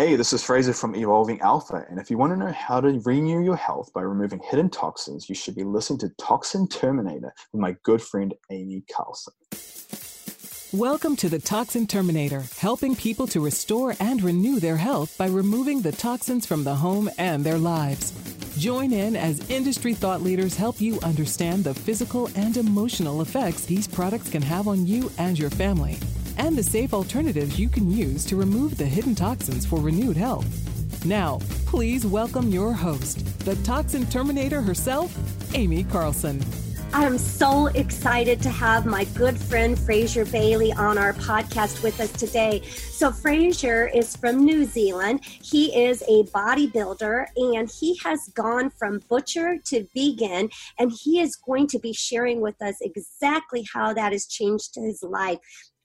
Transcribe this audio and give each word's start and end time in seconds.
Hey, 0.00 0.16
this 0.16 0.32
is 0.32 0.42
Fraser 0.42 0.72
from 0.72 0.94
Evolving 0.94 1.42
Alpha, 1.42 1.84
and 1.90 2.00
if 2.00 2.10
you 2.10 2.16
want 2.16 2.32
to 2.32 2.38
know 2.38 2.50
how 2.52 2.80
to 2.80 2.98
renew 3.04 3.44
your 3.44 3.54
health 3.54 3.92
by 3.92 4.00
removing 4.00 4.40
hidden 4.42 4.70
toxins, 4.70 5.28
you 5.28 5.34
should 5.34 5.54
be 5.54 5.62
listening 5.62 5.98
to 5.98 6.08
Toxin 6.16 6.66
Terminator 6.68 7.34
with 7.52 7.60
my 7.60 7.76
good 7.82 8.00
friend 8.00 8.32
Aimee 8.50 8.82
Carlson. 8.90 9.34
Welcome 10.72 11.16
to 11.16 11.28
the 11.28 11.38
Toxin 11.38 11.86
Terminator, 11.86 12.44
helping 12.56 12.96
people 12.96 13.26
to 13.26 13.44
restore 13.44 13.94
and 14.00 14.22
renew 14.22 14.58
their 14.58 14.78
health 14.78 15.18
by 15.18 15.26
removing 15.26 15.82
the 15.82 15.92
toxins 15.92 16.46
from 16.46 16.64
the 16.64 16.76
home 16.76 17.10
and 17.18 17.44
their 17.44 17.58
lives. 17.58 18.12
Join 18.56 18.94
in 18.94 19.16
as 19.16 19.50
industry 19.50 19.92
thought 19.92 20.22
leaders 20.22 20.56
help 20.56 20.80
you 20.80 20.98
understand 21.02 21.62
the 21.62 21.74
physical 21.74 22.30
and 22.36 22.56
emotional 22.56 23.20
effects 23.20 23.66
these 23.66 23.86
products 23.86 24.30
can 24.30 24.40
have 24.40 24.66
on 24.66 24.86
you 24.86 25.12
and 25.18 25.38
your 25.38 25.50
family 25.50 25.98
and 26.40 26.56
the 26.56 26.62
safe 26.62 26.94
alternatives 26.94 27.58
you 27.58 27.68
can 27.68 27.90
use 27.90 28.24
to 28.24 28.34
remove 28.34 28.78
the 28.78 28.86
hidden 28.86 29.14
toxins 29.14 29.66
for 29.66 29.78
renewed 29.78 30.16
health. 30.16 30.46
Now, 31.04 31.38
please 31.66 32.06
welcome 32.06 32.50
your 32.50 32.72
host, 32.72 33.38
the 33.40 33.56
Toxin 33.56 34.06
Terminator 34.06 34.62
herself, 34.62 35.14
Aimee 35.54 35.84
Carlson. 35.84 36.42
I 36.94 37.04
am 37.04 37.18
so 37.18 37.66
excited 37.66 38.42
to 38.42 38.48
have 38.48 38.84
my 38.84 39.04
good 39.14 39.38
friend 39.38 39.78
Fraser 39.78 40.24
Bayley 40.24 40.72
on 40.72 40.98
our 40.98 41.12
podcast 41.12 41.84
with 41.84 42.00
us 42.00 42.10
today. 42.10 42.62
So, 42.64 43.12
Fraser 43.12 43.86
is 43.88 44.16
from 44.16 44.44
New 44.44 44.64
Zealand. 44.64 45.20
He 45.24 45.66
is 45.84 46.02
a 46.08 46.24
bodybuilder 46.32 47.26
and 47.36 47.70
he 47.70 47.96
has 48.02 48.28
gone 48.34 48.70
from 48.70 49.00
butcher 49.08 49.58
to 49.66 49.86
vegan, 49.94 50.48
and 50.80 50.90
he 50.90 51.20
is 51.20 51.36
going 51.36 51.68
to 51.68 51.78
be 51.78 51.92
sharing 51.92 52.40
with 52.40 52.60
us 52.60 52.76
exactly 52.80 53.64
how 53.72 53.92
that 53.92 54.12
has 54.12 54.26
changed 54.26 54.74
his 54.74 55.02
life. 55.04 55.38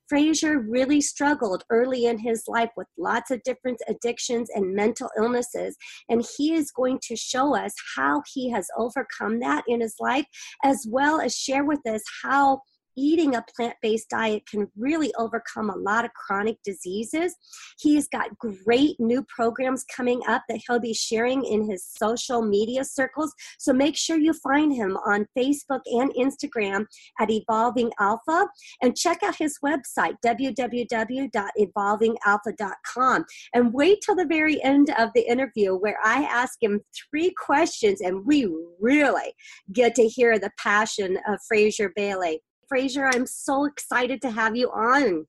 Fraser 0.08 0.60
really 0.60 1.02
struggled 1.02 1.64
early 1.70 2.06
in 2.06 2.20
his 2.20 2.44
life 2.48 2.70
with 2.78 2.88
lots 2.98 3.32
of 3.32 3.44
different 3.44 3.82
addictions 3.88 4.50
and 4.54 4.76
mental 4.76 5.10
illnesses. 5.18 5.76
And 6.10 6.26
he 6.38 6.54
is 6.54 6.72
going 6.72 7.00
to 7.08 7.16
show 7.16 7.56
us 7.56 7.74
how 7.96 8.22
he 8.34 8.50
has 8.52 8.68
overcome 8.78 9.40
that 9.40 9.64
in 9.68 9.82
his 9.82 9.96
life, 10.00 10.26
as 10.64 10.86
well 10.90 11.20
as 11.20 11.36
share 11.36 11.66
with 11.66 11.86
us 11.88 12.02
how 12.24 12.62
eating 12.98 13.36
a 13.36 13.46
plant 13.56 13.76
based 13.82 14.10
diet 14.10 14.44
can 14.50 14.68
really 14.78 15.14
overcome 15.16 15.70
a 15.70 15.76
lot 15.76 16.06
of 16.06 16.14
chronic 16.14 16.58
diseases. 16.64 17.36
He's 17.80 18.08
got 18.08 18.38
great 18.38 18.98
new 19.00 19.24
programs 19.24 19.84
coming 19.96 20.22
up 20.28 20.44
that 20.50 20.62
he'll 20.68 20.80
be 20.80 20.94
sharing 20.94 21.44
in 21.44 21.70
his 21.70 21.86
social 21.86 22.42
media 22.42 22.84
circles. 22.84 23.32
So 23.60 23.72
make 23.74 23.96
sure 23.98 24.18
you 24.18 24.34
find 24.34 24.74
him 24.74 24.98
on 24.98 25.28
Facebook 25.38 25.82
and 25.86 26.12
Instagram 26.14 26.86
at 27.20 27.30
Evolving 27.30 27.92
Alpha 28.00 28.48
and 28.82 28.98
check 28.98 29.22
out 29.24 29.36
his 29.36 29.60
website, 29.64 30.16
www.evolvingalpha.com. 30.26 33.26
And 33.54 33.74
wait 33.74 34.02
till 34.02 34.16
the 34.16 34.26
very 34.26 34.64
end 34.64 34.90
of 34.98 35.12
the 35.14 35.30
interview 35.30 35.76
where 35.76 36.00
I 36.04 36.24
ask 36.24 36.58
him 36.62 36.82
three 37.10 37.34
questions 37.38 38.02
and 38.02 38.26
we 38.26 38.48
really 38.80 39.36
get 39.72 39.94
to 39.96 40.08
hear 40.08 40.40
the 40.40 40.52
passion 40.58 41.18
of 41.28 41.40
Fraser 41.48 41.92
Bayley. 41.96 42.42
Fraser, 42.68 43.08
I'm 43.08 43.26
so 43.26 43.66
excited 43.66 44.22
to 44.22 44.32
have 44.32 44.56
you 44.56 44.70
on. 44.72 45.26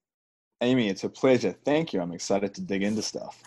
Aimee, 0.62 0.88
it's 0.88 1.04
a 1.04 1.08
pleasure. 1.08 1.54
Thank 1.64 1.92
you. 1.92 2.00
I'm 2.00 2.12
excited 2.12 2.54
to 2.54 2.62
dig 2.62 2.82
into 2.82 3.02
stuff. 3.02 3.42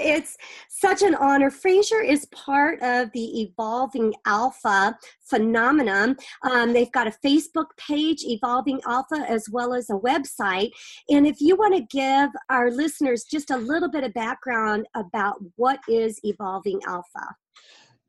It's 0.00 0.36
such 0.68 1.02
an 1.02 1.14
honor. 1.16 1.50
Fraser 1.50 2.00
is 2.00 2.26
part 2.26 2.80
of 2.82 3.10
the 3.12 3.42
Evolving 3.42 4.14
Alpha 4.26 4.96
phenomenon. 5.24 6.16
Um, 6.48 6.72
they've 6.72 6.92
got 6.92 7.08
a 7.08 7.14
Facebook 7.24 7.66
page, 7.76 8.22
Evolving 8.22 8.80
Alpha, 8.86 9.26
as 9.28 9.48
well 9.50 9.74
as 9.74 9.90
a 9.90 9.94
website. 9.94 10.70
And 11.08 11.26
if 11.26 11.40
you 11.40 11.56
want 11.56 11.74
to 11.74 11.82
give 11.90 12.30
our 12.48 12.70
listeners 12.70 13.24
just 13.24 13.50
a 13.50 13.56
little 13.56 13.90
bit 13.90 14.04
of 14.04 14.14
background 14.14 14.86
about 14.94 15.36
what 15.56 15.80
is 15.88 16.20
Evolving 16.22 16.80
Alpha. 16.86 17.34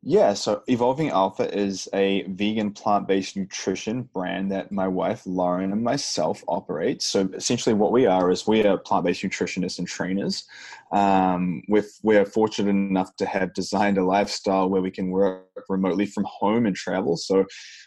Yeah, 0.02 0.34
so 0.34 0.64
Evolving 0.68 1.10
Alpha 1.10 1.54
is 1.54 1.90
a 1.94 2.24
vegan 2.24 2.72
plant 2.72 3.06
based 3.06 3.36
nutrition 3.36 4.04
brand 4.04 4.50
that 4.50 4.72
my 4.72 4.88
wife 4.88 5.24
Lauren 5.26 5.74
and 5.74 5.84
myself 5.84 6.42
operate. 6.48 7.02
So 7.02 7.30
essentially, 7.34 7.74
what 7.74 7.92
we 7.92 8.06
are 8.06 8.32
is 8.32 8.48
we 8.48 8.66
are 8.66 8.78
plant 8.78 9.04
based 9.04 9.24
nutritionists 9.24 9.78
and 9.78 9.86
trainers. 9.86 10.46
Um, 10.94 11.64
with, 11.68 12.00
we're 12.02 12.26
fortunate 12.26 12.70
enough 12.70 13.14
to 13.18 13.26
have 13.26 13.54
designed 13.54 13.98
a 13.98 14.06
lifestyle 14.06 14.70
where 14.70 14.82
we 14.82 14.90
can 14.90 15.10
work 15.10 15.48
remotely 15.68 16.06
from 16.06 16.26
home 16.30 16.66
and 16.66 16.78
travel. 16.78 17.18
So 17.18 17.44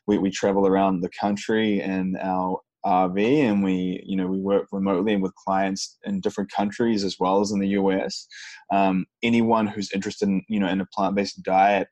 we, 0.06 0.18
we 0.18 0.30
travel 0.30 0.66
around 0.66 1.00
the 1.00 1.10
country 1.18 1.80
and 1.80 2.18
our 2.18 2.60
RV 2.84 3.18
and 3.18 3.62
we 3.62 4.02
you 4.04 4.16
know 4.16 4.26
we 4.26 4.40
work 4.40 4.66
remotely 4.72 5.14
and 5.14 5.22
with 5.22 5.34
clients 5.34 5.98
in 6.04 6.20
different 6.20 6.50
countries 6.50 7.04
as 7.04 7.16
well 7.18 7.40
as 7.40 7.52
in 7.52 7.60
the 7.60 7.68
US. 7.68 8.26
Um, 8.72 9.06
anyone 9.22 9.66
who's 9.66 9.92
interested 9.92 10.28
in 10.28 10.42
you 10.48 10.60
know 10.60 10.68
in 10.68 10.80
a 10.80 10.86
plant-based 10.86 11.42
diet 11.42 11.88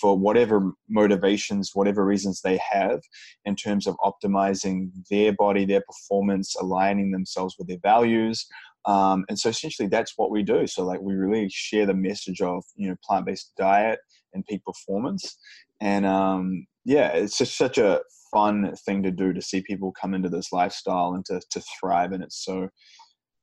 for 0.00 0.18
whatever 0.18 0.72
motivations, 0.88 1.72
whatever 1.74 2.04
reasons 2.04 2.40
they 2.40 2.58
have 2.70 3.00
in 3.44 3.54
terms 3.54 3.86
of 3.86 3.96
optimizing 3.98 4.90
their 5.10 5.32
body, 5.32 5.64
their 5.64 5.82
performance, 5.82 6.56
aligning 6.56 7.10
themselves 7.10 7.56
with 7.58 7.68
their 7.68 7.78
values. 7.82 8.46
Um, 8.86 9.26
and 9.28 9.38
so 9.38 9.50
essentially 9.50 9.88
that's 9.88 10.14
what 10.16 10.30
we 10.30 10.42
do. 10.42 10.66
So 10.66 10.84
like 10.84 11.00
we 11.02 11.14
really 11.14 11.48
share 11.50 11.84
the 11.84 11.94
message 11.94 12.40
of, 12.40 12.64
you 12.76 12.88
know, 12.88 12.96
plant-based 13.04 13.52
diet 13.58 13.98
and 14.32 14.46
peak 14.46 14.64
performance. 14.64 15.36
And 15.80 16.06
um, 16.06 16.66
yeah, 16.84 17.08
it's 17.08 17.36
just 17.36 17.58
such 17.58 17.76
a 17.76 18.00
fun 18.32 18.74
thing 18.86 19.02
to 19.02 19.10
do 19.10 19.32
to 19.32 19.42
see 19.42 19.62
people 19.62 19.92
come 20.00 20.14
into 20.14 20.28
this 20.28 20.52
lifestyle 20.52 21.14
and 21.14 21.24
to, 21.26 21.40
to 21.50 21.62
thrive 21.78 22.12
in 22.12 22.22
it. 22.22 22.32
So 22.32 22.68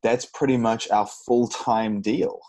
that's 0.03 0.25
pretty 0.33 0.57
much 0.57 0.89
our 0.89 1.07
full 1.25 1.47
time 1.47 2.01
deal. 2.01 2.39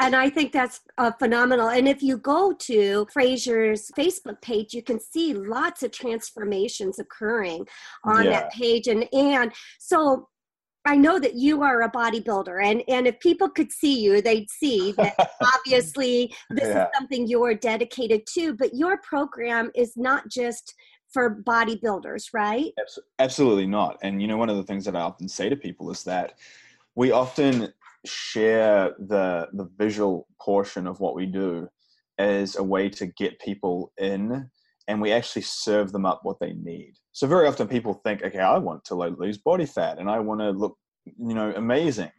And 0.00 0.14
I 0.14 0.30
think 0.30 0.52
that's 0.52 0.80
uh, 0.96 1.10
phenomenal. 1.18 1.70
And 1.70 1.88
if 1.88 2.02
you 2.02 2.18
go 2.18 2.52
to 2.52 3.06
Fraser's 3.12 3.90
Facebook 3.98 4.40
page, 4.40 4.72
you 4.72 4.82
can 4.82 5.00
see 5.00 5.34
lots 5.34 5.82
of 5.82 5.90
transformations 5.90 7.00
occurring 7.00 7.66
on 8.04 8.24
yeah. 8.24 8.30
that 8.30 8.52
page. 8.52 8.86
And 8.86 9.12
and 9.12 9.52
so 9.80 10.28
I 10.84 10.94
know 10.96 11.18
that 11.18 11.34
you 11.34 11.62
are 11.62 11.82
a 11.82 11.90
bodybuilder, 11.90 12.64
and 12.64 12.82
and 12.88 13.06
if 13.06 13.18
people 13.20 13.48
could 13.48 13.72
see 13.72 14.00
you, 14.00 14.22
they'd 14.22 14.48
see 14.48 14.92
that 14.96 15.14
obviously 15.56 16.32
this 16.50 16.68
yeah. 16.68 16.84
is 16.84 16.88
something 16.96 17.26
you're 17.26 17.54
dedicated 17.54 18.22
to. 18.34 18.54
But 18.54 18.74
your 18.74 18.98
program 18.98 19.70
is 19.74 19.94
not 19.96 20.28
just 20.28 20.74
for 21.12 21.42
bodybuilders, 21.42 22.30
right? 22.32 22.72
Absolutely 23.18 23.66
not. 23.66 23.98
And 24.02 24.20
you 24.20 24.28
know, 24.28 24.36
one 24.36 24.50
of 24.50 24.56
the 24.56 24.62
things 24.62 24.84
that 24.84 24.96
I 24.96 25.00
often 25.00 25.28
say 25.28 25.48
to 25.48 25.56
people 25.56 25.90
is 25.90 26.04
that 26.04 26.34
we 26.94 27.12
often 27.12 27.72
share 28.04 28.94
the 28.98 29.48
the 29.52 29.68
visual 29.76 30.26
portion 30.40 30.86
of 30.86 31.00
what 31.00 31.14
we 31.14 31.26
do 31.26 31.68
as 32.18 32.56
a 32.56 32.62
way 32.62 32.88
to 32.88 33.06
get 33.06 33.38
people 33.40 33.92
in 33.98 34.48
and 34.86 35.00
we 35.00 35.12
actually 35.12 35.42
serve 35.42 35.92
them 35.92 36.06
up 36.06 36.20
what 36.22 36.38
they 36.40 36.52
need 36.52 36.94
so 37.12 37.26
very 37.26 37.46
often 37.46 37.66
people 37.66 37.94
think 38.04 38.22
okay 38.22 38.38
i 38.38 38.56
want 38.56 38.84
to 38.84 38.94
lose 38.94 39.38
body 39.38 39.66
fat 39.66 39.98
and 39.98 40.08
i 40.08 40.18
want 40.18 40.40
to 40.40 40.50
look 40.50 40.76
you 41.04 41.34
know 41.34 41.52
amazing 41.56 42.10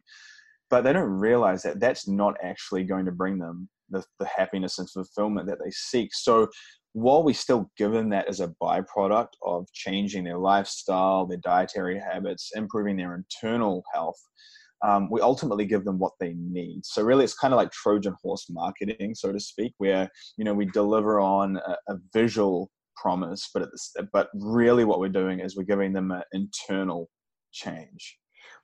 but 0.70 0.84
they 0.84 0.94
don't 0.94 1.10
realize 1.10 1.64
that 1.64 1.80
that's 1.80 2.08
not 2.08 2.36
actually 2.44 2.84
going 2.84 3.06
to 3.06 3.12
bring 3.12 3.38
them 3.40 3.68
the, 3.90 4.04
the 4.20 4.26
happiness 4.26 4.78
and 4.80 4.90
fulfillment 4.90 5.48
that 5.48 5.58
they 5.64 5.72
seek 5.72 6.14
so 6.14 6.48
while 6.94 7.24
we 7.24 7.34
still 7.34 7.70
give 7.78 7.92
them 7.92 8.10
that 8.10 8.28
as 8.28 8.40
a 8.40 8.54
byproduct 8.62 9.34
of 9.46 9.72
changing 9.74 10.24
their 10.24 10.38
lifestyle, 10.38 11.26
their 11.26 11.38
dietary 11.38 12.00
habits, 12.00 12.52
improving 12.56 12.98
their 12.98 13.16
internal 13.16 13.84
health, 13.94 14.20
um, 14.86 15.10
we 15.12 15.22
ultimately 15.22 15.66
give 15.66 15.84
them 15.84 16.00
what 16.00 16.14
they 16.20 16.34
need. 16.38 16.86
So 16.86 17.04
really, 17.04 17.24
it's 17.24 17.38
kind 17.38 17.54
of 17.54 17.58
like 17.58 17.72
Trojan 17.72 18.16
horse 18.24 18.48
marketing, 18.50 19.14
so 19.14 19.32
to 19.32 19.40
speak, 19.40 19.74
where 19.78 20.10
you 20.38 20.46
know 20.46 20.54
we 20.54 20.66
deliver 20.66 21.20
on 21.20 21.58
a, 21.58 21.76
a 21.90 21.98
visual 22.14 22.72
promise, 22.96 23.50
but 23.54 23.64
the, 23.64 24.08
but 24.12 24.30
really 24.34 24.86
what 24.86 25.00
we're 25.00 25.10
doing 25.10 25.40
is 25.40 25.56
we're 25.56 25.64
giving 25.64 25.94
them 25.94 26.12
an 26.12 26.24
internal 26.34 27.10
change. 27.52 28.18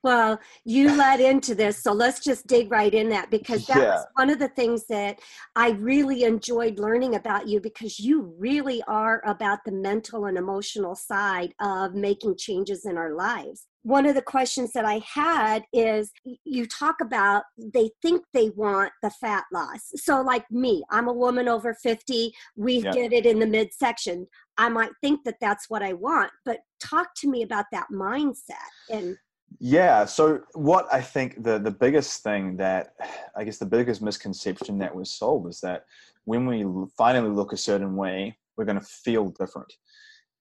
Well, 0.03 0.40
you 0.66 0.96
led 0.96 1.19
into 1.19 1.56
this, 1.56 1.81
so 1.81 1.91
let's 1.91 2.19
just 2.19 2.46
dig 2.46 2.72
right 2.72 2.94
in 2.94 3.09
that 3.09 3.31
because 3.31 3.66
that 3.66 3.78
yeah. 3.78 4.03
one 4.13 4.30
of 4.30 4.40
the 4.40 4.50
things 4.50 4.86
that 4.88 5.19
I 5.56 5.72
really 5.72 6.24
enjoyed 6.24 6.77
learning 6.77 7.16
about 7.16 7.48
you 7.48 7.60
because 7.60 8.00
you 8.00 8.33
really 8.38 8.83
are 8.88 9.24
about 9.25 9.60
the 9.66 9.72
mental 9.72 10.25
and 10.25 10.38
emotional 10.38 10.95
side 10.95 11.54
of 11.60 11.95
making 11.95 12.38
changes 12.38 12.86
in 12.86 12.98
our 12.98 13.13
lives. 13.13 13.68
One 13.81 14.06
of 14.06 14.16
the 14.16 14.22
questions 14.22 14.72
that 14.74 14.86
I 14.86 15.01
had 15.12 15.63
is 15.72 16.12
you 16.44 16.66
talk 16.66 16.95
about 17.01 17.44
they 17.57 17.92
think 18.01 18.24
they 18.33 18.50
want 18.50 18.92
the 19.04 19.12
fat 19.12 19.45
loss. 19.54 19.92
So, 19.95 20.22
like 20.22 20.50
me, 20.50 20.83
I'm 20.89 21.07
a 21.07 21.13
woman 21.13 21.48
over 21.48 21.74
50, 21.74 22.33
we 22.56 22.80
yeah. 22.80 22.92
get 22.92 23.13
it 23.13 23.25
in 23.25 23.39
the 23.39 23.45
midsection. 23.45 24.27
I 24.57 24.69
might 24.69 24.92
think 25.01 25.24
that 25.25 25.38
that's 25.42 25.69
what 25.69 25.83
I 25.83 25.94
want, 25.94 26.31
but 26.45 26.60
talk 26.80 27.10
to 27.18 27.30
me 27.30 27.44
about 27.44 27.66
that 27.72 27.88
mindset 27.92 28.54
and 28.89 29.18
yeah. 29.60 30.06
So 30.06 30.42
what 30.54 30.92
I 30.92 31.02
think 31.02 31.44
the 31.44 31.60
the 31.60 31.72
biggest 31.72 32.24
thing 32.24 32.57
that 32.57 32.94
I 33.36 33.44
guess 33.44 33.57
the 33.57 33.66
biggest 33.66 34.02
misconception 34.02 34.78
that 34.80 34.96
was 34.96 35.12
sold 35.12 35.48
is 35.48 35.60
that 35.62 35.86
when 36.25 36.46
we 36.46 36.66
finally 36.98 37.30
look 37.30 37.54
a 37.54 37.57
certain 37.57 37.96
way, 37.96 38.38
we're 38.57 38.66
going 38.66 38.80
to 38.80 38.86
feel 38.86 39.30
different. 39.30 39.72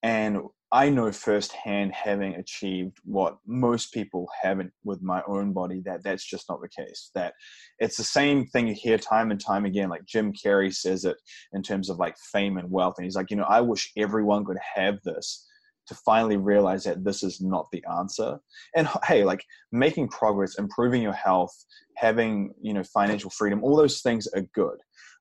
And 0.03 0.41
I 0.71 0.89
know 0.89 1.11
firsthand, 1.11 1.93
having 1.93 2.35
achieved 2.35 2.97
what 3.05 3.37
most 3.45 3.93
people 3.93 4.27
haven't 4.41 4.71
with 4.83 5.01
my 5.01 5.21
own 5.27 5.53
body, 5.53 5.81
that 5.85 6.03
that's 6.03 6.25
just 6.25 6.49
not 6.49 6.59
the 6.61 6.69
case. 6.69 7.11
That 7.15 7.33
it's 7.79 7.97
the 7.97 8.03
same 8.03 8.45
thing 8.45 8.67
you 8.67 8.75
hear 8.75 8.97
time 8.97 9.31
and 9.31 9.39
time 9.39 9.65
again. 9.65 9.89
Like 9.89 10.05
Jim 10.05 10.33
Carrey 10.33 10.73
says 10.73 11.05
it 11.05 11.17
in 11.53 11.61
terms 11.63 11.89
of 11.89 11.97
like 11.97 12.17
fame 12.17 12.57
and 12.57 12.69
wealth, 12.69 12.95
and 12.97 13.05
he's 13.05 13.15
like, 13.15 13.31
you 13.31 13.37
know, 13.37 13.45
I 13.47 13.61
wish 13.61 13.91
everyone 13.97 14.43
could 14.45 14.59
have 14.75 15.01
this 15.03 15.47
to 15.87 15.95
finally 15.95 16.37
realize 16.37 16.83
that 16.83 17.03
this 17.03 17.23
is 17.23 17.41
not 17.41 17.67
the 17.71 17.83
answer. 17.97 18.39
And 18.75 18.87
hey, 19.05 19.23
like 19.23 19.43
making 19.71 20.09
progress, 20.09 20.57
improving 20.57 21.01
your 21.01 21.13
health, 21.13 21.53
having 21.95 22.53
you 22.61 22.73
know 22.73 22.83
financial 22.83 23.29
freedom, 23.29 23.63
all 23.63 23.75
those 23.75 24.01
things 24.01 24.27
are 24.35 24.43
good. 24.53 24.77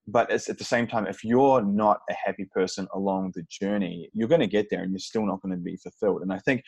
But 0.06 0.30
it's 0.30 0.50
at 0.50 0.58
the 0.58 0.64
same 0.64 0.86
time 0.86 1.06
if 1.06 1.24
you're 1.24 1.62
not 1.62 2.00
a 2.10 2.14
happy 2.14 2.46
person 2.52 2.86
along 2.94 3.32
the 3.34 3.42
journey 3.50 4.10
you're 4.12 4.28
going 4.28 4.42
to 4.42 4.46
get 4.46 4.66
there 4.70 4.82
and 4.82 4.92
you're 4.92 4.98
still 4.98 5.24
not 5.24 5.40
going 5.40 5.54
to 5.54 5.62
be 5.62 5.76
fulfilled. 5.76 6.20
And 6.20 6.30
i 6.30 6.38
think 6.40 6.62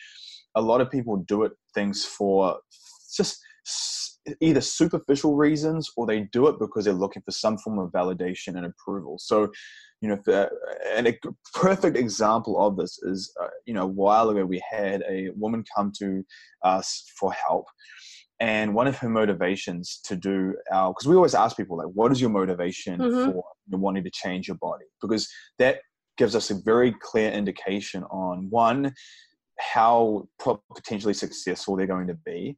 a 0.55 0.61
lot 0.61 0.81
of 0.81 0.89
people 0.89 1.17
do 1.17 1.43
it 1.43 1.51
things 1.75 2.03
for 2.03 2.57
just 3.15 3.37
either 4.41 4.61
superficial 4.61 5.35
reasons 5.35 5.89
or 5.95 6.05
they 6.05 6.21
do 6.31 6.47
it 6.47 6.59
because 6.59 6.85
they're 6.85 6.93
looking 6.93 7.21
for 7.23 7.31
some 7.31 7.57
form 7.57 7.79
of 7.79 7.91
validation 7.91 8.55
and 8.55 8.65
approval. 8.65 9.17
So 9.19 9.49
you 10.01 10.09
know 10.09 10.49
and 10.95 11.07
a 11.07 11.17
perfect 11.53 11.97
example 11.97 12.59
of 12.59 12.77
this 12.77 12.99
is 13.03 13.33
uh, 13.41 13.47
you 13.65 13.73
know 13.73 13.83
a 13.83 13.87
while 13.87 14.29
ago 14.29 14.45
we 14.45 14.61
had 14.69 15.03
a 15.09 15.29
woman 15.35 15.63
come 15.75 15.91
to 15.97 16.23
us 16.63 17.11
for 17.19 17.33
help 17.33 17.65
and 18.39 18.73
one 18.73 18.87
of 18.87 18.97
her 18.97 19.09
motivations 19.09 19.99
to 20.03 20.15
do 20.15 20.55
our 20.71 20.91
because 20.91 21.07
we 21.07 21.15
always 21.15 21.33
ask 21.33 21.57
people 21.57 21.77
like 21.77 21.87
what 21.93 22.11
is 22.11 22.21
your 22.21 22.29
motivation 22.29 22.99
mm-hmm. 22.99 23.31
for 23.31 23.43
wanting 23.69 24.03
to 24.03 24.11
change 24.11 24.47
your 24.47 24.57
body 24.57 24.85
because 25.01 25.27
that 25.57 25.79
gives 26.17 26.35
us 26.35 26.51
a 26.51 26.55
very 26.65 26.95
clear 27.01 27.31
indication 27.31 28.03
on 28.05 28.47
one 28.49 28.93
how 29.59 30.27
potentially 30.75 31.13
successful 31.13 31.75
they're 31.75 31.87
going 31.87 32.07
to 32.07 32.17
be 32.25 32.55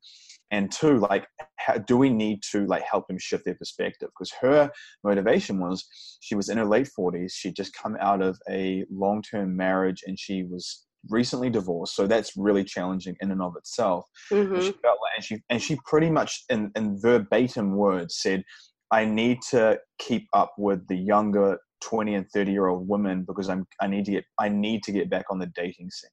and 0.51 0.71
two 0.71 0.97
like 0.97 1.27
how, 1.57 1.77
do 1.77 1.97
we 1.97 2.09
need 2.09 2.41
to 2.51 2.65
like 2.65 2.83
help 2.83 3.07
them 3.07 3.17
shift 3.19 3.45
their 3.45 3.55
perspective 3.55 4.09
because 4.09 4.31
her 4.41 4.71
motivation 5.03 5.59
was 5.59 5.87
she 6.21 6.35
was 6.35 6.49
in 6.49 6.57
her 6.57 6.65
late 6.65 6.89
40s 6.97 7.31
she'd 7.33 7.55
just 7.55 7.73
come 7.73 7.95
out 7.99 8.21
of 8.21 8.37
a 8.49 8.85
long-term 8.89 9.55
marriage 9.55 10.03
and 10.07 10.17
she 10.19 10.43
was 10.43 10.85
recently 11.07 11.49
divorced, 11.49 11.95
so 11.95 12.07
that's 12.07 12.35
really 12.35 12.63
challenging 12.63 13.15
in 13.21 13.31
and 13.31 13.41
of 13.41 13.55
itself. 13.55 14.05
Mm-hmm. 14.31 14.55
And 14.55 14.63
she 14.63 14.71
felt 14.71 14.97
like, 15.01 15.13
and 15.15 15.23
she 15.23 15.43
and 15.49 15.61
she 15.61 15.79
pretty 15.85 16.09
much 16.09 16.43
in, 16.49 16.71
in 16.75 16.99
verbatim 16.99 17.75
words 17.75 18.17
said, 18.17 18.43
"I 18.91 19.05
need 19.05 19.39
to 19.51 19.79
keep 19.99 20.27
up 20.33 20.53
with 20.57 20.87
the 20.87 20.97
younger 20.97 21.57
twenty 21.81 22.15
and 22.15 22.29
thirty 22.31 22.51
year 22.51 22.67
old 22.67 22.87
women 22.87 23.23
because 23.25 23.49
I'm 23.49 23.65
I 23.79 23.87
need 23.87 24.05
to 24.05 24.11
get 24.11 24.25
I 24.39 24.49
need 24.49 24.83
to 24.83 24.91
get 24.91 25.09
back 25.09 25.25
on 25.29 25.39
the 25.39 25.51
dating 25.55 25.89
scene." 25.91 26.11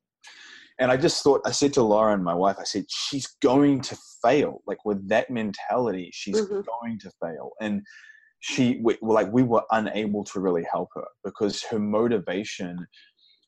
And 0.79 0.91
I 0.91 0.97
just 0.97 1.23
thought 1.23 1.41
I 1.47 1.53
said 1.53 1.73
to 1.75 1.83
Lauren, 1.83 2.23
my 2.23 2.35
wife, 2.35 2.57
I 2.59 2.65
said 2.65 2.85
she's 2.89 3.27
going 3.43 3.81
to 3.83 3.97
fail. 4.23 4.63
Like 4.67 4.85
with 4.85 5.09
that 5.09 5.31
mentality, 5.31 6.11
she's 6.13 6.41
mm-hmm. 6.41 6.61
going 6.61 6.99
to 7.01 7.11
fail. 7.23 7.53
And 7.61 7.83
she 8.41 8.81
we, 8.83 8.97
like 9.01 9.33
we 9.33 9.43
were 9.43 9.65
unable 9.71 10.23
to 10.25 10.41
really 10.41 10.67
help 10.71 10.91
her 10.95 11.07
because 11.25 11.63
her 11.65 11.79
motivation 11.79 12.87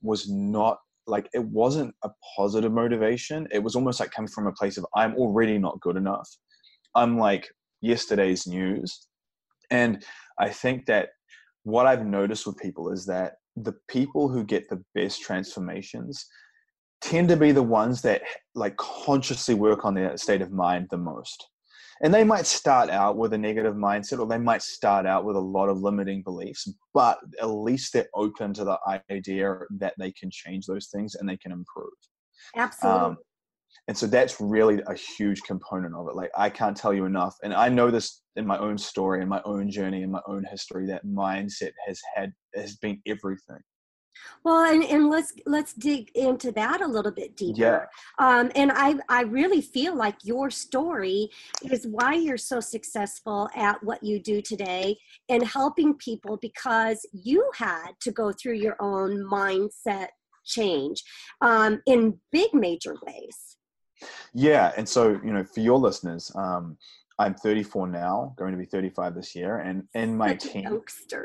was 0.02 0.28
not 0.28 0.78
like 1.06 1.28
it 1.34 1.44
wasn't 1.44 1.94
a 2.04 2.10
positive 2.36 2.72
motivation. 2.72 3.46
It 3.50 3.62
was 3.62 3.76
almost 3.76 4.00
like 4.00 4.10
coming 4.10 4.30
from 4.30 4.46
a 4.46 4.52
place 4.52 4.78
of 4.78 4.86
I'm 4.96 5.14
already 5.16 5.58
not 5.58 5.80
good 5.80 5.96
enough. 5.96 6.28
I'm 6.94 7.18
like 7.18 7.48
yesterday's 7.80 8.46
news. 8.46 9.06
And 9.70 10.04
I 10.38 10.48
think 10.48 10.86
that 10.86 11.10
what 11.64 11.86
I've 11.86 12.06
noticed 12.06 12.46
with 12.46 12.56
people 12.56 12.90
is 12.90 13.04
that 13.06 13.34
the 13.56 13.74
people 13.88 14.28
who 14.28 14.44
get 14.44 14.68
the 14.68 14.82
best 14.94 15.20
transformations 15.22 16.26
tend 17.00 17.28
to 17.28 17.36
be 17.36 17.52
the 17.52 17.62
ones 17.62 18.02
that 18.02 18.22
like 18.54 18.76
consciously 18.76 19.54
work 19.54 19.84
on 19.84 19.94
their 19.94 20.16
state 20.16 20.42
of 20.42 20.52
mind 20.52 20.88
the 20.90 20.98
most. 20.98 21.48
And 22.00 22.14
they 22.14 22.22
might 22.22 22.46
start 22.46 22.90
out 22.90 23.16
with 23.16 23.32
a 23.32 23.38
negative 23.38 23.74
mindset 23.74 24.20
or 24.20 24.26
they 24.26 24.38
might 24.38 24.62
start 24.62 25.04
out 25.04 25.24
with 25.24 25.34
a 25.34 25.40
lot 25.40 25.68
of 25.68 25.80
limiting 25.80 26.22
beliefs 26.22 26.68
but 26.94 27.18
at 27.40 27.50
least 27.50 27.92
they're 27.92 28.08
open 28.14 28.52
to 28.54 28.64
the 28.64 28.78
idea 29.10 29.60
that 29.78 29.94
they 29.98 30.12
can 30.12 30.30
change 30.30 30.66
those 30.66 30.88
things 30.88 31.16
and 31.16 31.28
they 31.28 31.36
can 31.36 31.50
improve. 31.50 31.90
Absolutely. 32.56 33.00
Um, 33.00 33.16
and 33.88 33.96
so 33.96 34.06
that's 34.06 34.40
really 34.40 34.80
a 34.86 34.94
huge 34.94 35.42
component 35.42 35.94
of 35.94 36.08
it. 36.08 36.14
Like 36.14 36.30
i 36.36 36.48
can't 36.50 36.76
tell 36.76 36.94
you 36.94 37.04
enough 37.04 37.34
and 37.42 37.52
i 37.52 37.68
know 37.68 37.90
this 37.90 38.22
in 38.36 38.46
my 38.46 38.58
own 38.58 38.78
story 38.78 39.22
in 39.22 39.28
my 39.28 39.42
own 39.44 39.70
journey 39.70 40.02
in 40.02 40.10
my 40.10 40.20
own 40.26 40.44
history 40.44 40.86
that 40.86 41.04
mindset 41.04 41.72
has 41.86 42.00
had 42.14 42.32
has 42.54 42.76
been 42.76 43.00
everything 43.06 43.60
well, 44.44 44.72
and, 44.72 44.82
and 44.84 45.08
let's 45.10 45.32
let's 45.46 45.72
dig 45.74 46.10
into 46.14 46.52
that 46.52 46.80
a 46.80 46.86
little 46.86 47.12
bit 47.12 47.36
deeper. 47.36 47.60
Yeah. 47.60 47.84
Um, 48.18 48.50
and 48.54 48.72
I 48.72 48.96
I 49.08 49.22
really 49.22 49.60
feel 49.60 49.94
like 49.96 50.16
your 50.24 50.50
story 50.50 51.30
is 51.70 51.86
why 51.86 52.14
you're 52.14 52.36
so 52.36 52.60
successful 52.60 53.48
at 53.54 53.82
what 53.82 54.02
you 54.02 54.20
do 54.20 54.40
today 54.40 54.96
and 55.28 55.42
helping 55.42 55.94
people 55.94 56.36
because 56.38 57.04
you 57.12 57.50
had 57.54 57.92
to 58.00 58.10
go 58.10 58.32
through 58.32 58.54
your 58.54 58.76
own 58.80 59.24
mindset 59.24 60.08
change 60.44 61.04
um, 61.40 61.80
in 61.86 62.18
big 62.32 62.52
major 62.54 62.96
ways. 63.06 63.56
Yeah, 64.34 64.72
and 64.76 64.88
so 64.88 65.20
you 65.24 65.32
know, 65.32 65.44
for 65.44 65.60
your 65.60 65.78
listeners, 65.78 66.30
um, 66.34 66.76
I'm 67.18 67.34
34 67.34 67.88
now, 67.88 68.34
going 68.36 68.52
to 68.52 68.58
be 68.58 68.64
35 68.64 69.14
this 69.14 69.34
year, 69.34 69.58
and 69.58 69.82
in 69.94 70.16
my 70.16 70.36
such 70.36 70.52
team, 70.52 70.80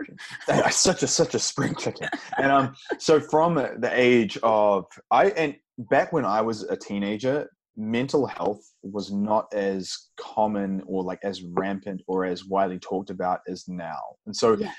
such 0.72 1.04
a 1.04 1.08
such 1.08 1.36
a 1.36 1.40
spring 1.40 1.76
chicken. 1.76 2.10
and 2.38 2.52
um, 2.52 2.76
so 2.98 3.20
from 3.20 3.56
the 3.56 3.92
age 3.92 4.38
of 4.42 4.86
I 5.12 5.28
and 5.32 5.56
back 5.78 6.12
when 6.12 6.26
I 6.26 6.42
was 6.42 6.64
a 6.64 6.76
teenager, 6.76 7.48
mental 7.78 8.26
health 8.26 8.62
was 8.82 9.12
not 9.12 9.52
as 9.54 10.10
common 10.20 10.82
or 10.86 11.04
like 11.04 11.20
as 11.24 11.44
rampant 11.44 12.02
or 12.08 12.26
as 12.26 12.46
widely 12.46 12.80
talked 12.80 13.10
about 13.10 13.42
as 13.48 13.68
now. 13.68 14.02
And 14.26 14.36
so, 14.36 14.58
yeah. 14.58 14.72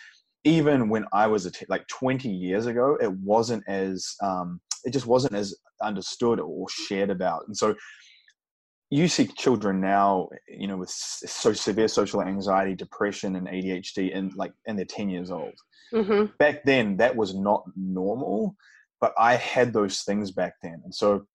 even 0.44 0.88
when 0.88 1.05
I 1.12 1.26
was 1.26 1.46
a 1.46 1.50
t- 1.50 1.66
like 1.69 1.87
20 1.88 2.28
years 2.28 2.66
ago, 2.66 2.96
it 3.00 3.12
wasn't 3.12 3.64
as 3.69 4.14
um, 4.22 4.61
it 4.84 4.93
just 4.93 5.06
wasn't 5.06 5.34
as 5.34 5.55
understood 5.82 6.40
or 6.40 6.69
shared 6.69 7.11
about. 7.11 7.43
And 7.46 7.56
so 7.56 7.75
you 8.94 9.08
see 9.08 9.26
children 9.26 9.81
now, 9.81 10.29
you 10.46 10.69
know, 10.69 10.76
with 10.76 10.88
so 10.88 11.52
severe 11.52 11.88
social 11.88 12.23
anxiety, 12.23 12.76
depression, 12.76 13.35
and 13.35 13.49
ADHD, 13.49 14.17
and 14.17 14.32
like, 14.37 14.52
and 14.69 14.79
they're 14.79 14.85
ten 14.85 15.08
years 15.08 15.32
old. 15.32 15.55
Mm-hmm. 15.93 16.26
Back 16.38 16.62
then, 16.64 16.96
that 16.99 17.17
was 17.17 17.35
not 17.35 17.64
normal, 17.75 18.55
but 19.00 19.12
I 19.19 19.35
had 19.35 19.73
those 19.73 20.02
things 20.02 20.31
back 20.31 20.55
then, 20.62 20.81
and 20.85 20.94
so 20.94 21.26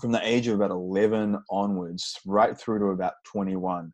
from 0.00 0.12
the 0.12 0.26
age 0.26 0.46
of 0.46 0.54
about 0.54 0.70
eleven 0.70 1.38
onwards, 1.50 2.20
right 2.24 2.56
through 2.56 2.78
to 2.78 2.86
about 2.86 3.14
twenty-one, 3.26 3.92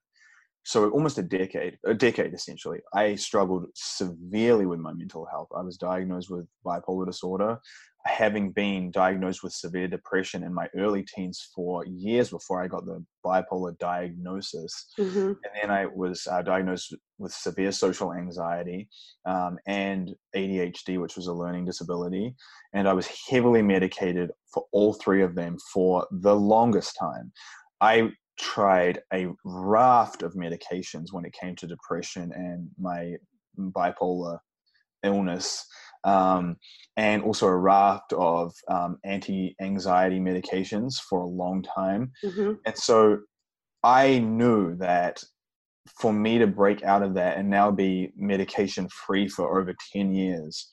so 0.64 0.90
almost 0.90 1.16
a 1.16 1.22
decade, 1.22 1.78
a 1.86 1.94
decade 1.94 2.34
essentially, 2.34 2.80
I 2.92 3.14
struggled 3.14 3.68
severely 3.74 4.66
with 4.66 4.80
my 4.80 4.92
mental 4.92 5.24
health. 5.24 5.48
I 5.56 5.62
was 5.62 5.78
diagnosed 5.78 6.30
with 6.30 6.46
bipolar 6.62 7.06
disorder 7.06 7.58
having 8.06 8.50
been 8.52 8.90
diagnosed 8.90 9.42
with 9.42 9.52
severe 9.52 9.88
depression 9.88 10.42
in 10.42 10.54
my 10.54 10.68
early 10.76 11.04
teens 11.04 11.50
for 11.54 11.84
years 11.86 12.30
before 12.30 12.62
I 12.62 12.68
got 12.68 12.86
the 12.86 13.04
bipolar 13.24 13.76
diagnosis. 13.78 14.92
Mm-hmm. 14.98 15.18
And 15.18 15.52
then 15.62 15.70
I 15.70 15.86
was 15.86 16.26
uh, 16.30 16.42
diagnosed 16.42 16.94
with 17.18 17.32
severe 17.32 17.72
social 17.72 18.14
anxiety 18.14 18.88
um, 19.26 19.58
and 19.66 20.14
ADHD, 20.34 21.00
which 21.00 21.16
was 21.16 21.26
a 21.26 21.32
learning 21.32 21.64
disability. 21.64 22.34
And 22.72 22.88
I 22.88 22.92
was 22.92 23.08
heavily 23.28 23.62
medicated 23.62 24.30
for 24.52 24.64
all 24.72 24.94
three 24.94 25.22
of 25.22 25.34
them 25.34 25.56
for 25.72 26.06
the 26.10 26.34
longest 26.34 26.96
time. 26.98 27.32
I 27.80 28.10
tried 28.38 29.00
a 29.12 29.28
raft 29.44 30.22
of 30.22 30.34
medications 30.34 31.12
when 31.12 31.24
it 31.24 31.34
came 31.38 31.56
to 31.56 31.66
depression 31.66 32.32
and 32.32 32.68
my 32.78 33.16
bipolar 33.58 34.38
illness 35.02 35.66
um, 36.04 36.56
and 36.96 37.22
also 37.22 37.46
a 37.46 37.56
raft 37.56 38.12
of 38.12 38.52
um, 38.68 38.98
anti-anxiety 39.04 40.18
medications 40.18 40.94
for 41.08 41.20
a 41.20 41.26
long 41.26 41.62
time. 41.62 42.12
Mm-hmm. 42.24 42.54
And 42.66 42.76
so 42.76 43.18
I 43.82 44.18
knew 44.18 44.76
that 44.76 45.22
for 46.00 46.12
me 46.12 46.38
to 46.38 46.46
break 46.46 46.82
out 46.82 47.02
of 47.02 47.14
that 47.14 47.38
and 47.38 47.48
now 47.48 47.70
be 47.70 48.12
medication 48.16 48.88
free 48.88 49.28
for 49.28 49.60
over 49.60 49.74
10 49.92 50.14
years 50.14 50.70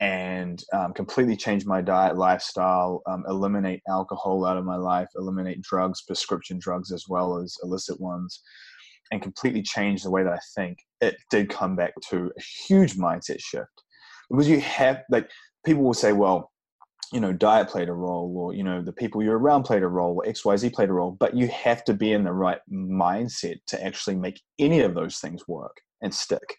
and 0.00 0.62
um, 0.72 0.92
completely 0.94 1.36
change 1.36 1.66
my 1.66 1.80
diet 1.80 2.16
lifestyle 2.16 3.02
um, 3.06 3.24
eliminate 3.28 3.82
alcohol 3.88 4.44
out 4.44 4.56
of 4.56 4.64
my 4.64 4.76
life 4.76 5.08
eliminate 5.16 5.60
drugs 5.62 6.02
prescription 6.02 6.58
drugs 6.58 6.92
as 6.92 7.04
well 7.08 7.38
as 7.38 7.56
illicit 7.62 8.00
ones 8.00 8.42
and 9.12 9.22
completely 9.22 9.62
change 9.62 10.02
the 10.02 10.10
way 10.10 10.22
that 10.22 10.32
i 10.32 10.38
think 10.54 10.78
it 11.00 11.16
did 11.30 11.48
come 11.48 11.76
back 11.76 11.92
to 12.08 12.30
a 12.36 12.42
huge 12.66 12.94
mindset 12.94 13.40
shift 13.40 13.82
because 14.30 14.48
you 14.48 14.60
have 14.60 15.02
like 15.10 15.28
people 15.64 15.82
will 15.82 15.94
say, 15.94 16.12
well, 16.12 16.50
you 17.12 17.20
know, 17.20 17.32
diet 17.32 17.68
played 17.68 17.88
a 17.88 17.92
role, 17.92 18.32
or 18.36 18.54
you 18.54 18.62
know, 18.62 18.80
the 18.80 18.92
people 18.92 19.22
you're 19.22 19.38
around 19.38 19.64
played 19.64 19.82
a 19.82 19.88
role, 19.88 20.16
or 20.16 20.26
X 20.26 20.44
Y 20.44 20.56
Z 20.56 20.70
played 20.70 20.88
a 20.88 20.92
role, 20.92 21.16
but 21.18 21.36
you 21.36 21.48
have 21.48 21.84
to 21.84 21.94
be 21.94 22.12
in 22.12 22.24
the 22.24 22.32
right 22.32 22.60
mindset 22.72 23.56
to 23.68 23.84
actually 23.84 24.16
make 24.16 24.40
any 24.58 24.80
of 24.80 24.94
those 24.94 25.18
things 25.18 25.46
work 25.48 25.76
and 26.02 26.14
stick. 26.14 26.56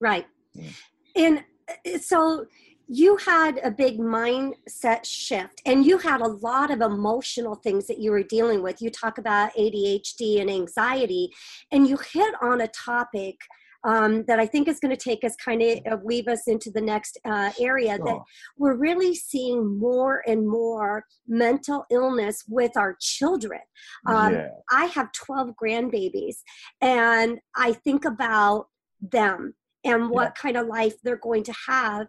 Right, 0.00 0.26
yeah. 0.54 0.70
and 1.16 1.44
uh, 1.68 1.98
so 1.98 2.46
you 2.92 3.16
had 3.18 3.60
a 3.62 3.70
big 3.70 4.00
mindset 4.00 5.04
shift 5.04 5.62
and 5.64 5.86
you 5.86 5.96
had 5.96 6.20
a 6.20 6.26
lot 6.26 6.72
of 6.72 6.80
emotional 6.80 7.54
things 7.54 7.86
that 7.86 8.00
you 8.00 8.10
were 8.10 8.24
dealing 8.24 8.64
with. 8.64 8.82
You 8.82 8.90
talk 8.90 9.18
about 9.18 9.54
ADHD 9.54 10.40
and 10.40 10.50
anxiety, 10.50 11.30
and 11.70 11.86
you 11.86 11.98
hit 12.12 12.34
on 12.42 12.62
a 12.62 12.68
topic 12.68 13.36
um, 13.84 14.24
that 14.26 14.38
I 14.38 14.46
think 14.46 14.68
is 14.68 14.80
going 14.80 14.94
to 14.94 15.02
take 15.02 15.24
us 15.24 15.34
kind 15.36 15.62
of 15.62 15.78
uh, 15.90 15.96
weave 16.04 16.28
us 16.28 16.46
into 16.46 16.70
the 16.70 16.80
next 16.80 17.18
uh, 17.24 17.50
area 17.60 17.96
sure. 17.96 18.04
that 18.04 18.18
we're 18.58 18.76
really 18.76 19.14
seeing 19.14 19.78
more 19.78 20.22
and 20.26 20.48
more 20.48 21.04
mental 21.26 21.84
illness 21.90 22.44
with 22.48 22.76
our 22.76 22.96
children. 23.00 23.60
Um, 24.06 24.34
yeah. 24.34 24.48
I 24.70 24.86
have 24.86 25.12
12 25.12 25.50
grandbabies, 25.62 26.36
and 26.80 27.38
I 27.56 27.72
think 27.72 28.04
about 28.04 28.66
them 29.00 29.54
and 29.84 30.10
what 30.10 30.34
yeah. 30.36 30.42
kind 30.42 30.56
of 30.56 30.66
life 30.66 30.94
they're 31.02 31.16
going 31.16 31.42
to 31.44 31.54
have 31.66 32.06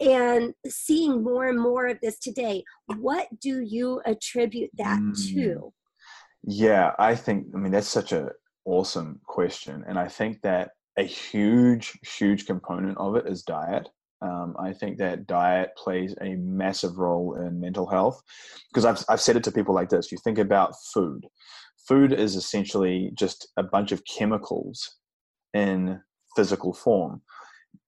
and 0.00 0.52
seeing 0.66 1.22
more 1.22 1.46
and 1.46 1.58
more 1.58 1.86
of 1.86 1.98
this 2.02 2.18
today 2.18 2.62
what 2.98 3.28
do 3.40 3.60
you 3.60 4.00
attribute 4.04 4.70
that 4.76 4.98
mm. 4.98 5.32
to 5.32 5.72
yeah 6.42 6.92
i 6.98 7.14
think 7.14 7.46
i 7.54 7.58
mean 7.58 7.72
that's 7.72 7.88
such 7.88 8.12
a 8.12 8.28
awesome 8.66 9.20
question 9.26 9.84
and 9.86 9.98
i 9.98 10.08
think 10.08 10.40
that 10.42 10.72
a 10.98 11.02
huge, 11.02 11.98
huge 12.18 12.46
component 12.46 12.96
of 12.98 13.16
it 13.16 13.26
is 13.26 13.42
diet. 13.42 13.88
Um, 14.22 14.56
I 14.58 14.72
think 14.72 14.98
that 14.98 15.26
diet 15.26 15.70
plays 15.76 16.14
a 16.20 16.36
massive 16.36 16.98
role 16.98 17.34
in 17.34 17.60
mental 17.60 17.86
health 17.86 18.22
because 18.70 18.84
I've, 18.84 19.04
I've 19.08 19.20
said 19.20 19.36
it 19.36 19.44
to 19.44 19.52
people 19.52 19.74
like 19.74 19.90
this. 19.90 20.10
You 20.10 20.18
think 20.24 20.38
about 20.38 20.74
food, 20.94 21.26
food 21.86 22.12
is 22.12 22.36
essentially 22.36 23.10
just 23.14 23.48
a 23.56 23.62
bunch 23.62 23.92
of 23.92 24.02
chemicals 24.06 24.96
in 25.52 26.00
physical 26.36 26.72
form. 26.72 27.22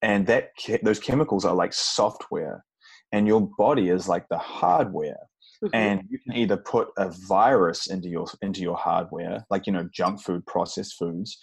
And 0.03 0.27
that 0.27 0.51
those 0.83 1.01
chemicals 1.01 1.45
are 1.45 1.55
like 1.55 1.73
software, 1.73 2.65
and 3.13 3.27
your 3.27 3.49
body 3.57 3.89
is 3.89 4.09
like 4.09 4.27
the 4.29 4.39
hardware. 4.39 5.26
Mm-hmm. 5.65 5.75
And 5.75 6.03
you 6.11 6.19
can 6.19 6.37
either 6.37 6.57
put 6.57 6.89
a 6.99 7.11
virus 7.27 7.87
into 7.87 8.09
your 8.09 8.27
into 8.43 8.61
your 8.61 8.77
hardware, 8.77 9.45
like 9.51 9.67
you 9.67 9.73
know, 9.73 9.89
junk 9.93 10.23
food, 10.23 10.45
processed 10.47 10.97
foods, 10.99 11.39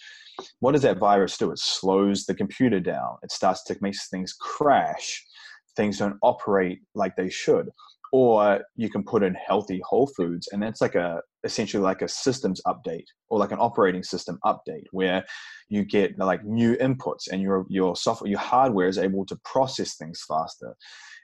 what 0.60 0.72
does 0.72 0.82
that 0.82 0.98
virus 0.98 1.36
do? 1.36 1.50
It 1.50 1.58
slows 1.58 2.24
the 2.24 2.34
computer 2.34 2.80
down. 2.80 3.16
It 3.22 3.32
starts 3.32 3.62
to 3.64 3.76
make 3.80 3.94
things 4.10 4.32
crash. 4.32 5.24
Things 5.76 5.98
don't 5.98 6.18
operate 6.22 6.80
like 6.94 7.16
they 7.16 7.28
should. 7.28 7.70
Or 8.12 8.62
you 8.76 8.90
can 8.90 9.02
put 9.02 9.24
in 9.24 9.34
healthy 9.34 9.82
whole 9.84 10.06
foods, 10.06 10.48
and 10.52 10.62
that's 10.62 10.80
like 10.80 10.94
a 10.94 11.20
essentially 11.42 11.82
like 11.82 12.00
a 12.00 12.08
systems 12.08 12.60
update 12.66 13.06
or 13.28 13.38
like 13.38 13.50
an 13.50 13.58
operating 13.58 14.04
system 14.04 14.38
update 14.44 14.84
where 14.92 15.24
you 15.68 15.84
get 15.84 16.16
like 16.18 16.44
new 16.44 16.76
inputs 16.76 17.24
and 17.30 17.42
your 17.42 17.66
your 17.68 17.96
software 17.96 18.30
your 18.30 18.38
hardware 18.38 18.86
is 18.86 18.98
able 18.98 19.26
to 19.26 19.36
process 19.44 19.96
things 19.96 20.22
faster. 20.28 20.76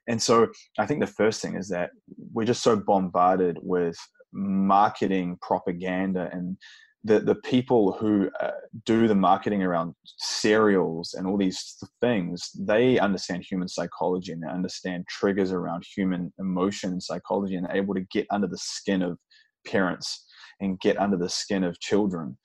And 0.09 0.21
so 0.21 0.49
I 0.79 0.87
think 0.87 1.01
the 1.01 1.07
first 1.07 1.41
thing 1.41 1.57
is 1.57 1.69
that 1.69 1.91
we're 2.33 2.47
just 2.47 2.63
so 2.63 2.77
bombarded 2.77 3.59
with 3.63 3.97
marketing 4.33 5.39
propaganda 5.43 6.31
and 6.33 6.57
the 7.05 7.21
the 7.21 7.35
people 7.35 7.93
who 7.93 8.31
uh, 8.41 8.51
do 8.85 9.09
the 9.09 9.15
marketing 9.15 9.63
around 9.63 9.95
cereals 10.19 11.15
and 11.15 11.27
all 11.27 11.39
these 11.39 11.77
things 12.01 12.51
they 12.59 12.99
understand 12.99 13.43
human 13.43 13.69
psychology 13.69 14.33
and 14.33 14.43
they 14.43 14.49
understand 14.49 15.07
triggers 15.09 15.51
around 15.51 15.83
human 15.97 16.33
emotion 16.39 16.91
and 16.91 17.03
psychology 17.03 17.57
and 17.57 17.67
able 17.71 17.95
to 17.95 18.05
get 18.13 18.27
under 18.31 18.47
the 18.47 18.59
skin 18.59 19.03
of 19.03 19.19
parents 19.67 20.27
and 20.61 20.79
get 20.81 20.99
under 20.99 21.17
the 21.17 21.29
skin 21.29 21.65
of 21.65 21.81
children 21.81 22.37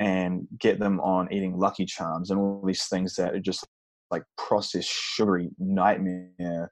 and 0.00 0.46
get 0.58 0.80
them 0.80 0.98
on 1.00 1.32
eating 1.32 1.56
lucky 1.56 1.84
charms 1.84 2.30
and 2.30 2.40
all 2.40 2.62
these 2.66 2.86
things 2.86 3.14
that 3.14 3.34
are 3.34 3.40
just 3.40 3.66
like 4.10 4.22
processed 4.36 4.90
sugary 4.90 5.50
nightmare 5.58 6.70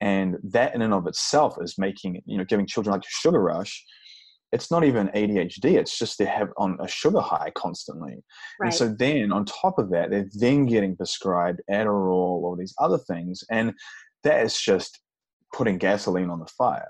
and 0.00 0.36
that 0.42 0.74
in 0.74 0.82
and 0.82 0.94
of 0.94 1.06
itself 1.06 1.56
is 1.60 1.76
making 1.78 2.20
you 2.26 2.38
know 2.38 2.44
giving 2.44 2.66
children 2.66 2.92
like 2.92 3.02
a 3.02 3.08
sugar 3.08 3.42
rush 3.42 3.84
it's 4.52 4.70
not 4.70 4.84
even 4.84 5.08
ADHD. 5.08 5.74
It's 5.74 5.98
just 5.98 6.18
they 6.18 6.24
have 6.24 6.48
on 6.56 6.78
a 6.80 6.88
sugar 6.88 7.20
high 7.20 7.50
constantly. 7.56 8.24
Right. 8.60 8.68
And 8.68 8.74
so 8.74 8.88
then 8.88 9.32
on 9.32 9.44
top 9.44 9.78
of 9.78 9.90
that, 9.90 10.10
they're 10.10 10.28
then 10.38 10.66
getting 10.66 10.96
prescribed 10.96 11.60
Adderall 11.70 12.42
or 12.42 12.56
these 12.56 12.74
other 12.78 12.98
things. 12.98 13.42
And 13.50 13.74
that 14.24 14.44
is 14.44 14.58
just 14.58 15.00
putting 15.52 15.78
gasoline 15.78 16.30
on 16.30 16.38
the 16.38 16.46
fire. 16.46 16.88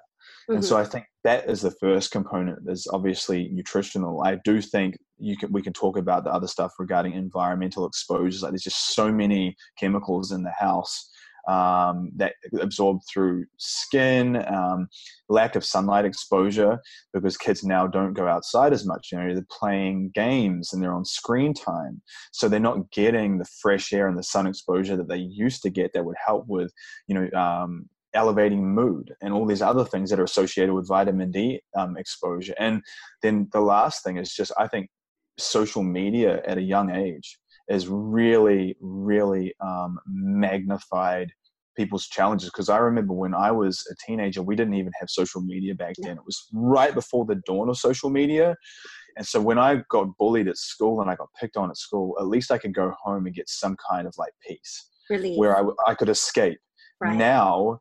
Mm-hmm. 0.49 0.55
And 0.57 0.65
so 0.65 0.77
mm-hmm. 0.77 0.87
I 0.87 0.89
think 0.89 1.07
that 1.25 1.49
is 1.49 1.63
the 1.63 1.73
first 1.73 2.11
component 2.11 2.59
is 2.69 2.87
obviously 2.93 3.49
nutritional. 3.53 4.23
I 4.23 4.39
do 4.45 4.61
think 4.61 4.97
you 5.19 5.37
can 5.37 5.53
we 5.53 5.63
can 5.63 5.73
talk 5.73 5.97
about 5.97 6.25
the 6.25 6.33
other 6.33 6.47
stuff 6.47 6.75
regarding 6.79 7.13
environmental 7.13 7.87
exposures. 7.87 8.43
Like 8.43 8.53
there's 8.53 8.63
just 8.63 8.95
so 8.95 9.11
many 9.11 9.57
chemicals 9.79 10.33
in 10.33 10.43
the 10.43 10.53
house 10.59 11.11
um, 11.49 12.11
that 12.17 12.35
absorb 12.61 12.99
through 13.11 13.47
skin, 13.57 14.45
um, 14.53 14.89
lack 15.29 15.55
of 15.55 15.65
sunlight 15.65 16.05
exposure 16.05 16.81
because 17.13 17.37
kids 17.37 17.63
now 17.63 17.87
don't 17.87 18.15
go 18.15 18.27
outside 18.27 18.73
as 18.73 18.85
much. 18.85 19.11
You 19.13 19.19
know, 19.19 19.35
they're 19.35 19.47
playing 19.51 20.11
games 20.15 20.73
and 20.73 20.83
they're 20.83 20.95
on 20.95 21.05
screen 21.05 21.55
time, 21.55 22.03
so 22.33 22.49
they're 22.49 22.61
not 22.61 22.91
getting 22.91 23.39
the 23.39 23.47
fresh 23.61 23.93
air 23.93 24.09
and 24.09 24.19
the 24.19 24.25
sun 24.25 24.47
exposure 24.47 24.97
that 24.97 25.09
they 25.09 25.19
used 25.19 25.63
to 25.63 25.71
get 25.71 25.93
that 25.93 26.05
would 26.05 26.17
help 26.25 26.47
with, 26.49 26.73
you 27.07 27.15
know, 27.15 27.39
um, 27.39 27.89
elevating 28.15 28.75
mood 28.75 29.15
and 29.21 29.33
all 29.33 29.47
these 29.47 29.63
other 29.63 29.85
things 29.85 30.11
that 30.11 30.19
are 30.19 30.25
associated 30.25 30.75
with 30.75 30.89
vitamin 30.89 31.31
D 31.31 31.61
um, 31.77 31.97
exposure. 31.97 32.55
And 32.59 32.83
then 33.23 33.49
the 33.53 33.61
last 33.61 34.03
thing 34.03 34.17
is 34.17 34.35
just, 34.35 34.53
I 34.59 34.67
think, 34.67 34.89
social 35.39 35.83
media 35.83 36.43
at 36.47 36.59
a 36.59 36.63
young 36.63 36.91
age 36.91 37.39
is 37.69 37.89
really, 37.89 38.77
really 38.81 39.55
um, 39.61 39.99
magnified 40.07 41.33
people's 41.77 42.07
challenges. 42.07 42.51
Because 42.51 42.69
I 42.69 42.79
remember 42.79 43.13
when 43.13 43.35
I 43.35 43.51
was 43.51 43.83
a 43.91 43.95
teenager, 44.07 44.43
we 44.43 44.57
didn't 44.57 44.75
even 44.75 44.93
have 44.99 45.11
social 45.11 45.41
media 45.41 45.75
back 45.75 45.95
then. 45.99 46.17
It 46.17 46.25
was 46.25 46.49
right 46.53 46.95
before 46.95 47.27
the 47.27 47.41
dawn 47.47 47.69
of 47.69 47.77
social 47.77 48.11
media. 48.11 48.57
And 49.17 49.27
so 49.27 49.41
when 49.41 49.59
I 49.59 49.83
got 49.91 50.09
bullied 50.19 50.49
at 50.49 50.59
school 50.59 51.01
and 51.01 51.11
I 51.11 51.17
got 51.17 51.29
picked 51.41 51.57
on 51.57 51.71
at 51.71 51.77
school, 51.77 52.17
at 52.21 52.27
least 52.27 52.51
I 52.51 52.59
could 52.59 52.75
go 52.75 52.93
home 53.03 53.27
and 53.27 53.35
get 53.35 53.49
some 53.49 53.77
kind 53.91 54.07
of 54.07 54.15
like 54.19 54.33
peace 54.47 54.89
relief. 55.09 55.39
where 55.39 55.57
I, 55.57 55.65
I 55.87 55.95
could 55.95 56.09
escape. 56.09 56.59
Right. 57.01 57.17
Now, 57.17 57.81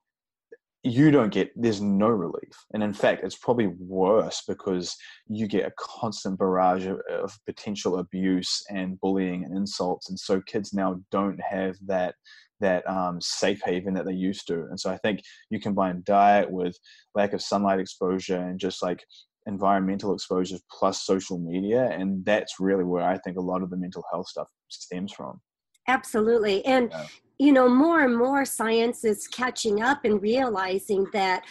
you 0.85 1.09
don't 1.09 1.33
get 1.33 1.51
there's 1.55 1.81
no 1.81 2.07
relief. 2.07 2.65
And 2.73 2.83
in 2.83 2.93
fact 2.93 3.23
it's 3.23 3.35
probably 3.35 3.67
worse 3.79 4.43
because 4.47 4.95
you 5.27 5.47
get 5.47 5.65
a 5.65 5.73
constant 5.77 6.37
barrage 6.37 6.85
of, 6.85 6.99
of, 7.09 7.37
potential 7.45 7.97
abuse 7.97 8.63
and 8.69 8.99
bullying 8.99 9.43
and 9.43 9.57
insults. 9.57 10.09
And 10.09 10.19
so 10.19 10.41
kids 10.41 10.73
now 10.73 11.01
don't 11.11 11.39
have 11.41 11.75
that 11.87 12.15
that 12.59 12.87
um, 12.87 13.19
safe 13.19 13.61
haven 13.65 13.95
that 13.95 14.05
they 14.05 14.13
used 14.13 14.47
to. 14.47 14.65
And 14.69 14.79
so 14.79 14.91
i 14.91 14.97
think 14.97 15.21
you 15.49 15.59
combine 15.59 16.03
diet 16.05 16.49
with 16.49 16.77
lack 17.15 17.33
of 17.33 17.41
sunlight 17.41 17.79
exposure 17.79 18.39
and 18.39 18.59
just 18.59 18.83
like 18.83 19.03
environmental 19.47 20.13
exposures 20.13 20.61
plus 20.71 21.03
social 21.03 21.37
media 21.37 21.89
and 21.91 22.25
that's 22.25 22.59
really 22.59 22.83
where 22.83 23.03
i 23.03 23.15
think 23.19 23.37
a 23.37 23.41
lot 23.41 23.61
of 23.61 23.69
the 23.69 23.77
mental 23.77 24.03
health 24.11 24.27
stuff 24.27 24.47
stems 24.69 25.11
from. 25.11 25.41
Absolutely. 25.87 26.65
And 26.65 26.89
yeah 26.91 27.05
you 27.37 27.51
know, 27.51 27.67
more 27.67 28.01
and 28.01 28.15
more 28.15 28.45
science 28.45 29.03
is 29.03 29.27
catching 29.27 29.81
up 29.81 30.05
and 30.05 30.21
realizing 30.21 31.05
that 31.11 31.43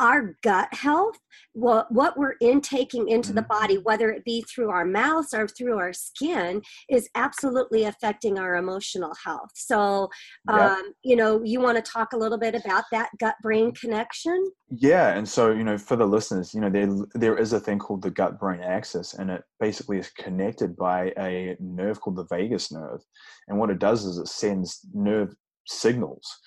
our 0.00 0.36
gut 0.42 0.72
health, 0.72 1.18
what, 1.52 1.92
what 1.92 2.16
we're 2.16 2.36
intaking 2.40 3.08
into 3.08 3.32
the 3.32 3.42
body, 3.42 3.74
mm-hmm. 3.74 3.84
whether 3.84 4.10
it 4.10 4.24
be 4.24 4.42
through 4.42 4.70
our 4.70 4.84
mouths 4.84 5.34
or 5.34 5.46
through 5.46 5.78
our 5.78 5.92
skin, 5.92 6.62
is 6.88 7.08
absolutely 7.14 7.84
affecting 7.84 8.38
our 8.38 8.56
emotional 8.56 9.12
health. 9.24 9.50
So, 9.54 10.08
um, 10.48 10.92
you 11.02 11.16
know, 11.16 11.42
you 11.44 11.60
want 11.60 11.76
to 11.76 11.92
talk 11.92 12.12
a 12.12 12.16
little 12.16 12.38
bit 12.38 12.54
about 12.54 12.84
that 12.92 13.10
gut 13.18 13.34
brain 13.42 13.72
connection? 13.72 14.50
Yeah. 14.70 15.16
And 15.16 15.28
so, 15.28 15.50
you 15.52 15.64
know, 15.64 15.76
for 15.76 15.96
the 15.96 16.06
listeners, 16.06 16.54
you 16.54 16.60
know, 16.60 16.70
there, 16.70 16.88
there 17.14 17.36
is 17.36 17.52
a 17.52 17.60
thing 17.60 17.78
called 17.78 18.02
the 18.02 18.10
gut 18.10 18.38
brain 18.40 18.60
axis, 18.60 19.14
and 19.14 19.30
it 19.30 19.42
basically 19.58 19.98
is 19.98 20.10
connected 20.10 20.76
by 20.76 21.12
a 21.18 21.56
nerve 21.60 22.00
called 22.00 22.16
the 22.16 22.26
vagus 22.30 22.72
nerve. 22.72 23.02
And 23.48 23.58
what 23.58 23.70
it 23.70 23.78
does 23.78 24.04
is 24.04 24.18
it 24.18 24.28
sends 24.28 24.80
nerve 24.94 25.34
signals 25.66 26.40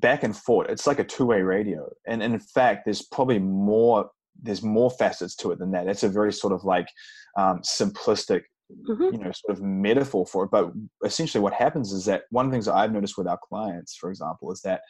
back 0.00 0.22
and 0.22 0.36
forth. 0.36 0.68
It's 0.68 0.86
like 0.86 0.98
a 0.98 1.04
two-way 1.04 1.42
radio. 1.42 1.88
And, 2.06 2.22
and 2.22 2.34
in 2.34 2.40
fact, 2.40 2.84
there's 2.84 3.02
probably 3.02 3.38
more 3.38 4.10
there's 4.42 4.62
more 4.62 4.90
facets 4.90 5.34
to 5.36 5.50
it 5.50 5.58
than 5.58 5.70
that. 5.72 5.86
It's 5.86 6.02
a 6.02 6.08
very 6.08 6.32
sort 6.32 6.52
of 6.52 6.64
like 6.64 6.88
um, 7.36 7.60
simplistic, 7.60 8.42
mm-hmm. 8.88 9.02
you 9.02 9.18
know, 9.18 9.32
sort 9.32 9.56
of 9.56 9.62
metaphor 9.62 10.26
for 10.26 10.44
it. 10.44 10.50
But 10.50 10.72
essentially, 11.04 11.42
what 11.42 11.52
happens 11.52 11.92
is 11.92 12.04
that 12.06 12.22
one 12.30 12.46
of 12.46 12.50
the 12.50 12.54
things 12.54 12.66
that 12.66 12.74
I've 12.74 12.92
noticed 12.92 13.18
with 13.18 13.26
our 13.26 13.38
clients, 13.42 13.96
for 13.96 14.08
example, 14.08 14.50
is 14.50 14.62
that 14.62 14.80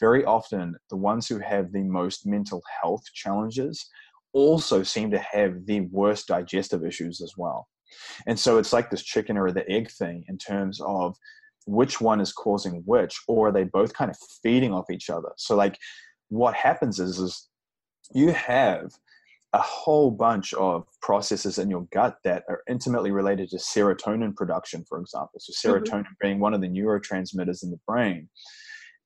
very 0.00 0.24
often 0.24 0.74
the 0.90 0.96
ones 0.96 1.28
who 1.28 1.38
have 1.38 1.72
the 1.72 1.82
most 1.82 2.26
mental 2.26 2.62
health 2.82 3.04
challenges 3.12 3.86
also 4.32 4.82
seem 4.82 5.10
to 5.10 5.18
have 5.18 5.66
the 5.66 5.82
worst 5.92 6.28
digestive 6.28 6.84
issues 6.84 7.20
as 7.20 7.34
well. 7.36 7.68
And 8.26 8.38
so 8.38 8.58
it's 8.58 8.72
like 8.72 8.90
this 8.90 9.02
chicken 9.02 9.36
or 9.36 9.52
the 9.52 9.70
egg 9.70 9.90
thing 9.90 10.24
in 10.28 10.38
terms 10.38 10.80
of 10.80 11.16
which 11.66 12.00
one 12.00 12.20
is 12.20 12.32
causing 12.32 12.82
which 12.84 13.16
or 13.28 13.48
are 13.48 13.52
they 13.52 13.64
both 13.64 13.94
kind 13.94 14.10
of 14.10 14.16
feeding 14.42 14.72
off 14.72 14.90
each 14.90 15.08
other 15.10 15.30
so 15.36 15.56
like 15.56 15.78
what 16.28 16.54
happens 16.54 16.98
is 16.98 17.18
is 17.18 17.48
you 18.14 18.32
have 18.32 18.90
a 19.52 19.60
whole 19.60 20.10
bunch 20.10 20.52
of 20.54 20.84
processes 21.00 21.58
in 21.58 21.70
your 21.70 21.86
gut 21.92 22.16
that 22.24 22.42
are 22.48 22.62
intimately 22.68 23.12
related 23.12 23.48
to 23.48 23.56
serotonin 23.56 24.34
production 24.34 24.84
for 24.88 24.98
example 24.98 25.38
so 25.38 25.52
mm-hmm. 25.52 25.82
serotonin 25.82 26.00
mm-hmm. 26.00 26.12
being 26.20 26.38
one 26.38 26.54
of 26.54 26.60
the 26.60 26.68
neurotransmitters 26.68 27.62
in 27.62 27.70
the 27.70 27.80
brain 27.86 28.28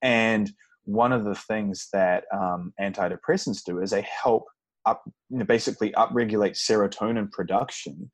and 0.02 0.50
one 0.84 1.12
of 1.12 1.24
the 1.24 1.34
things 1.34 1.88
that 1.92 2.24
um, 2.32 2.72
antidepressants 2.80 3.62
do 3.62 3.80
is 3.80 3.90
they 3.90 4.06
help 4.22 4.46
up, 4.86 5.02
basically 5.46 5.90
upregulate 5.92 6.56
serotonin 6.56 7.30
production. 7.30 8.10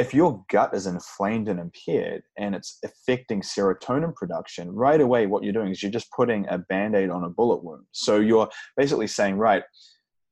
If 0.00 0.14
your 0.14 0.42
gut 0.48 0.72
is 0.72 0.86
inflamed 0.86 1.50
and 1.50 1.60
impaired 1.60 2.22
and 2.38 2.54
it's 2.54 2.78
affecting 2.82 3.42
serotonin 3.42 4.14
production, 4.14 4.70
right 4.70 4.98
away, 4.98 5.26
what 5.26 5.44
you're 5.44 5.52
doing 5.52 5.68
is 5.68 5.82
you're 5.82 5.92
just 5.92 6.10
putting 6.16 6.48
a 6.48 6.56
band 6.56 6.96
aid 6.96 7.10
on 7.10 7.24
a 7.24 7.28
bullet 7.28 7.62
wound. 7.62 7.84
So 7.92 8.18
you're 8.18 8.48
basically 8.78 9.08
saying, 9.08 9.36
right, 9.36 9.62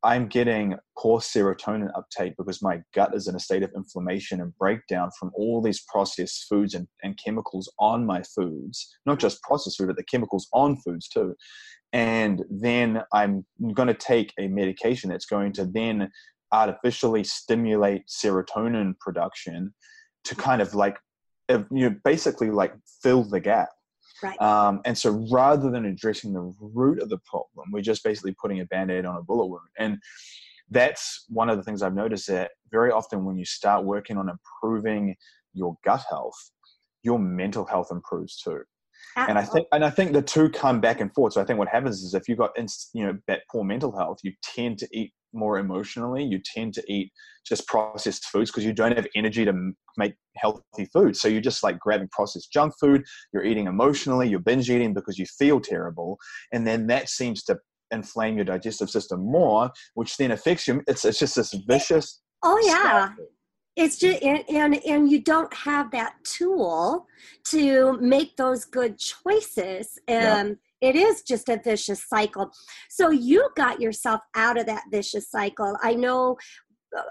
I'm 0.02 0.26
getting 0.26 0.76
poor 0.96 1.20
serotonin 1.20 1.90
uptake 1.94 2.32
because 2.38 2.62
my 2.62 2.80
gut 2.94 3.14
is 3.14 3.28
in 3.28 3.34
a 3.34 3.38
state 3.38 3.62
of 3.62 3.70
inflammation 3.76 4.40
and 4.40 4.56
breakdown 4.56 5.10
from 5.20 5.32
all 5.34 5.60
these 5.60 5.84
processed 5.92 6.46
foods 6.48 6.72
and, 6.72 6.88
and 7.02 7.18
chemicals 7.22 7.70
on 7.78 8.06
my 8.06 8.22
foods, 8.22 8.96
not 9.04 9.18
just 9.18 9.42
processed 9.42 9.76
food, 9.76 9.88
but 9.88 9.98
the 9.98 10.04
chemicals 10.04 10.48
on 10.54 10.78
foods 10.78 11.08
too. 11.08 11.34
And 11.92 12.42
then 12.48 13.02
I'm 13.12 13.44
going 13.74 13.88
to 13.88 13.94
take 13.94 14.32
a 14.38 14.48
medication 14.48 15.10
that's 15.10 15.26
going 15.26 15.52
to 15.54 15.66
then 15.66 16.10
artificially 16.52 17.24
stimulate 17.24 18.02
serotonin 18.08 18.98
production 18.98 19.74
to 20.24 20.34
kind 20.34 20.60
of 20.62 20.74
like, 20.74 20.98
you 21.48 21.66
know, 21.70 21.94
basically 22.04 22.50
like 22.50 22.74
fill 23.02 23.24
the 23.24 23.40
gap 23.40 23.68
Right. 24.22 24.40
um, 24.40 24.80
and 24.84 24.96
so 24.96 25.24
rather 25.30 25.70
than 25.70 25.84
addressing 25.84 26.32
the 26.32 26.52
root 26.60 27.00
of 27.00 27.08
the 27.08 27.18
problem, 27.18 27.68
we're 27.72 27.82
just 27.82 28.02
basically 28.02 28.34
putting 28.40 28.60
a 28.60 28.64
band 28.66 28.90
aid 28.90 29.04
on 29.04 29.16
a 29.16 29.22
bullet 29.22 29.46
wound. 29.46 29.68
And 29.78 29.98
that's 30.70 31.24
one 31.28 31.48
of 31.48 31.56
the 31.56 31.62
things 31.62 31.82
I've 31.82 31.94
noticed 31.94 32.26
that 32.28 32.50
very 32.70 32.90
often 32.90 33.24
when 33.24 33.38
you 33.38 33.44
start 33.44 33.84
working 33.84 34.16
on 34.16 34.28
improving 34.28 35.14
your 35.52 35.76
gut 35.84 36.04
health, 36.10 36.34
your 37.02 37.18
mental 37.18 37.64
health 37.64 37.88
improves 37.90 38.36
too. 38.38 38.62
And 39.16 39.38
I 39.38 39.44
think, 39.44 39.66
and 39.72 39.84
I 39.84 39.90
think 39.90 40.12
the 40.12 40.22
two 40.22 40.48
come 40.48 40.80
back 40.80 41.00
and 41.00 41.12
forth. 41.12 41.32
So 41.32 41.40
I 41.40 41.44
think 41.44 41.58
what 41.58 41.68
happens 41.68 42.02
is 42.02 42.14
if 42.14 42.28
you've 42.28 42.38
got, 42.38 42.50
you 42.92 43.06
know, 43.06 43.18
that 43.26 43.42
poor 43.50 43.64
mental 43.64 43.96
health, 43.96 44.18
you 44.22 44.32
tend 44.42 44.78
to 44.78 44.88
eat 44.92 45.12
more 45.32 45.58
emotionally. 45.58 46.24
You 46.24 46.40
tend 46.44 46.74
to 46.74 46.92
eat 46.92 47.12
just 47.46 47.66
processed 47.66 48.26
foods 48.26 48.50
because 48.50 48.64
you 48.64 48.72
don't 48.72 48.96
have 48.96 49.06
energy 49.14 49.44
to 49.44 49.72
make 49.96 50.14
healthy 50.36 50.86
food. 50.92 51.16
So 51.16 51.28
you're 51.28 51.40
just 51.40 51.62
like 51.62 51.78
grabbing 51.78 52.08
processed 52.12 52.52
junk 52.52 52.74
food. 52.80 53.02
You're 53.32 53.44
eating 53.44 53.66
emotionally. 53.66 54.28
You're 54.28 54.40
binge 54.40 54.70
eating 54.70 54.94
because 54.94 55.18
you 55.18 55.26
feel 55.38 55.60
terrible, 55.60 56.18
and 56.52 56.66
then 56.66 56.86
that 56.88 57.08
seems 57.08 57.42
to 57.44 57.58
inflame 57.90 58.36
your 58.36 58.44
digestive 58.44 58.90
system 58.90 59.24
more, 59.24 59.70
which 59.94 60.16
then 60.16 60.32
affects 60.32 60.68
you. 60.68 60.82
It's 60.86 61.04
it's 61.04 61.18
just 61.18 61.36
this 61.36 61.54
vicious. 61.66 62.20
Oh 62.42 62.60
yeah. 62.64 63.08
cycle. 63.08 63.26
It's 63.76 63.96
just 63.96 64.22
and, 64.22 64.42
and 64.48 64.80
and 64.84 65.10
you 65.10 65.20
don't 65.20 65.52
have 65.54 65.92
that 65.92 66.14
tool 66.24 67.06
to 67.44 67.96
make 68.00 68.36
those 68.36 68.64
good 68.64 68.98
choices. 68.98 69.98
Yeah. 70.08 70.52
It 70.80 70.94
is 70.96 71.22
just 71.22 71.48
a 71.48 71.60
vicious 71.62 72.04
cycle. 72.08 72.50
So 72.88 73.10
you 73.10 73.48
got 73.56 73.80
yourself 73.80 74.20
out 74.36 74.58
of 74.58 74.66
that 74.66 74.84
vicious 74.90 75.30
cycle. 75.30 75.76
I 75.82 75.94
know 75.94 76.36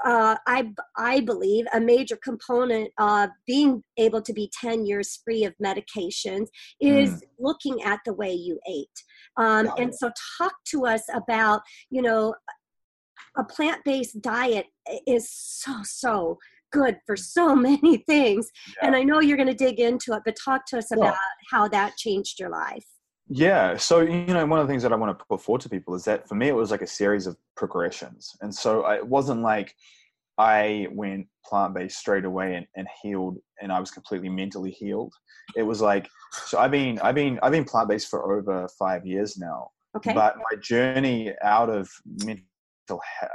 uh, 0.05 0.35
I 0.47 0.71
I 0.97 1.19
believe 1.19 1.65
a 1.73 1.79
major 1.79 2.17
component 2.17 2.91
of 2.97 3.29
being 3.45 3.83
able 3.97 4.21
to 4.23 4.33
be 4.33 4.49
10 4.59 4.85
years 4.87 5.19
free 5.23 5.43
of 5.43 5.53
medications 5.63 6.47
is 6.81 7.23
looking 7.37 7.83
at 7.83 7.99
the 8.05 8.13
way 8.13 8.33
you 8.33 8.59
ate. 8.67 8.87
Um, 9.37 9.65
Yeah. 9.67 9.73
and 9.77 9.93
so 9.95 10.11
talk 10.39 10.53
to 10.71 10.85
us 10.87 11.03
about, 11.13 11.61
you 11.91 12.01
know, 12.01 12.33
a 13.37 13.43
plant-based 13.43 14.19
diet 14.21 14.65
is 15.05 15.29
so 15.31 15.73
so 15.83 16.37
good 16.71 16.99
for 17.05 17.15
so 17.15 17.55
many 17.69 17.97
things. 17.97 18.49
And 18.81 18.95
I 18.95 19.03
know 19.03 19.19
you're 19.21 19.37
going 19.37 19.47
to 19.47 19.53
dig 19.53 19.79
into 19.79 20.13
it, 20.13 20.23
but 20.25 20.35
talk 20.43 20.65
to 20.67 20.79
us 20.79 20.87
Yeah. 20.91 20.97
about 20.97 21.17
how 21.51 21.67
that 21.67 21.97
changed 21.97 22.39
your 22.39 22.49
life. 22.49 22.85
Yeah. 23.29 23.77
So, 23.77 24.01
you 24.01 24.25
know, 24.25 24.45
one 24.45 24.59
of 24.59 24.67
the 24.67 24.71
things 24.71 24.83
that 24.83 24.93
I 24.93 24.95
want 24.95 25.17
to 25.17 25.25
put 25.25 25.41
forward 25.41 25.61
to 25.61 25.69
people 25.69 25.95
is 25.95 26.05
that 26.05 26.27
for 26.27 26.35
me, 26.35 26.47
it 26.47 26.55
was 26.55 26.71
like 26.71 26.81
a 26.81 26.87
series 26.87 27.27
of 27.27 27.37
progressions. 27.55 28.35
And 28.41 28.53
so 28.53 28.83
I, 28.83 28.95
it 28.95 29.07
wasn't 29.07 29.41
like 29.41 29.75
I 30.37 30.87
went 30.91 31.27
plant 31.45 31.73
based 31.73 31.97
straight 31.97 32.25
away 32.25 32.55
and, 32.55 32.67
and 32.75 32.87
healed 33.01 33.37
and 33.61 33.71
I 33.71 33.79
was 33.79 33.91
completely 33.91 34.29
mentally 34.29 34.71
healed. 34.71 35.13
It 35.55 35.63
was 35.63 35.81
like, 35.81 36.07
so 36.45 36.59
I've 36.59 36.71
been, 36.71 36.99
I've 36.99 37.15
been, 37.15 37.39
I've 37.41 37.51
been 37.51 37.65
plant 37.65 37.89
based 37.89 38.09
for 38.09 38.37
over 38.37 38.67
five 38.79 39.05
years 39.05 39.37
now. 39.37 39.69
Okay. 39.95 40.13
But 40.13 40.37
my 40.37 40.57
journey 40.61 41.33
out 41.41 41.69
of 41.69 41.89
mental 42.23 42.43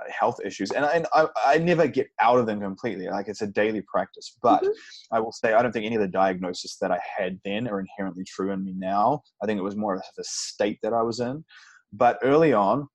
health 0.08 0.38
issues, 0.44 0.70
and, 0.70 0.84
I, 0.84 0.92
and 0.92 1.06
I, 1.12 1.26
I 1.46 1.58
never 1.58 1.86
get 1.86 2.08
out 2.20 2.38
of 2.38 2.46
them 2.46 2.60
completely. 2.60 3.08
Like 3.08 3.28
it's 3.28 3.42
a 3.42 3.46
daily 3.46 3.82
practice. 3.82 4.36
But 4.42 4.62
Mhm. 4.62 4.72
I 5.12 5.20
will 5.20 5.32
say, 5.32 5.52
I 5.52 5.62
don't 5.62 5.72
think 5.72 5.86
any 5.86 5.96
of 5.96 6.02
the 6.02 6.08
diagnosis 6.08 6.76
that 6.80 6.90
I 6.90 7.00
had 7.18 7.38
then 7.44 7.68
are 7.68 7.80
inherently 7.80 8.24
true 8.24 8.50
in 8.52 8.64
me 8.64 8.72
now. 8.76 9.22
I 9.42 9.46
think 9.46 9.58
it 9.58 9.62
was 9.62 9.76
more 9.76 9.94
of 9.94 10.02
a 10.18 10.24
state 10.24 10.78
that 10.82 10.92
I 10.92 11.02
was 11.02 11.20
in. 11.20 11.44
But 11.92 12.18
early 12.22 12.52
on, 12.52 12.88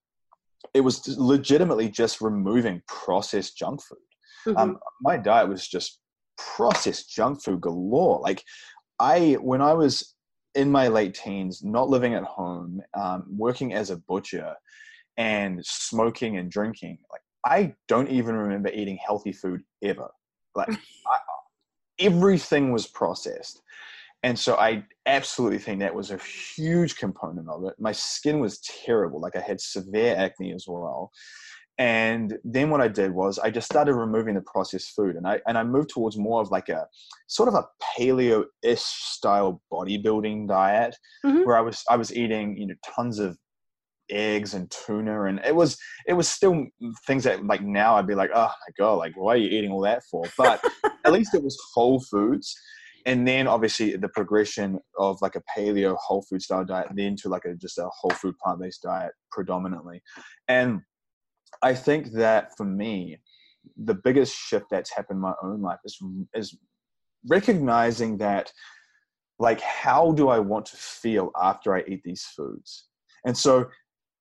it 0.73 0.81
was 0.81 1.07
legitimately 1.17 1.89
just 1.89 2.21
removing 2.21 2.81
processed 2.87 3.57
junk 3.57 3.81
food. 3.83 3.97
Mhm. 4.45 4.57
Um, 4.57 4.79
my 5.01 5.17
diet 5.17 5.49
was 5.49 5.67
just 5.67 5.99
processed 6.37 7.09
junk 7.09 7.43
food 7.43 7.61
galore. 7.61 8.19
Like 8.21 8.43
I, 8.99 9.33
when 9.41 9.61
I 9.61 9.73
was 9.73 10.15
in 10.55 10.71
my 10.71 10.87
late 10.87 11.13
teens, 11.13 11.63
not 11.63 11.89
living 11.89 12.15
at 12.15 12.23
home, 12.23 12.81
um, 12.95 13.25
working 13.29 13.73
as 13.73 13.91
a 13.91 13.97
butcher, 13.97 14.55
and 15.17 15.65
smoking 15.65 16.37
and 16.37 16.51
drinking, 16.51 16.99
like 17.11 17.21
I 17.45 17.75
don't 17.87 18.09
even 18.09 18.35
remember 18.35 18.69
eating 18.69 18.97
healthy 19.05 19.31
food 19.33 19.61
ever. 19.83 20.09
Like 20.55 20.69
I, 21.07 21.17
everything 21.99 22.71
was 22.71 22.87
processed. 22.87 23.61
And 24.23 24.37
so 24.37 24.55
I 24.55 24.83
absolutely 25.05 25.59
think 25.59 25.79
that 25.79 25.93
was 25.93 26.11
a 26.11 26.17
huge 26.17 26.97
component 26.97 27.47
of 27.49 27.63
it. 27.65 27.75
My 27.79 27.91
skin 27.91 28.39
was 28.39 28.59
terrible. 28.61 29.21
Like 29.21 29.35
I 29.35 29.41
had 29.41 29.61
severe 29.61 30.15
acne 30.17 30.53
as 30.53 30.65
well. 30.67 31.11
And 31.77 32.39
then 32.43 32.71
what 32.71 32.81
I 32.81 32.87
did 32.87 33.11
was 33.11 33.37
I 33.37 33.51
just 33.51 33.67
started 33.67 33.93
removing 33.93 34.33
the 34.33 34.41
processed 34.41 34.95
food 34.95 35.15
and 35.15 35.27
I 35.27 35.39
and 35.47 35.57
I 35.59 35.63
moved 35.63 35.89
towards 35.89 36.17
more 36.17 36.41
of 36.41 36.49
like 36.49 36.69
a 36.69 36.87
sort 37.27 37.47
of 37.47 37.53
a 37.53 37.67
paleo-ish 37.83 38.81
style 38.81 39.61
bodybuilding 39.71 40.47
diet 40.47 40.97
Mhm. 41.23 41.45
where 41.45 41.55
I 41.55 41.61
was 41.61 41.83
I 41.87 41.95
was 41.95 42.11
eating, 42.15 42.57
you 42.57 42.65
know, 42.67 42.75
tons 42.83 43.19
of 43.19 43.37
eggs 44.09 44.53
and 44.53 44.71
tuna 44.71 45.23
and 45.23 45.39
it 45.45 45.55
was 45.55 45.77
it 46.05 46.13
was 46.13 46.27
still 46.27 46.65
things 47.05 47.23
that 47.23 47.45
like 47.45 47.61
now 47.61 47.95
I'd 47.95 48.07
be 48.07 48.15
like, 48.15 48.31
oh 48.33 48.47
my 48.47 48.73
god, 48.77 48.95
like 48.95 49.13
why 49.15 49.33
are 49.33 49.37
you 49.37 49.49
eating 49.49 49.71
all 49.71 49.81
that 49.81 50.03
for? 50.09 50.23
But 50.37 50.63
at 51.05 51.13
least 51.13 51.33
it 51.33 51.43
was 51.43 51.57
whole 51.73 51.99
foods. 51.99 52.55
And 53.05 53.25
then 53.25 53.47
obviously 53.47 53.95
the 53.95 54.09
progression 54.09 54.79
of 54.97 55.17
like 55.21 55.35
a 55.35 55.43
paleo 55.57 55.95
whole 55.97 56.23
food 56.29 56.41
style 56.41 56.65
diet, 56.65 56.87
then 56.93 57.15
to 57.17 57.29
like 57.29 57.45
a 57.45 57.55
just 57.55 57.77
a 57.77 57.89
whole 57.89 58.11
food 58.11 58.35
plant 58.43 58.59
based 58.61 58.83
diet 58.83 59.11
predominantly. 59.31 60.01
And 60.47 60.81
I 61.61 61.73
think 61.73 62.11
that 62.13 62.55
for 62.57 62.65
me, 62.65 63.17
the 63.77 63.93
biggest 63.93 64.35
shift 64.35 64.65
that's 64.69 64.93
happened 64.93 65.17
in 65.17 65.21
my 65.21 65.33
own 65.41 65.61
life 65.61 65.79
is 65.85 65.97
is 66.33 66.57
recognizing 67.27 68.17
that 68.17 68.51
like 69.39 69.61
how 69.61 70.11
do 70.13 70.29
I 70.29 70.39
want 70.39 70.65
to 70.67 70.77
feel 70.77 71.31
after 71.41 71.75
I 71.75 71.83
eat 71.87 72.01
these 72.03 72.23
foods? 72.35 72.87
And 73.25 73.37
so 73.37 73.67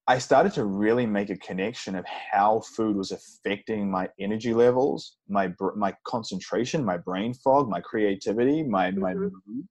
I 0.08 0.18
started 0.18 0.52
to 0.54 0.64
really 0.64 1.04
make 1.06 1.30
a 1.30 1.36
connection 1.36 1.96
of 1.96 2.04
how 2.06 2.60
food 2.60 2.96
was 2.96 3.10
affecting 3.10 3.90
my 3.90 4.08
energy 4.20 4.54
levels, 4.54 5.16
my 5.28 5.52
my 5.76 5.94
concentration, 6.06 6.84
my 6.84 6.96
brain 6.96 7.34
fog, 7.34 7.68
my 7.68 7.80
creativity, 7.80 8.62
my 8.62 8.92
my 8.92 9.14
Mhm. 9.14 9.30
mood. 9.46 9.68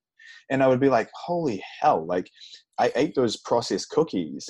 And 0.50 0.64
I 0.64 0.68
would 0.68 0.80
be 0.82 0.90
like, 0.90 1.10
"Holy 1.14 1.64
hell!" 1.80 2.06
Like 2.06 2.30
I 2.80 2.92
ate 2.96 3.16
those 3.16 3.38
processed 3.38 3.90
cookies, 3.90 4.46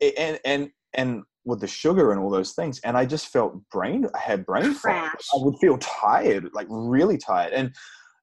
and 0.00 0.40
and 0.44 0.70
and 0.94 1.24
with 1.44 1.60
the 1.60 1.66
sugar 1.66 2.10
and 2.10 2.20
all 2.20 2.30
those 2.30 2.54
things, 2.54 2.80
and 2.80 2.96
I 2.96 3.04
just 3.06 3.28
felt 3.28 3.68
brain. 3.70 4.06
I 4.14 4.18
had 4.20 4.46
brain 4.46 4.72
fog. 4.72 4.82
Crash. 4.82 5.28
I 5.34 5.36
would 5.44 5.56
feel 5.60 5.78
tired, 5.78 6.50
like 6.54 6.66
really 6.70 7.18
tired, 7.18 7.52
and 7.52 7.74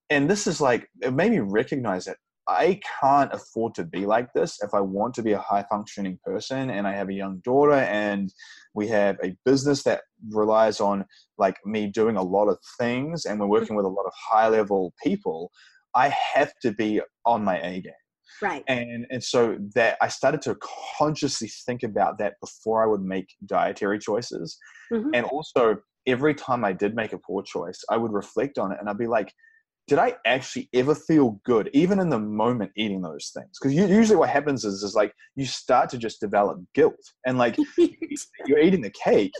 and 0.09 0.29
this 0.29 0.47
is 0.47 0.61
like 0.61 0.89
it 1.01 1.13
made 1.13 1.31
me 1.31 1.39
recognize 1.39 2.05
that 2.05 2.17
I 2.51 2.79
can't 3.01 3.31
afford 3.33 3.75
to 3.75 3.85
be 3.85 4.05
like 4.05 4.33
this 4.33 4.61
if 4.61 4.73
I 4.73 4.81
want 4.81 5.13
to 5.15 5.23
be 5.23 5.31
a 5.31 5.39
high 5.39 5.65
functioning 5.69 6.19
person 6.23 6.69
and 6.69 6.85
I 6.85 6.93
have 6.93 7.09
a 7.09 7.13
young 7.13 7.39
daughter 7.45 7.73
and 7.73 8.31
we 8.73 8.87
have 8.89 9.17
a 9.23 9.35
business 9.45 9.83
that 9.83 10.01
relies 10.29 10.79
on 10.81 11.05
like 11.37 11.57
me 11.65 11.87
doing 11.87 12.17
a 12.17 12.21
lot 12.23 12.47
of 12.49 12.57
things 12.77 13.25
and 13.25 13.39
we're 13.39 13.47
working 13.47 13.75
with 13.75 13.85
a 13.85 13.89
lot 13.89 14.05
of 14.05 14.13
high 14.31 14.49
level 14.49 14.93
people 15.03 15.51
I 15.95 16.09
have 16.09 16.51
to 16.61 16.71
be 16.73 17.01
on 17.25 17.43
my 17.43 17.57
A 17.59 17.81
game 17.81 17.93
right. 18.41 18.63
and 18.67 19.05
and 19.09 19.23
so 19.23 19.57
that 19.75 19.97
I 20.01 20.09
started 20.09 20.41
to 20.43 20.57
consciously 20.97 21.49
think 21.65 21.83
about 21.83 22.17
that 22.19 22.33
before 22.41 22.83
I 22.83 22.87
would 22.87 23.01
make 23.01 23.27
dietary 23.45 23.99
choices 23.99 24.57
Mhm. 24.91 25.11
and 25.13 25.25
also 25.27 25.77
every 26.05 26.33
time 26.33 26.65
I 26.65 26.73
did 26.73 26.95
make 26.95 27.13
a 27.13 27.17
poor 27.17 27.43
choice 27.43 27.79
I 27.89 27.95
would 27.97 28.11
reflect 28.11 28.57
on 28.57 28.71
it 28.73 28.77
and 28.79 28.89
I'd 28.89 28.97
be 28.97 29.07
like 29.07 29.31
did 29.91 29.99
I 29.99 30.15
actually 30.25 30.69
ever 30.73 30.95
feel 30.95 31.41
good, 31.43 31.69
even 31.73 31.99
in 31.99 32.07
the 32.07 32.17
moment 32.17 32.71
eating 32.77 33.01
those 33.01 33.29
things? 33.35 33.59
Because 33.59 33.75
usually 33.75 34.15
what 34.15 34.29
happens 34.29 34.63
is, 34.63 34.83
is 34.83 34.95
like 34.95 35.13
you 35.35 35.43
start 35.43 35.89
to 35.89 35.97
just 35.97 36.21
develop 36.21 36.61
guilt, 36.73 36.95
and 37.25 37.37
like 37.37 37.57
you're 38.47 38.59
eating 38.59 38.79
the 38.79 38.91
cake, 38.91 39.33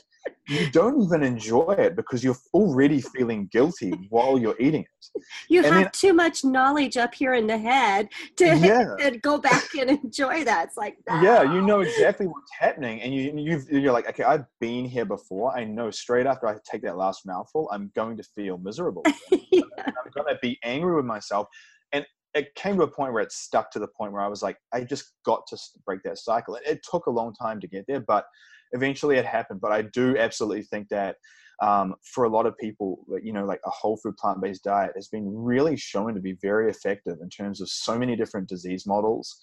you 0.47 0.69
don't 0.71 1.01
even 1.01 1.23
enjoy 1.23 1.75
it 1.77 1.95
because 1.95 2.23
you're 2.23 2.37
already 2.53 3.01
feeling 3.01 3.47
guilty 3.51 3.91
while 4.09 4.37
you're 4.37 4.55
eating 4.59 4.81
it. 4.81 5.23
You 5.49 5.63
and 5.63 5.73
have 5.73 5.83
then, 5.83 5.91
too 5.93 6.13
much 6.13 6.43
knowledge 6.43 6.97
up 6.97 7.13
here 7.13 7.33
in 7.33 7.47
the 7.47 7.57
head 7.57 8.09
to, 8.37 8.57
yeah. 8.57 9.09
go 9.21 9.37
back 9.37 9.63
and 9.79 9.89
enjoy 9.89 10.43
that. 10.43 10.67
It's 10.67 10.77
like 10.77 10.97
no. 11.07 11.21
yeah, 11.21 11.43
you 11.43 11.61
know 11.61 11.81
exactly 11.81 12.27
what's 12.27 12.51
happening, 12.57 13.01
and 13.01 13.13
you 13.13 13.33
you 13.37 13.79
you're 13.79 13.93
like, 13.93 14.09
okay, 14.09 14.23
I've 14.23 14.45
been 14.59 14.85
here 14.85 15.05
before. 15.05 15.55
I 15.55 15.63
know 15.63 15.91
straight 15.91 16.25
after 16.25 16.47
I 16.47 16.57
take 16.69 16.81
that 16.83 16.97
last 16.97 17.25
mouthful, 17.25 17.69
I'm 17.71 17.91
going 17.95 18.17
to 18.17 18.23
feel 18.23 18.57
miserable. 18.57 19.03
yeah. 19.31 19.61
I'm 19.77 19.93
going 20.13 20.27
to 20.27 20.39
be 20.41 20.59
angry 20.63 20.95
with 20.95 21.05
myself, 21.05 21.47
and 21.91 22.05
it 22.33 22.53
came 22.55 22.77
to 22.77 22.83
a 22.83 22.87
point 22.87 23.13
where 23.13 23.23
it 23.23 23.31
stuck 23.31 23.71
to 23.71 23.79
the 23.79 23.87
point 23.87 24.13
where 24.13 24.21
I 24.21 24.27
was 24.27 24.41
like, 24.41 24.57
I 24.73 24.83
just 24.83 25.13
got 25.25 25.45
to 25.47 25.57
break 25.85 26.03
that 26.03 26.17
cycle. 26.17 26.55
It, 26.55 26.63
it 26.65 26.81
took 26.89 27.07
a 27.07 27.11
long 27.11 27.33
time 27.33 27.59
to 27.59 27.67
get 27.67 27.85
there, 27.87 27.99
but 27.99 28.25
eventually 28.71 29.17
it 29.17 29.25
happened. 29.25 29.61
But 29.61 29.71
I 29.71 29.83
do 29.83 30.17
absolutely 30.17 30.63
think 30.63 30.89
that 30.89 31.15
um, 31.61 31.95
for 32.03 32.23
a 32.23 32.29
lot 32.29 32.45
of 32.45 32.57
people, 32.57 33.05
you 33.21 33.33
know, 33.33 33.45
like 33.45 33.61
a 33.65 33.69
whole 33.69 33.97
food 33.97 34.17
plant 34.17 34.41
based 34.41 34.63
diet 34.63 34.93
has 34.95 35.07
been 35.07 35.27
really 35.27 35.77
shown 35.77 36.15
to 36.15 36.19
be 36.19 36.37
very 36.41 36.69
effective 36.69 37.17
in 37.21 37.29
terms 37.29 37.61
of 37.61 37.69
so 37.69 37.97
many 37.97 38.15
different 38.15 38.49
disease 38.49 38.87
models. 38.87 39.37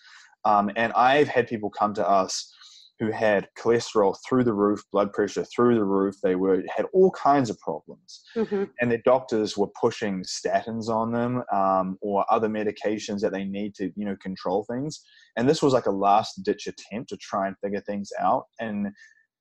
Um, 0.44 0.70
and 0.76 0.92
I've 0.94 1.28
had 1.28 1.46
people 1.46 1.70
come 1.70 1.94
to 1.94 2.08
us 2.08 2.52
who 2.98 3.12
had 3.12 3.48
cholesterol 3.56 4.16
through 4.26 4.42
the 4.42 4.52
roof, 4.52 4.82
blood 4.90 5.12
pressure 5.12 5.44
through 5.44 5.76
the 5.76 5.84
roof. 5.84 6.16
They 6.22 6.34
were 6.34 6.62
had 6.74 6.86
all 6.92 7.12
kinds 7.12 7.48
of 7.48 7.58
problems, 7.60 8.24
mm-hmm. 8.34 8.64
and 8.80 8.90
their 8.90 9.02
doctors 9.04 9.56
were 9.56 9.68
pushing 9.80 10.24
statins 10.24 10.88
on 10.88 11.12
them 11.12 11.42
um, 11.52 11.96
or 12.00 12.24
other 12.28 12.48
medications 12.48 13.20
that 13.20 13.32
they 13.32 13.44
need 13.44 13.74
to 13.76 13.92
you 13.94 14.04
know 14.04 14.16
control 14.16 14.64
things. 14.64 15.00
And 15.36 15.48
this 15.48 15.62
was 15.62 15.72
like 15.72 15.86
a 15.86 15.92
last 15.92 16.42
ditch 16.42 16.66
attempt 16.66 17.10
to 17.10 17.16
try 17.16 17.46
and 17.46 17.56
figure 17.62 17.82
things 17.82 18.10
out. 18.18 18.46
And 18.58 18.88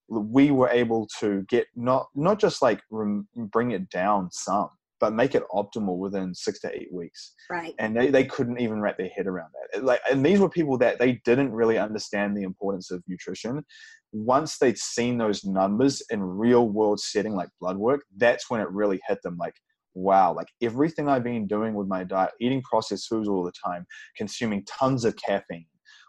we 0.09 0.51
were 0.51 0.69
able 0.69 1.07
to 1.19 1.43
get 1.49 1.67
not 1.75 2.07
not 2.15 2.39
just 2.39 2.61
like 2.61 2.81
rem- 2.89 3.27
bring 3.35 3.71
it 3.71 3.89
down 3.89 4.29
some 4.31 4.69
but 4.99 5.13
make 5.13 5.35
it 5.35 5.43
optimal 5.53 5.97
within 5.97 6.33
six 6.33 6.59
to 6.59 6.75
eight 6.75 6.91
weeks. 6.91 7.33
Right. 7.51 7.75
And 7.77 7.95
they, 7.95 8.09
they 8.09 8.25
couldn't 8.25 8.59
even 8.59 8.81
wrap 8.81 8.97
their 8.97 9.09
head 9.09 9.27
around 9.27 9.51
that. 9.73 9.83
Like 9.83 10.01
and 10.09 10.25
these 10.25 10.39
were 10.39 10.49
people 10.49 10.77
that 10.79 10.99
they 10.99 11.21
didn't 11.23 11.51
really 11.51 11.77
understand 11.77 12.35
the 12.35 12.43
importance 12.43 12.91
of 12.91 13.03
nutrition. 13.07 13.63
Once 14.11 14.57
they'd 14.57 14.77
seen 14.77 15.17
those 15.17 15.43
numbers 15.43 16.01
in 16.09 16.23
real 16.23 16.69
world 16.69 16.99
setting 16.99 17.35
like 17.35 17.49
blood 17.59 17.77
work 17.77 18.01
that's 18.15 18.49
when 18.49 18.61
it 18.61 18.69
really 18.71 18.99
hit 19.07 19.21
them 19.21 19.37
like 19.37 19.53
wow 19.95 20.33
like 20.33 20.47
everything 20.61 21.09
i've 21.09 21.23
been 21.23 21.45
doing 21.45 21.73
with 21.73 21.87
my 21.87 22.03
diet 22.03 22.31
eating 22.39 22.61
processed 22.61 23.09
foods 23.09 23.27
all 23.27 23.43
the 23.43 23.51
time 23.65 23.85
consuming 24.15 24.63
tons 24.65 25.03
of 25.03 25.15
caffeine 25.17 25.65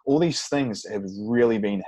all 0.07 0.19
these 0.19 0.43
things 0.43 0.85
have 0.87 1.03
really 1.19 1.59
been 1.59 1.83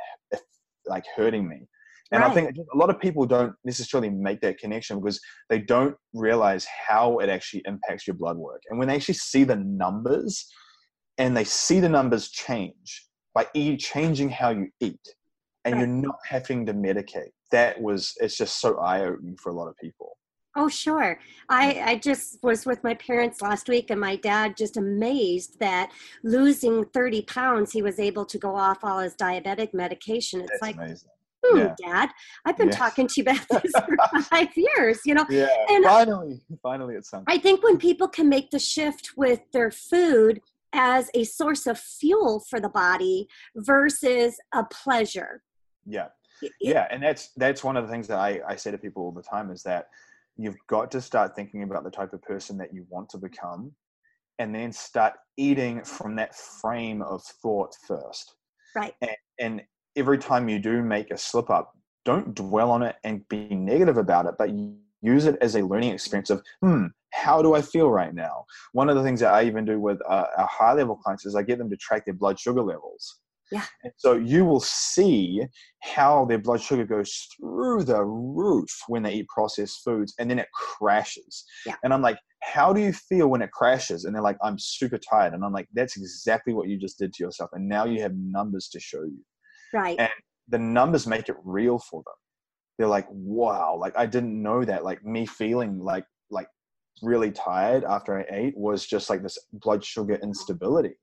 like 0.86 1.04
hurting 1.14 1.48
me 1.48 1.68
and 2.12 2.22
right. 2.22 2.30
I 2.30 2.34
think 2.34 2.56
a 2.72 2.76
lot 2.76 2.90
of 2.90 2.98
people 2.98 3.24
don't 3.24 3.54
necessarily 3.64 4.10
make 4.10 4.40
that 4.40 4.58
connection 4.58 5.00
because 5.00 5.20
they 5.48 5.58
don't 5.58 5.96
realize 6.12 6.66
how 6.66 7.18
it 7.18 7.28
actually 7.28 7.62
impacts 7.66 8.06
your 8.06 8.14
blood 8.14 8.36
work. 8.36 8.62
And 8.68 8.78
when 8.78 8.88
they 8.88 8.96
actually 8.96 9.14
see 9.14 9.44
the 9.44 9.56
numbers 9.56 10.46
and 11.18 11.36
they 11.36 11.44
see 11.44 11.78
the 11.78 11.88
numbers 11.88 12.30
change 12.30 13.06
by 13.32 13.46
eat, 13.54 13.78
changing 13.78 14.28
how 14.28 14.50
you 14.50 14.68
eat 14.80 15.00
and 15.64 15.74
right. 15.74 15.80
you're 15.80 15.88
not 15.88 16.18
having 16.26 16.66
to 16.66 16.74
medicate, 16.74 17.30
that 17.52 17.80
was, 17.80 18.14
it's 18.16 18.36
just 18.36 18.60
so 18.60 18.78
eye 18.78 19.04
opening 19.04 19.36
for 19.36 19.50
a 19.50 19.54
lot 19.54 19.68
of 19.68 19.76
people. 19.76 20.16
Oh, 20.56 20.68
sure. 20.68 21.20
I, 21.48 21.80
I 21.80 21.94
just 21.98 22.42
was 22.42 22.66
with 22.66 22.82
my 22.82 22.94
parents 22.94 23.40
last 23.40 23.68
week, 23.68 23.90
and 23.90 24.00
my 24.00 24.16
dad 24.16 24.56
just 24.56 24.76
amazed 24.76 25.60
that 25.60 25.92
losing 26.24 26.86
30 26.86 27.22
pounds, 27.22 27.70
he 27.70 27.82
was 27.82 28.00
able 28.00 28.24
to 28.24 28.36
go 28.36 28.56
off 28.56 28.78
all 28.82 28.98
his 28.98 29.14
diabetic 29.14 29.72
medication. 29.72 30.40
It's 30.40 30.50
That's 30.50 30.62
like, 30.62 30.74
amazing 30.74 31.10
hmm, 31.50 31.58
yeah. 31.58 31.74
dad 31.78 32.08
i've 32.44 32.56
been 32.56 32.70
talking 32.70 33.06
to 33.06 33.14
you 33.16 33.22
about 33.22 33.40
this 33.62 33.72
for 33.72 34.22
five 34.22 34.48
years 34.56 35.00
you 35.04 35.14
know 35.14 35.26
yeah. 35.28 35.48
and 35.68 35.84
finally 35.84 36.40
finally 36.62 36.94
it's 36.94 37.10
something 37.10 37.32
i 37.32 37.38
think 37.38 37.62
when 37.62 37.76
people 37.76 38.08
can 38.08 38.28
make 38.28 38.50
the 38.50 38.58
shift 38.58 39.10
with 39.16 39.40
their 39.52 39.70
food 39.70 40.40
as 40.72 41.10
a 41.14 41.24
source 41.24 41.66
of 41.66 41.78
fuel 41.78 42.40
for 42.48 42.60
the 42.60 42.68
body 42.68 43.26
versus 43.56 44.36
a 44.54 44.64
pleasure. 44.64 45.42
Yeah. 45.84 46.08
Yeah 46.60 46.86
and 46.90 47.02
that's 47.02 47.30
that's 47.36 47.62
one 47.62 47.76
of 47.76 47.86
the 47.86 47.92
things 47.92 48.06
that 48.08 48.18
i 48.18 48.40
i 48.48 48.56
say 48.56 48.70
to 48.70 48.78
people 48.78 49.02
all 49.02 49.12
the 49.12 49.22
time 49.22 49.50
is 49.50 49.62
that 49.64 49.88
you've 50.38 50.56
got 50.68 50.90
to 50.90 51.00
start 51.00 51.36
thinking 51.36 51.64
about 51.64 51.84
the 51.84 51.90
type 51.90 52.14
of 52.14 52.22
person 52.22 52.56
that 52.56 52.72
you 52.72 52.86
want 52.88 53.10
to 53.10 53.18
become 53.18 53.72
and 54.38 54.54
then 54.54 54.72
start 54.72 55.12
eating 55.36 55.84
from 55.84 56.16
that 56.16 56.34
frame 56.34 57.02
of 57.02 57.22
thought 57.42 57.74
first. 57.86 58.36
Right. 58.74 58.94
And, 59.02 59.10
and 59.38 59.62
every 59.96 60.18
time 60.18 60.48
you 60.48 60.58
do 60.58 60.82
make 60.82 61.10
a 61.10 61.18
slip 61.18 61.50
up, 61.50 61.76
don't 62.04 62.34
dwell 62.34 62.70
on 62.70 62.82
it 62.82 62.96
and 63.04 63.28
be 63.28 63.48
negative 63.50 63.96
about 63.96 64.26
it, 64.26 64.34
but 64.38 64.50
use 65.02 65.26
it 65.26 65.36
as 65.40 65.56
a 65.56 65.62
learning 65.62 65.92
experience 65.92 66.30
of, 66.30 66.42
hmm, 66.62 66.86
how 67.12 67.42
do 67.42 67.54
I 67.54 67.62
feel 67.62 67.90
right 67.90 68.14
now? 68.14 68.44
One 68.72 68.88
of 68.88 68.96
the 68.96 69.02
things 69.02 69.20
that 69.20 69.34
I 69.34 69.44
even 69.44 69.64
do 69.64 69.80
with 69.80 69.98
uh, 70.08 70.26
our 70.36 70.46
high 70.46 70.72
level 70.72 70.96
clients 70.96 71.26
is 71.26 71.34
I 71.34 71.42
get 71.42 71.58
them 71.58 71.70
to 71.70 71.76
track 71.76 72.04
their 72.04 72.14
blood 72.14 72.38
sugar 72.38 72.62
levels. 72.62 73.20
Yeah. 73.50 73.64
And 73.82 73.92
so 73.96 74.14
you 74.14 74.44
will 74.44 74.60
see 74.60 75.42
how 75.82 76.24
their 76.24 76.38
blood 76.38 76.60
sugar 76.60 76.84
goes 76.84 77.26
through 77.36 77.82
the 77.82 78.04
roof 78.04 78.70
when 78.86 79.02
they 79.02 79.14
eat 79.14 79.28
processed 79.28 79.82
foods 79.84 80.14
and 80.18 80.30
then 80.30 80.38
it 80.38 80.46
crashes. 80.52 81.44
Yeah. 81.66 81.74
And 81.82 81.92
I'm 81.92 82.02
like, 82.02 82.18
how 82.42 82.72
do 82.72 82.80
you 82.80 82.92
feel 82.92 83.28
when 83.28 83.42
it 83.42 83.50
crashes? 83.50 84.04
And 84.04 84.14
they're 84.14 84.22
like, 84.22 84.38
I'm 84.42 84.58
super 84.58 84.98
tired. 84.98 85.34
And 85.34 85.44
I'm 85.44 85.52
like, 85.52 85.68
that's 85.74 85.96
exactly 85.96 86.54
what 86.54 86.68
you 86.68 86.78
just 86.78 86.98
did 86.98 87.12
to 87.14 87.24
yourself. 87.24 87.50
And 87.52 87.68
now 87.68 87.86
you 87.86 88.00
have 88.02 88.14
numbers 88.14 88.68
to 88.68 88.80
show 88.80 89.02
you. 89.02 89.18
Right. 89.72 89.98
And 89.98 90.10
the 90.48 90.58
numbers 90.58 91.06
make 91.06 91.28
it 91.28 91.36
real 91.44 91.78
for 91.78 92.02
them. 92.04 92.14
They're 92.78 92.88
like, 92.88 93.06
wow, 93.10 93.76
like 93.78 93.96
I 93.96 94.06
didn't 94.06 94.40
know 94.40 94.64
that. 94.64 94.84
Like 94.84 95.04
me 95.04 95.26
feeling 95.26 95.78
like 95.78 96.04
like 96.30 96.48
really 97.02 97.30
tired 97.30 97.84
after 97.84 98.18
I 98.18 98.24
ate 98.30 98.56
was 98.56 98.86
just 98.86 99.10
like 99.10 99.22
this 99.22 99.38
blood 99.52 99.84
sugar 99.84 100.18
instability. 100.22 100.94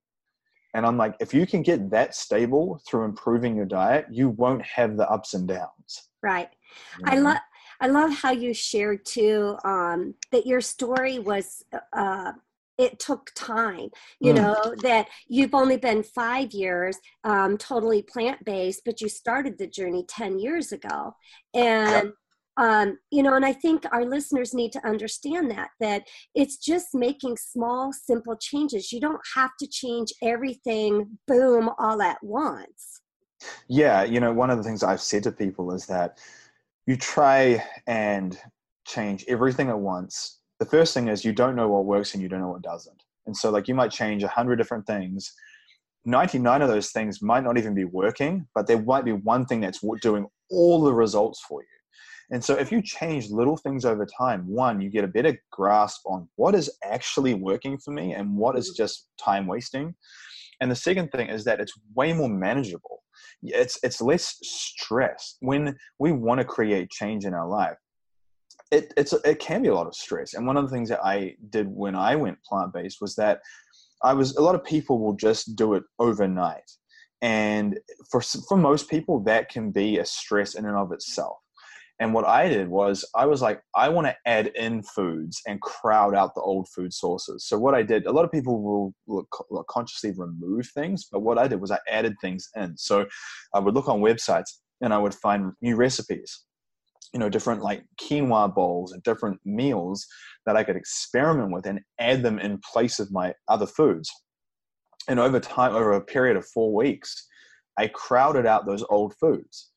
And 0.74 0.86
I'm 0.86 0.98
like, 0.98 1.16
if 1.20 1.34
you 1.34 1.48
can 1.48 1.64
get 1.64 1.90
that 1.92 2.14
stable 2.14 2.82
through 2.88 3.06
improving 3.06 3.56
your 3.56 3.66
diet, 3.66 4.06
you 4.12 4.30
won't 4.30 4.64
have 4.64 4.98
the 4.98 5.10
ups 5.10 5.34
and 5.34 5.48
downs. 5.48 6.10
Right. 6.22 6.50
I 7.06 7.18
love 7.18 7.38
I 7.80 7.88
love 7.88 8.12
how 8.12 8.32
you 8.32 8.54
shared 8.54 9.06
too 9.06 9.56
um, 9.64 10.16
that 10.32 10.48
your 10.48 10.62
story 10.62 11.20
was 11.20 11.64
uh, 11.94 12.32
it 12.78 13.00
took 13.00 13.32
time 13.36 13.90
you 14.20 14.34
mm. 14.34 14.38
know 14.38 14.76
that 14.82 15.08
you've 15.28 15.54
only 15.54 15.78
been 15.78 16.04
five 16.04 16.52
years 16.52 16.98
um, 17.24 17.58
totally 17.58 18.02
plant-based 18.02 18.82
but 18.86 19.02
you 19.02 19.10
started 19.10 19.58
the 19.58 19.68
journey 19.68 20.06
10 20.08 20.40
years 20.40 20.72
ago 20.72 21.14
and 21.54 22.06
yep. 22.08 22.14
um, 22.58 22.98
you 23.12 23.24
know 23.24 23.36
and 23.36 23.46
i 23.46 23.54
think 23.54 23.84
our 23.92 24.06
listeners 24.06 24.54
need 24.54 24.72
to 24.72 24.86
understand 24.88 25.50
that 25.50 25.70
that 25.80 26.04
it's 26.36 26.58
just 26.58 26.88
making 26.94 27.36
small 27.38 27.92
simple 27.92 28.36
changes 28.38 28.92
you 28.92 29.00
don't 29.00 29.22
have 29.36 29.52
to 29.60 29.68
change 29.68 30.14
everything 30.22 31.18
boom 31.28 31.70
all 31.80 32.02
at 32.02 32.18
once 32.22 33.02
yeah 33.68 34.04
you 34.04 34.20
know 34.20 34.34
one 34.34 34.50
of 34.50 34.58
the 34.58 34.64
things 34.64 34.84
i've 34.84 35.02
said 35.02 35.24
to 35.24 35.32
people 35.32 35.72
is 35.72 35.86
that 35.86 36.20
you 36.88 36.96
try 36.96 37.62
and 37.86 38.40
change 38.88 39.26
everything 39.28 39.70
at 39.70 39.78
once 39.78 40.37
the 40.60 40.66
first 40.66 40.94
thing 40.94 41.08
is 41.08 41.26
you 41.26 41.34
don't 41.34 41.56
know 41.56 41.68
what 41.68 41.86
works 41.86 42.14
and 42.14 42.22
you 42.22 42.30
don't 42.30 42.42
know 42.42 42.50
what 42.50 42.62
doesn't. 42.62 43.04
And 43.26 43.36
so 43.36 43.50
like 43.50 43.68
you 43.68 43.76
might 43.76 43.92
change 43.92 44.24
a 44.24 44.28
hundred 44.28 44.56
different 44.58 44.88
things. 44.88 45.34
99 46.06 46.62
of 46.62 46.70
those 46.70 46.92
things 46.92 47.22
might 47.22 47.44
not 47.44 47.58
even 47.58 47.74
be 47.74 47.84
working, 47.84 48.48
but 48.56 48.66
there 48.66 48.82
might 48.82 49.04
be 49.06 49.12
one 49.12 49.46
thing 49.46 49.60
that's 49.60 49.84
doing 50.02 50.26
all 50.50 50.82
the 50.82 50.94
results 50.94 51.42
for 51.48 51.62
you. 51.62 51.68
And 52.30 52.44
so 52.44 52.56
if 52.56 52.72
you 52.72 52.82
change 52.82 53.30
little 53.30 53.58
things 53.58 53.86
over 53.86 54.06
time, 54.06 54.48
one, 54.48 54.82
you 54.82 54.90
get 54.90 55.04
a 55.04 55.08
better 55.08 55.38
grasp 55.52 56.02
on 56.06 56.28
what 56.36 56.56
is 56.56 56.70
actually 56.84 57.34
working 57.34 57.78
for 57.78 57.92
me 57.92 58.14
and 58.14 58.36
what 58.36 58.58
is 58.58 58.70
mm-hmm. 58.70 58.84
just 58.84 59.08
time 59.18 59.48
wasting. 59.48 59.96
And 60.60 60.70
the 60.72 60.76
second 60.76 61.12
thing 61.12 61.30
is 61.30 61.44
that 61.46 61.60
it's 61.60 61.74
way 61.96 62.14
more 62.14 62.30
manageable. 62.30 63.04
It's 63.44 63.80
it's 63.84 64.02
less 64.02 64.38
stress. 64.42 65.38
When 65.42 65.78
we 66.00 66.12
want 66.12 66.40
to 66.40 66.46
create 66.46 66.90
change 66.90 67.26
in 67.26 67.34
our 67.34 67.48
life, 67.48 67.78
it, 68.72 68.94
it's 68.98 69.14
it 69.14 69.40
can 69.40 69.62
be 69.62 69.70
a 69.70 69.76
lot 69.76 69.88
of 69.88 69.96
stress. 69.96 70.34
And 70.34 70.46
one 70.46 70.58
of 70.58 70.66
the 70.66 70.76
things 70.76 70.90
that 70.90 71.04
I 71.04 71.36
did 71.50 71.68
when 71.68 71.96
I 71.96 72.16
went 72.16 72.44
plant 72.44 72.74
based 72.74 72.98
was 73.02 73.16
that 73.16 73.40
I 74.04 74.14
was 74.14 74.36
a 74.36 74.42
lot 74.42 74.56
of 74.56 74.64
people 74.64 75.00
will 75.00 75.16
just 75.16 75.56
do 75.56 75.74
it 75.74 75.84
overnight, 76.00 76.70
and 77.22 77.80
for 78.12 78.22
for 78.22 78.58
most 78.58 78.90
people 78.90 79.20
that 79.24 79.50
can 79.50 79.72
be 79.72 79.98
a 79.98 80.06
stress 80.06 80.56
in 80.56 80.66
and 80.66 80.76
of 80.76 80.92
itself. 80.92 81.38
And 82.00 82.14
what 82.14 82.26
I 82.26 82.48
did 82.48 82.68
was 82.68 83.04
I 83.16 83.26
was 83.26 83.42
like, 83.42 83.60
I 83.76 83.90
want 83.90 84.06
to 84.06 84.16
add 84.28 84.48
in 84.56 84.84
foods 84.84 85.42
and 85.48 85.60
crowd 85.62 86.14
out 86.14 86.36
the 86.36 86.42
old 86.42 86.68
food 86.70 86.94
sources. 86.94 87.48
So 87.48 87.58
what 87.58 87.74
I 87.74 87.82
did, 87.82 88.06
a 88.06 88.12
lot 88.12 88.24
of 88.24 88.32
people 88.32 88.62
will, 88.62 88.94
will 89.08 89.64
consciously 89.68 90.14
remove 90.16 90.70
things, 90.76 91.08
but 91.12 91.22
what 91.22 91.40
I 91.40 91.48
did 91.48 91.60
was 91.60 91.72
I 91.72 91.80
added 91.90 92.14
things 92.22 92.50
in. 92.56 92.78
So 92.78 93.08
I 93.52 93.60
would 93.60 93.74
look 93.74 93.90
on 93.90 94.00
websites 94.00 94.60
and 94.80 94.94
I 94.94 95.00
would 95.00 95.16
find 95.16 95.54
new 95.60 95.76
recipes 95.76 96.46
you 97.14 97.20
know 97.20 97.30
different 97.30 97.62
like 97.62 97.84
quinoa 98.02 98.54
bowls 98.54 98.92
and 98.92 99.02
different 99.04 99.40
meals 99.46 100.06
that 100.46 100.58
i 100.58 100.64
could 100.64 100.76
experiment 100.76 101.52
with 101.52 101.66
and 101.66 101.80
add 102.00 102.24
them 102.24 102.40
in 102.40 102.60
place 102.72 103.00
of 103.00 103.12
my 103.12 103.34
other 103.48 103.66
foods 103.66 104.10
and 105.08 105.20
over 105.20 105.40
time 105.40 105.74
over 105.74 105.94
a 105.94 106.02
period 106.02 106.36
of 106.36 106.46
four 106.48 106.74
weeks 106.74 107.28
i 107.78 107.88
crowded 107.88 108.46
out 108.46 108.66
those 108.66 108.84
old 108.90 109.14
foods 109.20 109.72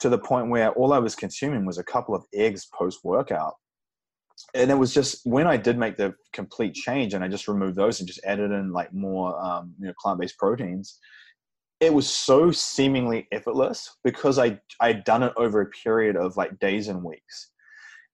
to 0.00 0.08
the 0.08 0.18
point 0.18 0.50
where 0.50 0.70
all 0.72 0.92
I 0.92 0.98
was 0.98 1.14
consuming 1.14 1.64
was 1.64 1.78
a 1.78 1.84
couple 1.84 2.14
of 2.14 2.24
eggs 2.34 2.66
post 2.76 3.00
workout. 3.04 3.54
And 4.54 4.70
it 4.70 4.74
was 4.74 4.92
just 4.92 5.20
when 5.24 5.46
I 5.46 5.56
did 5.56 5.78
make 5.78 5.96
the 5.96 6.14
complete 6.32 6.74
change 6.74 7.14
and 7.14 7.24
I 7.24 7.28
just 7.28 7.48
removed 7.48 7.76
those 7.76 8.00
and 8.00 8.06
just 8.06 8.24
added 8.24 8.50
in 8.50 8.72
like 8.72 8.92
more, 8.92 9.42
um, 9.42 9.74
you 9.78 9.86
know, 9.86 9.94
plant 10.00 10.20
based 10.20 10.36
proteins, 10.38 10.98
it 11.80 11.92
was 11.92 12.08
so 12.08 12.50
seemingly 12.50 13.26
effortless 13.32 13.96
because 14.04 14.38
I 14.38 14.58
I'd 14.80 15.04
done 15.04 15.22
it 15.22 15.32
over 15.36 15.60
a 15.60 15.66
period 15.66 16.16
of 16.16 16.36
like 16.36 16.58
days 16.58 16.88
and 16.88 17.02
weeks. 17.02 17.50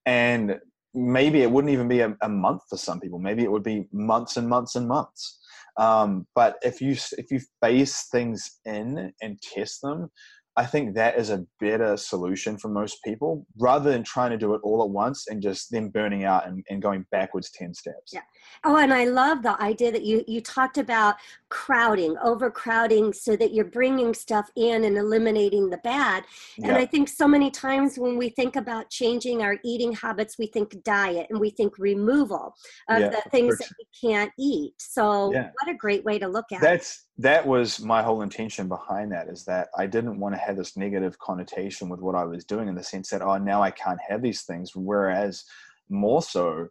And 0.06 0.56
maybe 0.94 1.42
it 1.42 1.50
wouldn't 1.50 1.72
even 1.72 1.88
be 1.88 2.00
a, 2.00 2.16
a 2.22 2.28
month 2.28 2.62
for 2.68 2.76
some 2.76 3.00
people. 3.00 3.18
Maybe 3.18 3.44
it 3.44 3.50
would 3.50 3.62
be 3.62 3.86
months 3.92 4.36
and 4.36 4.48
months 4.48 4.74
and 4.76 4.88
months. 4.88 5.38
Um, 5.76 6.26
but 6.34 6.56
if 6.62 6.80
you 6.80 6.96
if 7.16 7.30
you 7.30 7.40
phase 7.62 8.06
things 8.10 8.58
in 8.64 9.12
and 9.22 9.40
test 9.40 9.82
them, 9.82 10.10
I 10.56 10.66
think 10.66 10.94
that 10.94 11.16
is 11.16 11.30
a 11.30 11.46
better 11.60 11.96
solution 11.96 12.58
for 12.58 12.68
most 12.68 12.98
people 13.04 13.46
rather 13.58 13.90
than 13.90 14.02
trying 14.02 14.30
to 14.30 14.36
do 14.36 14.54
it 14.54 14.60
all 14.64 14.82
at 14.82 14.90
once 14.90 15.28
and 15.28 15.40
just 15.40 15.70
then 15.70 15.88
burning 15.88 16.24
out 16.24 16.46
and, 16.46 16.64
and 16.68 16.82
going 16.82 17.06
backwards 17.12 17.50
10 17.52 17.72
steps. 17.72 18.12
Yeah. 18.12 18.22
Oh, 18.64 18.76
and 18.76 18.92
I 18.92 19.04
love 19.04 19.42
the 19.42 19.60
idea 19.62 19.92
that 19.92 20.02
you, 20.02 20.24
you 20.26 20.40
talked 20.40 20.76
about 20.76 21.16
crowding, 21.50 22.16
overcrowding, 22.22 23.12
so 23.12 23.36
that 23.36 23.54
you're 23.54 23.64
bringing 23.64 24.12
stuff 24.12 24.50
in 24.56 24.84
and 24.84 24.98
eliminating 24.98 25.70
the 25.70 25.78
bad. 25.78 26.24
And 26.58 26.66
yeah. 26.66 26.76
I 26.76 26.84
think 26.84 27.08
so 27.08 27.28
many 27.28 27.50
times 27.50 27.96
when 27.96 28.18
we 28.18 28.28
think 28.28 28.56
about 28.56 28.90
changing 28.90 29.42
our 29.42 29.56
eating 29.64 29.92
habits, 29.92 30.36
we 30.36 30.46
think 30.46 30.82
diet 30.82 31.28
and 31.30 31.38
we 31.38 31.50
think 31.50 31.78
removal 31.78 32.54
of 32.88 33.00
yeah, 33.00 33.08
the 33.08 33.22
things 33.30 33.56
that 33.58 33.70
we 33.78 34.08
can't 34.08 34.32
eat. 34.38 34.74
So, 34.78 35.32
yeah. 35.32 35.50
what 35.60 35.72
a 35.72 35.76
great 35.76 36.04
way 36.04 36.18
to 36.18 36.26
look 36.26 36.46
at 36.52 36.60
That's, 36.60 36.90
it 36.90 37.09
that 37.20 37.46
was 37.46 37.80
my 37.80 38.02
whole 38.02 38.22
intention 38.22 38.66
behind 38.66 39.12
that 39.12 39.28
is 39.28 39.44
that 39.44 39.68
I 39.76 39.86
didn't 39.86 40.18
want 40.18 40.34
to 40.34 40.40
have 40.40 40.56
this 40.56 40.74
negative 40.74 41.18
connotation 41.18 41.90
with 41.90 42.00
what 42.00 42.14
I 42.14 42.24
was 42.24 42.46
doing 42.46 42.66
in 42.66 42.74
the 42.74 42.82
sense 42.82 43.10
that, 43.10 43.20
oh, 43.20 43.36
now 43.36 43.62
I 43.62 43.70
can't 43.70 44.00
have 44.08 44.22
these 44.22 44.42
things. 44.42 44.74
Whereas 44.74 45.44
more 45.90 46.22
so 46.22 46.68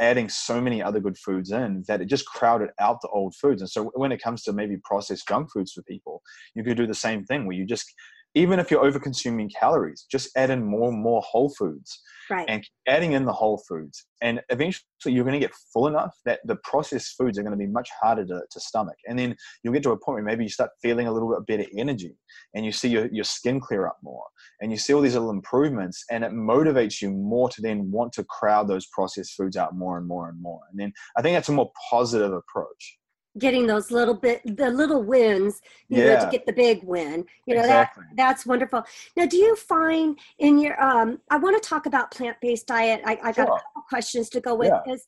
adding 0.00 0.28
so 0.28 0.60
many 0.60 0.82
other 0.82 0.98
good 0.98 1.16
foods 1.16 1.52
in 1.52 1.84
that 1.86 2.00
it 2.00 2.06
just 2.06 2.26
crowded 2.26 2.70
out 2.80 3.00
the 3.02 3.08
old 3.08 3.36
foods. 3.36 3.62
And 3.62 3.70
so 3.70 3.92
when 3.94 4.10
it 4.10 4.22
comes 4.22 4.42
to 4.44 4.52
maybe 4.52 4.78
processed 4.82 5.28
junk 5.28 5.52
foods 5.52 5.72
for 5.72 5.82
people, 5.82 6.22
you 6.54 6.64
could 6.64 6.76
do 6.76 6.86
the 6.86 6.94
same 6.94 7.24
thing 7.24 7.46
where 7.46 7.56
you 7.56 7.64
just 7.64 7.92
even 8.34 8.58
if 8.58 8.70
you're 8.70 8.84
over 8.84 8.98
consuming 8.98 9.48
calories, 9.48 10.06
just 10.10 10.30
add 10.36 10.50
in 10.50 10.64
more 10.64 10.90
and 10.90 11.00
more 11.00 11.22
whole 11.22 11.50
foods. 11.50 12.00
Right. 12.30 12.46
And 12.48 12.66
adding 12.88 13.12
in 13.12 13.26
the 13.26 13.32
whole 13.32 13.62
foods. 13.68 14.06
And 14.22 14.40
eventually 14.48 14.82
you're 15.04 15.24
going 15.24 15.38
to 15.38 15.46
get 15.46 15.54
full 15.74 15.88
enough 15.88 16.14
that 16.24 16.40
the 16.46 16.56
processed 16.64 17.16
foods 17.18 17.38
are 17.38 17.42
going 17.42 17.52
to 17.52 17.58
be 17.58 17.70
much 17.70 17.90
harder 18.00 18.24
to, 18.24 18.40
to 18.50 18.60
stomach. 18.60 18.96
And 19.06 19.18
then 19.18 19.36
you'll 19.62 19.74
get 19.74 19.82
to 19.82 19.90
a 19.90 19.98
point 19.98 20.14
where 20.14 20.22
maybe 20.22 20.42
you 20.42 20.48
start 20.48 20.70
feeling 20.80 21.06
a 21.06 21.12
little 21.12 21.28
bit 21.28 21.46
better 21.46 21.68
energy 21.76 22.16
and 22.54 22.64
you 22.64 22.72
see 22.72 22.88
your, 22.88 23.06
your 23.12 23.24
skin 23.24 23.60
clear 23.60 23.86
up 23.86 23.98
more 24.02 24.24
and 24.62 24.72
you 24.72 24.78
see 24.78 24.94
all 24.94 25.02
these 25.02 25.12
little 25.12 25.30
improvements 25.30 26.02
and 26.10 26.24
it 26.24 26.32
motivates 26.32 27.02
you 27.02 27.10
more 27.10 27.50
to 27.50 27.60
then 27.60 27.90
want 27.90 28.14
to 28.14 28.24
crowd 28.24 28.68
those 28.68 28.86
processed 28.86 29.34
foods 29.34 29.58
out 29.58 29.76
more 29.76 29.98
and 29.98 30.08
more 30.08 30.30
and 30.30 30.40
more. 30.40 30.60
And 30.70 30.80
then 30.80 30.94
I 31.18 31.22
think 31.22 31.36
that's 31.36 31.50
a 31.50 31.52
more 31.52 31.72
positive 31.90 32.32
approach 32.32 32.98
getting 33.38 33.66
those 33.66 33.90
little 33.90 34.14
bit 34.14 34.40
the 34.44 34.70
little 34.70 35.02
wins 35.02 35.60
you 35.88 35.98
yeah. 35.98 36.14
know 36.14 36.24
to 36.24 36.30
get 36.30 36.46
the 36.46 36.52
big 36.52 36.82
win 36.84 37.24
you 37.46 37.54
know 37.54 37.60
exactly. 37.60 38.04
that 38.08 38.16
that's 38.16 38.46
wonderful 38.46 38.84
now 39.16 39.26
do 39.26 39.36
you 39.36 39.56
find 39.56 40.18
in 40.38 40.58
your 40.58 40.80
um 40.82 41.18
i 41.30 41.36
want 41.36 41.60
to 41.60 41.68
talk 41.68 41.86
about 41.86 42.10
plant-based 42.10 42.66
diet 42.66 43.00
i, 43.04 43.18
I 43.22 43.32
got 43.32 43.34
sure. 43.34 43.44
a 43.44 43.48
couple 43.48 43.82
questions 43.88 44.28
to 44.30 44.40
go 44.40 44.54
with 44.54 44.72
yeah. 44.86 44.92
is 44.92 45.06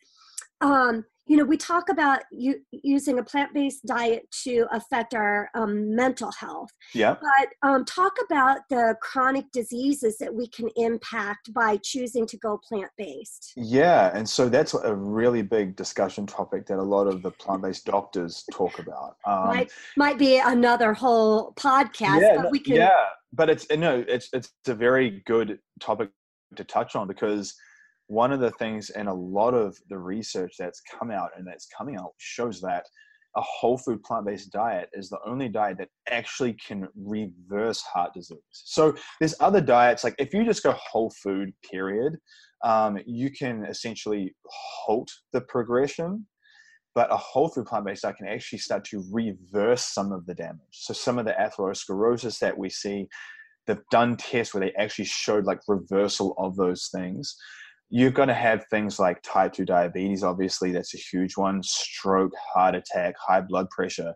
um 0.61 1.05
you 1.27 1.37
know, 1.37 1.45
we 1.45 1.57
talk 1.57 1.89
about 1.89 2.21
you, 2.31 2.61
using 2.71 3.19
a 3.19 3.23
plant 3.23 3.53
based 3.53 3.85
diet 3.85 4.29
to 4.45 4.67
affect 4.71 5.13
our 5.13 5.51
um, 5.55 5.95
mental 5.95 6.31
health. 6.31 6.71
Yeah. 6.95 7.17
But 7.21 7.69
um, 7.69 7.85
talk 7.85 8.13
about 8.25 8.61
the 8.71 8.95
chronic 9.01 9.51
diseases 9.53 10.19
that 10.19 10.33
we 10.33 10.47
can 10.49 10.69
impact 10.77 11.53
by 11.53 11.79
choosing 11.83 12.27
to 12.29 12.37
go 12.37 12.61
plant 12.69 12.91
based. 12.97 13.53
Yeah. 13.57 14.13
And 14.15 14.29
so 14.29 14.49
that's 14.49 14.75
a 14.75 14.95
really 14.95 15.43
big 15.43 15.75
discussion 15.75 16.27
topic 16.27 16.67
that 16.67 16.79
a 16.79 16.83
lot 16.83 17.09
of 17.09 17.23
the 17.23 17.33
plant 17.33 17.63
based 17.63 17.87
doctors 17.87 18.45
talk 18.53 18.79
about. 18.79 19.17
Um, 19.27 19.49
might, 19.49 19.73
might 19.97 20.19
be 20.19 20.39
another 20.39 20.93
whole 20.95 21.55
podcast, 21.55 22.21
yeah, 22.21 22.37
but 22.37 22.53
we 22.53 22.61
can. 22.61 22.77
Yeah. 22.77 23.05
But 23.33 23.51
it's, 23.51 23.67
no, 23.71 24.05
it's, 24.07 24.29
it's 24.33 24.53
a 24.69 24.75
very 24.75 25.25
good 25.27 25.59
topic 25.81 26.11
to 26.55 26.63
touch 26.63 26.95
on 26.95 27.09
because 27.09 27.53
one 28.09 28.33
of 28.33 28.41
the 28.41 28.51
things 28.53 28.91
and 28.91 29.09
a 29.09 29.15
lot 29.15 29.55
of 29.55 29.77
the 29.89 29.99
research 29.99 30.55
that's 30.59 30.81
come 30.81 31.11
out 31.11 31.31
and 31.37 31.47
that's 31.47 31.67
coming 31.77 31.97
out 31.97 32.13
shows 32.19 32.61
that 32.61 32.85
a 33.37 33.41
whole 33.43 33.77
food 33.77 34.03
plant-based 34.03 34.51
diet 34.51 34.89
is 34.95 35.11
the 35.11 35.19
only 35.27 35.49
diet 35.49 35.77
that 35.79 35.89
actually 36.11 36.55
can 36.55 36.89
reverse 36.97 37.83
heart 37.83 38.15
disease. 38.15 38.39
So 38.51 38.95
there's 39.21 39.35
other 39.41 39.61
diets 39.61 40.05
like 40.05 40.15
if 40.19 40.33
you 40.33 40.45
just 40.45 40.63
go 40.63 40.73
whole 40.73 41.13
food 41.23 41.53
period 41.71 42.17
um, 42.65 42.99
you 43.07 43.31
can 43.31 43.65
essentially 43.67 44.35
halt 44.49 45.11
the 45.33 45.43
progression 45.43 46.27
but 46.95 47.13
a 47.13 47.17
whole 47.17 47.49
food 47.49 47.67
plant-based 47.67 48.03
diet 48.03 48.17
can 48.17 48.27
actually 48.27 48.59
start 48.59 48.83
to 48.85 49.05
reverse 49.13 49.85
some 49.85 50.13
of 50.13 50.25
the 50.25 50.35
damage. 50.35 50.61
So 50.71 50.95
some 50.95 51.19
of 51.19 51.27
the 51.27 51.33
atherosclerosis 51.33 52.39
that 52.39 52.57
we 52.57 52.71
see 52.71 53.07
they've 53.67 53.77
done 53.91 54.17
tests 54.17 54.55
where 54.55 54.65
they 54.65 54.73
actually 54.79 55.05
showed 55.05 55.45
like 55.45 55.61
reversal 55.69 56.35
of 56.39 56.57
those 56.57 56.89
things 56.95 57.37
you're 57.89 58.11
going 58.11 58.29
to 58.29 58.35
have 58.35 58.67
things 58.67 58.99
like 58.99 59.23
type 59.23 59.53
2 59.53 59.65
diabetes 59.65 60.25
obviously 60.25 60.73
that's 60.73 60.95
a 60.95 60.99
huge 60.99 61.37
one 61.37 61.63
stroke 61.63 62.33
heart 62.53 62.75
attack 62.75 63.15
high 63.19 63.41
blood 63.41 63.69
pressure. 63.71 64.15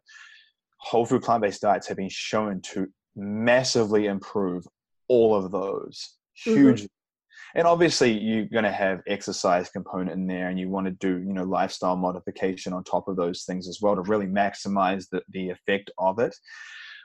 Whole 0.78 1.06
food 1.06 1.22
plant-based 1.22 1.60
diets 1.60 1.86
have 1.88 1.98
been 1.98 2.08
shown 2.08 2.60
to 2.72 2.88
massively 3.14 4.06
improve 4.06 4.64
all 5.08 5.34
of 5.34 5.50
those. 5.52 6.16
Huge. 6.34 6.82
Mm-hmm. 6.82 7.58
and 7.58 7.66
obviously 7.66 8.12
you're 8.12 8.46
going 8.46 8.64
to 8.64 8.72
have 8.72 9.02
exercise 9.06 9.68
component 9.68 10.12
in 10.12 10.26
there 10.26 10.48
and 10.48 10.58
you 10.58 10.70
want 10.70 10.86
to 10.86 10.92
do 10.92 11.18
you 11.18 11.34
know 11.34 11.44
lifestyle 11.44 11.96
modification 11.96 12.72
on 12.72 12.82
top 12.82 13.08
of 13.08 13.16
those 13.16 13.44
things 13.44 13.68
as 13.68 13.78
well 13.82 13.94
to 13.94 14.02
really 14.02 14.26
maximize 14.26 15.06
the, 15.10 15.22
the 15.30 15.50
effect 15.50 15.90
of 15.98 16.18
it. 16.18 16.34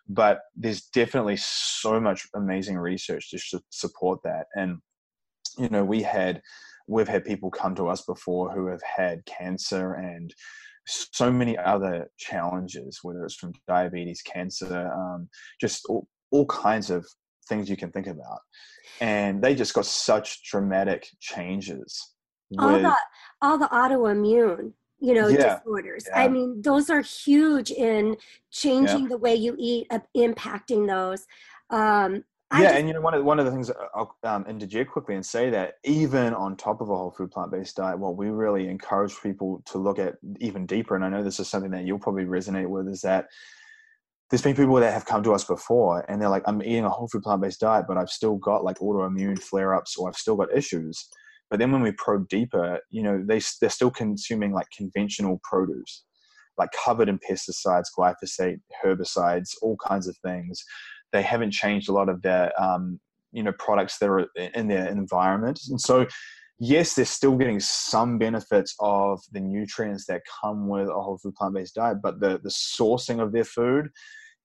But 0.07 0.41
there's 0.55 0.83
definitely 0.83 1.37
so 1.37 1.99
much 1.99 2.27
amazing 2.35 2.77
research 2.77 3.31
to 3.31 3.59
support 3.71 4.19
that. 4.23 4.45
And 4.55 4.77
you 5.57 5.69
know 5.69 5.83
we 5.83 6.01
had 6.01 6.41
we've 6.87 7.07
had 7.07 7.25
people 7.25 7.49
come 7.49 7.75
to 7.75 7.87
us 7.87 8.01
before 8.01 8.51
who 8.51 8.67
have 8.67 8.81
had 8.83 9.25
cancer 9.25 9.93
and 9.93 10.33
so 10.87 11.31
many 11.31 11.57
other 11.57 12.07
challenges 12.17 12.99
whether 13.01 13.23
it's 13.23 13.35
from 13.35 13.53
diabetes 13.67 14.21
cancer 14.21 14.91
um, 14.93 15.27
just 15.59 15.85
all, 15.89 16.07
all 16.31 16.45
kinds 16.45 16.89
of 16.89 17.05
things 17.49 17.69
you 17.69 17.77
can 17.77 17.91
think 17.91 18.07
about 18.07 18.39
and 19.01 19.41
they 19.41 19.55
just 19.55 19.73
got 19.73 19.85
such 19.85 20.43
dramatic 20.49 21.07
changes 21.19 22.13
all 22.59 22.79
the 22.79 22.95
all 23.41 23.57
the 23.57 23.67
autoimmune 23.67 24.71
you 24.99 25.13
know 25.13 25.27
yeah, 25.27 25.57
disorders 25.57 26.05
yeah. 26.07 26.19
i 26.19 26.27
mean 26.27 26.61
those 26.61 26.89
are 26.89 27.01
huge 27.01 27.71
in 27.71 28.15
changing 28.51 29.03
yeah. 29.03 29.09
the 29.09 29.17
way 29.17 29.33
you 29.33 29.55
eat 29.57 29.87
uh, 29.89 29.99
impacting 30.15 30.87
those 30.87 31.25
um, 31.71 32.23
I 32.51 32.61
yeah, 32.61 32.67
just, 32.67 32.79
and 32.79 32.87
you 32.87 32.93
know 32.93 33.01
one 33.01 33.13
of 33.15 33.25
one 33.25 33.39
of 33.39 33.45
the 33.45 33.51
things 33.51 33.71
I'll 33.95 34.15
um, 34.23 34.45
interject 34.47 34.91
quickly 34.91 35.15
and 35.15 35.25
say 35.25 35.49
that 35.49 35.75
even 35.83 36.33
on 36.33 36.55
top 36.55 36.79
of 36.79 36.89
a 36.89 36.95
whole 36.95 37.11
food 37.11 37.31
plant 37.31 37.51
based 37.51 37.75
diet, 37.75 37.97
what 37.97 38.17
we 38.17 38.29
really 38.29 38.67
encourage 38.67 39.19
people 39.21 39.63
to 39.67 39.79
look 39.79 39.97
at 39.97 40.15
even 40.39 40.65
deeper, 40.65 40.95
and 40.95 41.03
I 41.03 41.09
know 41.09 41.23
this 41.23 41.39
is 41.39 41.47
something 41.47 41.71
that 41.71 41.85
you'll 41.85 41.99
probably 41.99 42.25
resonate 42.25 42.69
with, 42.69 42.87
is 42.87 43.01
that 43.01 43.27
there's 44.29 44.43
been 44.43 44.55
people 44.55 44.75
that 44.75 44.93
have 44.93 45.05
come 45.05 45.23
to 45.23 45.33
us 45.33 45.43
before 45.43 46.03
and 46.09 46.21
they're 46.21 46.29
like, 46.29 46.43
I'm 46.45 46.61
eating 46.61 46.85
a 46.85 46.89
whole 46.89 47.07
food 47.07 47.23
plant 47.23 47.41
based 47.41 47.59
diet, 47.59 47.85
but 47.87 47.97
I've 47.97 48.09
still 48.09 48.35
got 48.35 48.63
like 48.63 48.77
autoimmune 48.77 49.39
flare 49.41 49.75
ups 49.75 49.97
or 49.97 50.09
I've 50.09 50.15
still 50.15 50.35
got 50.35 50.55
issues. 50.55 51.07
But 51.49 51.59
then 51.59 51.71
when 51.71 51.81
we 51.81 51.91
probe 51.91 52.27
deeper, 52.27 52.79
you 52.89 53.03
know, 53.03 53.23
they 53.25 53.39
they're 53.59 53.69
still 53.69 53.91
consuming 53.91 54.51
like 54.51 54.67
conventional 54.75 55.39
produce, 55.43 56.03
like 56.57 56.69
covered 56.71 57.09
in 57.09 57.19
pesticides, 57.19 57.85
glyphosate, 57.97 58.59
herbicides, 58.83 59.49
all 59.61 59.77
kinds 59.77 60.07
of 60.07 60.17
things 60.23 60.63
they 61.15 61.23
haven't 61.23 61.51
changed 61.51 61.89
a 61.89 61.93
lot 61.93 62.09
of 62.09 62.21
their 62.21 62.51
um, 62.61 62.99
you 63.31 63.43
know 63.43 63.53
products 63.57 63.97
that 63.99 64.09
are 64.09 64.27
in 64.53 64.67
their 64.67 64.87
environment. 64.87 65.59
And 65.69 65.79
so 65.79 66.07
yes 66.59 66.93
they're 66.93 67.03
still 67.03 67.35
getting 67.35 67.59
some 67.59 68.17
benefits 68.17 68.75
of 68.79 69.19
the 69.33 69.41
nutrients 69.41 70.05
that 70.05 70.21
come 70.41 70.69
with 70.69 70.87
a 70.87 70.93
whole 70.93 71.17
food 71.17 71.35
plant-based 71.35 71.75
diet 71.75 71.97
but 72.01 72.21
the 72.21 72.39
the 72.43 72.49
sourcing 72.49 73.21
of 73.21 73.33
their 73.33 73.43
food 73.43 73.89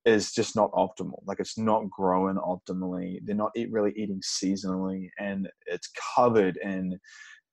is 0.07 0.33
just 0.33 0.57
not 0.57 0.73
optimal. 0.73 1.21
Like 1.27 1.41
it's 1.41 1.59
not 1.59 1.91
growing 1.91 2.37
optimally. 2.37 3.19
They're 3.23 3.37
not 3.37 3.53
eat, 3.55 3.71
really 3.71 3.93
eating 3.97 4.21
seasonally 4.23 5.09
and 5.19 5.49
it's 5.67 5.91
covered 6.17 6.59
in 6.63 6.99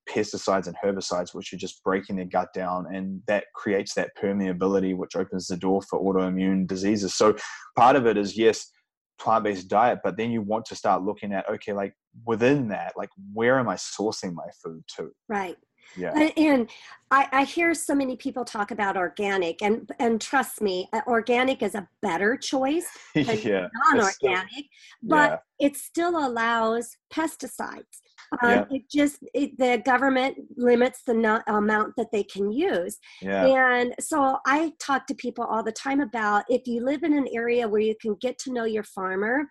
pesticides 0.09 0.67
and 0.67 0.77
herbicides 0.83 1.35
which 1.35 1.51
are 1.51 1.57
just 1.57 1.83
breaking 1.83 2.15
their 2.15 2.25
gut 2.25 2.47
down 2.55 2.85
and 2.93 3.21
that 3.27 3.43
creates 3.53 3.93
that 3.95 4.11
permeability 4.17 4.95
which 4.95 5.17
opens 5.17 5.47
the 5.47 5.57
door 5.57 5.81
for 5.81 6.01
autoimmune 6.01 6.65
diseases. 6.65 7.13
So 7.13 7.35
part 7.75 7.95
of 7.95 8.07
it 8.07 8.17
is 8.17 8.37
yes 8.37 8.71
plant-based 9.19 9.67
diet 9.67 9.99
but 10.03 10.17
then 10.17 10.31
you 10.31 10.41
want 10.41 10.65
to 10.65 10.75
start 10.75 11.03
looking 11.03 11.33
at 11.33 11.47
okay 11.49 11.73
like 11.73 11.93
within 12.25 12.67
that 12.67 12.93
like 12.95 13.09
where 13.33 13.59
am 13.59 13.67
i 13.67 13.75
sourcing 13.75 14.33
my 14.33 14.47
food 14.63 14.83
to 14.87 15.09
right 15.27 15.57
Yeah. 15.95 16.29
And, 16.37 16.69
I, 17.09 17.29
I 17.31 17.43
hear 17.45 17.73
so 17.73 17.95
many 17.95 18.17
people 18.17 18.43
talk 18.43 18.71
about 18.71 18.97
organic, 18.97 19.61
and 19.61 19.89
and 19.97 20.19
trust 20.19 20.61
me, 20.61 20.89
uh, 20.91 20.99
organic 21.07 21.63
is 21.63 21.73
a 21.73 21.87
better 22.01 22.35
choice 22.35 22.85
than 23.15 23.39
yeah. 23.39 23.67
non-organic, 23.85 24.65
but 25.01 25.41
yeah. 25.59 25.67
it 25.67 25.77
still 25.77 26.17
allows 26.17 26.97
pesticides. 27.13 28.01
Um, 28.41 28.49
Yeah. 28.49 28.65
It 28.71 28.89
just 28.89 29.17
it, 29.33 29.57
the 29.57 29.81
government 29.85 30.37
limits 30.57 31.03
the 31.05 31.13
no, 31.13 31.41
amount 31.47 31.93
that 31.97 32.11
they 32.11 32.23
can 32.23 32.51
use, 32.51 32.97
Yeah. 33.21 33.45
and 33.45 33.95
so 33.99 34.37
I 34.45 34.73
talk 34.79 35.07
to 35.07 35.15
people 35.15 35.45
all 35.45 35.63
the 35.63 35.71
time 35.71 36.01
about 36.01 36.43
if 36.49 36.67
you 36.67 36.83
live 36.83 37.03
in 37.03 37.13
an 37.17 37.27
area 37.33 37.67
where 37.67 37.81
you 37.81 37.95
can 38.01 38.15
get 38.15 38.37
to 38.39 38.51
know 38.51 38.65
your 38.65 38.83
farmer 38.83 39.49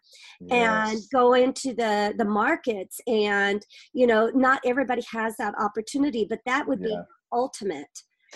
and 0.51 0.99
go 1.13 1.35
into 1.35 1.75
the 1.75 2.15
the 2.19 2.25
markets 2.25 3.01
and 3.07 3.65
you 3.93 4.07
know 4.07 4.31
not 4.35 4.61
everybody 4.65 5.03
has 5.11 5.37
that 5.39 5.55
opportunity 5.59 6.27
but 6.29 6.41
that 6.47 6.67
would 6.69 6.81
be 6.81 6.91
Yeah. 6.91 7.03
ultimate 7.33 7.95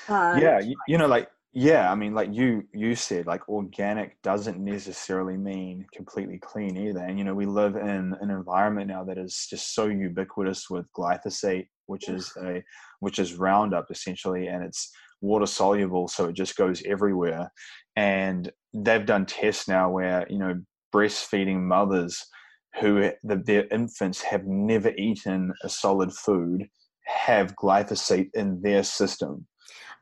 uh, 0.08 0.38
yeah 0.40 0.58
you, 0.60 0.74
you 0.88 0.98
know 0.98 1.06
like 1.06 1.28
yeah 1.52 1.90
i 1.90 1.94
mean 1.96 2.14
like 2.14 2.32
you 2.32 2.62
you 2.72 2.94
said 2.94 3.26
like 3.26 3.48
organic 3.48 4.20
doesn't 4.22 4.60
necessarily 4.60 5.36
mean 5.36 5.84
completely 5.92 6.38
clean 6.38 6.76
either 6.76 7.00
and 7.00 7.18
you 7.18 7.24
know 7.24 7.34
we 7.34 7.44
live 7.44 7.74
in 7.74 8.14
an 8.20 8.30
environment 8.30 8.86
now 8.86 9.02
that 9.02 9.18
is 9.18 9.48
just 9.50 9.74
so 9.74 9.86
ubiquitous 9.86 10.70
with 10.70 10.92
glyphosate 10.92 11.66
which 11.86 12.08
is 12.08 12.32
a 12.44 12.62
which 13.00 13.18
is 13.18 13.34
roundup 13.34 13.86
essentially 13.90 14.46
and 14.46 14.62
it's 14.62 14.92
water 15.22 15.46
soluble 15.46 16.06
so 16.06 16.26
it 16.26 16.34
just 16.34 16.56
goes 16.56 16.82
everywhere 16.86 17.50
and 17.96 18.52
they've 18.72 19.06
done 19.06 19.26
tests 19.26 19.66
now 19.66 19.90
where 19.90 20.24
you 20.30 20.38
know 20.38 20.54
breastfeeding 20.94 21.60
mothers 21.60 22.24
who 22.80 23.10
the, 23.24 23.36
their 23.36 23.66
infants 23.72 24.22
have 24.22 24.46
never 24.46 24.90
eaten 24.96 25.52
a 25.64 25.68
solid 25.68 26.12
food 26.12 26.68
have 27.06 27.56
glyphosate 27.56 28.30
in 28.34 28.62
their 28.62 28.84
system 28.84 29.44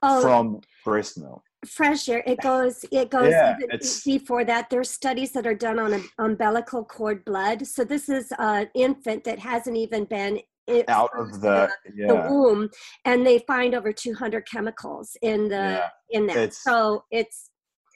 oh 0.02 0.20
from 0.22 0.60
breast 0.84 1.18
milk. 1.18 1.42
fresh 1.66 2.08
air 2.08 2.22
it 2.26 2.40
goes 2.40 2.84
it 2.92 3.10
goes 3.10 3.30
Yeah, 3.32 3.56
even 3.58 3.68
before 4.04 4.44
that 4.44 4.70
there's 4.70 4.90
studies 4.90 5.32
that 5.32 5.46
are 5.46 5.54
done 5.54 5.78
on 5.78 5.94
um, 5.94 6.08
umbilical 6.18 6.84
cord 6.84 7.24
blood 7.24 7.66
so 7.66 7.84
this 7.84 8.08
is 8.08 8.32
an 8.38 8.68
infant 8.74 9.24
that 9.24 9.38
hasn't 9.38 9.76
even 9.76 10.04
been 10.04 10.40
Out 10.88 11.10
of 11.18 11.40
the 11.40 11.68
the 11.86 11.96
yeah, 11.96 12.30
womb 12.30 12.68
and 13.04 13.26
they 13.26 13.38
find 13.46 13.74
over 13.74 13.92
200 13.92 14.46
chemicals 14.46 15.16
in 15.22 15.48
the 15.48 15.56
yeah, 15.56 15.88
in 16.10 16.26
that 16.26 16.36
It's- 16.36 16.62
so 16.62 17.04
it's 17.10 17.50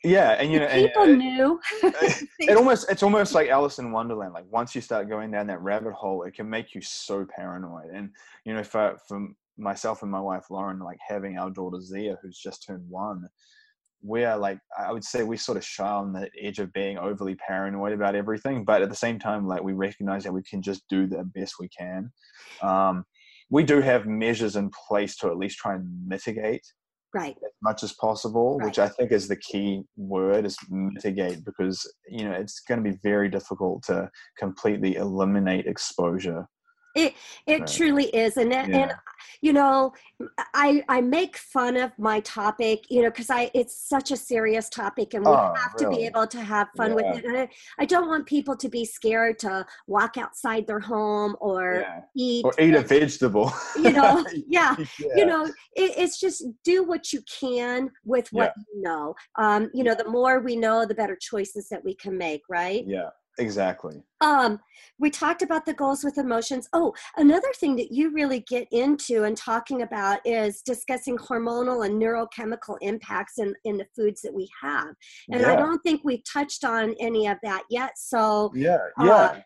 yeah, 0.04 0.30
and 0.32 0.52
you 0.52 0.58
know, 0.58 0.66
and, 0.66 0.88
people 0.88 1.02
uh, 1.02 1.06
knew 1.06 1.60
it 2.40 2.56
almost 2.56 2.90
it's 2.90 3.04
almost 3.04 3.34
like 3.36 3.48
Alice 3.50 3.78
in 3.78 3.92
Wonderland. 3.92 4.32
Like 4.34 4.46
once 4.50 4.74
you 4.74 4.80
start 4.80 5.08
going 5.08 5.30
down 5.30 5.46
that 5.46 5.60
rabbit 5.62 5.92
hole, 5.92 6.24
it 6.24 6.34
can 6.34 6.50
make 6.50 6.74
you 6.74 6.80
so 6.80 7.24
paranoid. 7.24 7.90
And 7.94 8.10
you 8.44 8.52
know, 8.52 8.64
for 8.64 8.98
for 9.06 9.28
myself 9.58 10.02
and 10.02 10.10
my 10.10 10.20
wife 10.20 10.44
Lauren, 10.50 10.78
like 10.78 10.98
having 11.06 11.38
our 11.38 11.50
daughter 11.50 11.80
Zia, 11.80 12.16
who's 12.22 12.38
just 12.38 12.64
turned 12.66 12.88
one, 12.88 13.26
we're 14.02 14.36
like 14.36 14.58
I 14.76 14.92
would 14.92 15.04
say 15.04 15.22
we 15.22 15.36
sort 15.36 15.58
of 15.58 15.64
shy 15.64 15.86
on 15.86 16.12
the 16.12 16.28
edge 16.40 16.58
of 16.58 16.72
being 16.72 16.98
overly 16.98 17.36
paranoid 17.36 17.92
about 17.92 18.16
everything, 18.16 18.64
but 18.64 18.82
at 18.82 18.88
the 18.88 18.96
same 18.96 19.18
time, 19.18 19.46
like 19.46 19.62
we 19.62 19.72
recognize 19.72 20.24
that 20.24 20.32
we 20.32 20.42
can 20.42 20.62
just 20.62 20.82
do 20.88 21.06
the 21.06 21.24
best 21.34 21.54
we 21.60 21.68
can. 21.68 22.10
Um, 22.62 23.04
we 23.50 23.62
do 23.62 23.80
have 23.80 24.06
measures 24.06 24.56
in 24.56 24.70
place 24.88 25.16
to 25.18 25.28
at 25.28 25.36
least 25.36 25.58
try 25.58 25.74
and 25.74 26.08
mitigate 26.08 26.64
right 27.14 27.36
as 27.44 27.52
much 27.62 27.82
as 27.82 27.92
possible, 27.94 28.58
which 28.60 28.78
I 28.78 28.88
think 28.88 29.12
is 29.12 29.28
the 29.28 29.36
key 29.36 29.82
word 29.96 30.46
is 30.46 30.56
mitigate 30.70 31.44
because 31.44 31.86
you 32.08 32.24
know 32.24 32.32
it's 32.32 32.60
going 32.60 32.82
to 32.82 32.90
be 32.90 32.98
very 33.02 33.28
difficult 33.28 33.84
to 33.84 34.10
completely 34.38 34.96
eliminate 34.96 35.66
exposure. 35.66 36.46
It 36.94 37.14
it 37.46 37.60
Right. 37.60 37.68
truly 37.68 38.04
is, 38.06 38.36
and 38.36 38.52
and 38.52 38.92
you 39.40 39.52
know, 39.52 39.92
I 40.54 40.84
I 40.88 41.00
make 41.00 41.36
fun 41.36 41.76
of 41.76 41.92
my 41.98 42.20
topic, 42.20 42.84
you 42.90 43.02
know, 43.02 43.10
because 43.10 43.30
I 43.30 43.50
it's 43.54 43.76
such 43.88 44.10
a 44.10 44.16
serious 44.16 44.68
topic, 44.68 45.14
and 45.14 45.24
we 45.24 45.32
Oh, 45.32 45.54
have 45.62 45.76
to 45.76 45.88
be 45.88 46.04
able 46.06 46.26
to 46.26 46.40
have 46.40 46.68
fun 46.76 46.94
with 46.94 47.06
it. 47.10 47.24
And 47.24 47.36
I, 47.36 47.48
I 47.78 47.84
don't 47.86 48.08
want 48.08 48.26
people 48.26 48.56
to 48.56 48.68
be 48.68 48.84
scared 48.84 49.38
to 49.40 49.66
walk 49.86 50.16
outside 50.18 50.66
their 50.66 50.80
home 50.80 51.36
or 51.40 51.80
Yeah. 51.80 52.00
eat. 52.16 52.44
Or 52.44 52.54
eat 52.60 52.74
a 52.74 52.82
vegetable. 52.82 53.52
You 53.76 53.92
know, 53.92 54.24
yeah. 54.48 54.76
Yeah. 54.98 55.06
You 55.16 55.26
know, 55.26 55.46
it, 55.46 55.52
it's 55.96 56.20
just 56.20 56.44
do 56.64 56.84
what 56.84 57.12
you 57.12 57.22
can 57.40 57.90
with 58.04 58.28
what 58.32 58.52
you 58.56 58.82
know. 58.82 59.14
Um, 59.36 59.70
you 59.72 59.82
know, 59.82 59.94
the 59.94 60.08
more 60.08 60.40
we 60.40 60.56
know, 60.56 60.84
the 60.84 60.94
better 60.94 61.16
choices 61.18 61.68
that 61.70 61.84
we 61.84 61.94
can 61.94 62.18
make, 62.18 62.42
right? 62.48 62.84
Yeah, 62.86 63.10
exactly. 63.38 64.02
um 64.20 64.58
we 64.98 65.10
talked 65.10 65.42
about 65.42 65.64
the 65.64 65.74
goals 65.74 66.04
with 66.04 66.18
emotions 66.18 66.68
oh 66.72 66.92
another 67.16 67.52
thing 67.56 67.76
that 67.76 67.92
you 67.92 68.12
really 68.12 68.40
get 68.48 68.66
into 68.72 69.24
and 69.24 69.36
talking 69.36 69.82
about 69.82 70.20
is 70.24 70.62
discussing 70.62 71.16
hormonal 71.16 71.86
and 71.86 72.00
neurochemical 72.00 72.76
impacts 72.80 73.38
in 73.38 73.54
in 73.64 73.76
the 73.76 73.86
foods 73.96 74.20
that 74.22 74.32
we 74.34 74.48
have 74.60 74.88
and 75.30 75.44
i 75.46 75.56
don't 75.56 75.80
think 75.80 76.00
we've 76.04 76.24
touched 76.24 76.64
on 76.64 76.94
any 77.00 77.26
of 77.26 77.38
that 77.42 77.62
yet 77.70 77.92
so 77.96 78.50
Yeah, 78.54 78.78
uh, 78.98 79.04
yeah. 79.04 79.42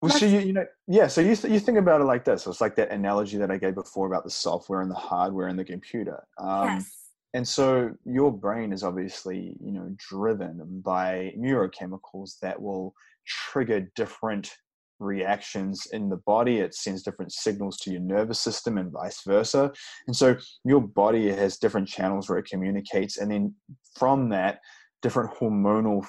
well, 0.00 0.12
so 0.12 0.26
you, 0.26 0.40
you 0.40 0.52
know, 0.52 0.64
yeah. 0.86 1.06
So 1.06 1.20
you 1.20 1.36
th- 1.36 1.52
you 1.52 1.60
think 1.60 1.78
about 1.78 2.00
it 2.00 2.04
like 2.04 2.24
this. 2.24 2.44
So 2.44 2.50
It's 2.50 2.60
like 2.60 2.74
that 2.76 2.90
analogy 2.90 3.36
that 3.38 3.50
I 3.50 3.58
gave 3.58 3.74
before 3.74 4.06
about 4.06 4.24
the 4.24 4.30
software 4.30 4.80
and 4.80 4.90
the 4.90 4.94
hardware 4.94 5.48
and 5.48 5.58
the 5.58 5.64
computer. 5.64 6.22
Um, 6.38 6.68
yes 6.68 6.99
And 7.32 7.46
so 7.46 7.92
your 8.04 8.32
brain 8.32 8.72
is 8.72 8.82
obviously, 8.82 9.56
you 9.60 9.72
know, 9.72 9.94
driven 9.96 10.80
by 10.84 11.32
neurochemicals 11.38 12.38
that 12.40 12.60
will 12.60 12.94
trigger 13.26 13.88
different 13.94 14.50
reactions 14.98 15.86
in 15.92 16.08
the 16.08 16.16
body. 16.16 16.58
It 16.58 16.74
sends 16.74 17.02
different 17.02 17.32
signals 17.32 17.78
to 17.78 17.90
your 17.90 18.00
nervous 18.00 18.40
system 18.40 18.78
and 18.78 18.92
vice 18.92 19.22
versa. 19.22 19.72
And 20.06 20.16
so 20.16 20.36
your 20.64 20.80
body 20.80 21.30
has 21.30 21.56
different 21.56 21.88
channels 21.88 22.28
where 22.28 22.38
it 22.38 22.48
communicates. 22.48 23.18
And 23.18 23.30
then 23.30 23.54
from 23.96 24.28
that, 24.30 24.60
different 25.00 25.34
hormonal 25.34 26.06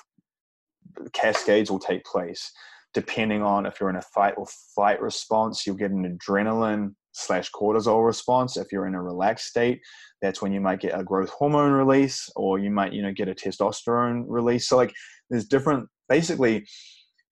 cascades 1.13 1.71
will 1.71 1.79
take 1.79 2.03
place. 2.03 2.51
Depending 2.93 3.41
on 3.41 3.65
if 3.65 3.79
you're 3.79 3.89
in 3.89 3.95
a 3.95 4.01
fight 4.01 4.33
or 4.37 4.45
flight 4.75 5.01
response, 5.01 5.65
you'll 5.65 5.77
get 5.77 5.91
an 5.91 6.17
adrenaline 6.17 6.95
slash 7.13 7.51
cortisol 7.51 8.05
response. 8.05 8.57
If 8.57 8.71
you're 8.71 8.87
in 8.87 8.95
a 8.95 9.01
relaxed 9.01 9.47
state, 9.47 9.81
that's 10.21 10.41
when 10.41 10.51
you 10.51 10.61
might 10.61 10.79
get 10.79 10.97
a 10.97 11.03
growth 11.03 11.29
hormone 11.29 11.71
release 11.71 12.29
or 12.35 12.59
you 12.59 12.71
might 12.71 12.93
you 12.93 13.01
know 13.01 13.13
get 13.13 13.27
a 13.27 13.35
testosterone 13.35 14.23
release. 14.27 14.67
So 14.69 14.77
like 14.77 14.93
there's 15.29 15.45
different 15.45 15.87
basically 16.09 16.65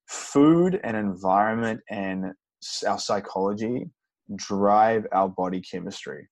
food 0.08 0.80
and 0.84 0.98
environment 0.98 1.82
and 1.90 2.34
our 2.88 3.00
psychology 3.00 3.86
drive 4.36 5.06
our 5.12 5.30
body 5.30 5.62
chemistry. 5.62 6.28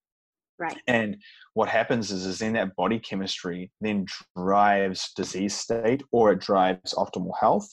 Right. 0.60 0.78
And 0.88 1.18
what 1.54 1.70
happens 1.70 2.12
is 2.12 2.26
is 2.26 2.42
in 2.42 2.54
that 2.54 2.76
body 2.76 3.00
chemistry 3.00 3.72
then 3.80 4.06
drives 4.36 5.12
disease 5.16 5.56
state 5.56 6.02
or 6.12 6.32
it 6.32 6.40
drives 6.40 6.96
optimal 6.96 7.34
health. 7.40 7.68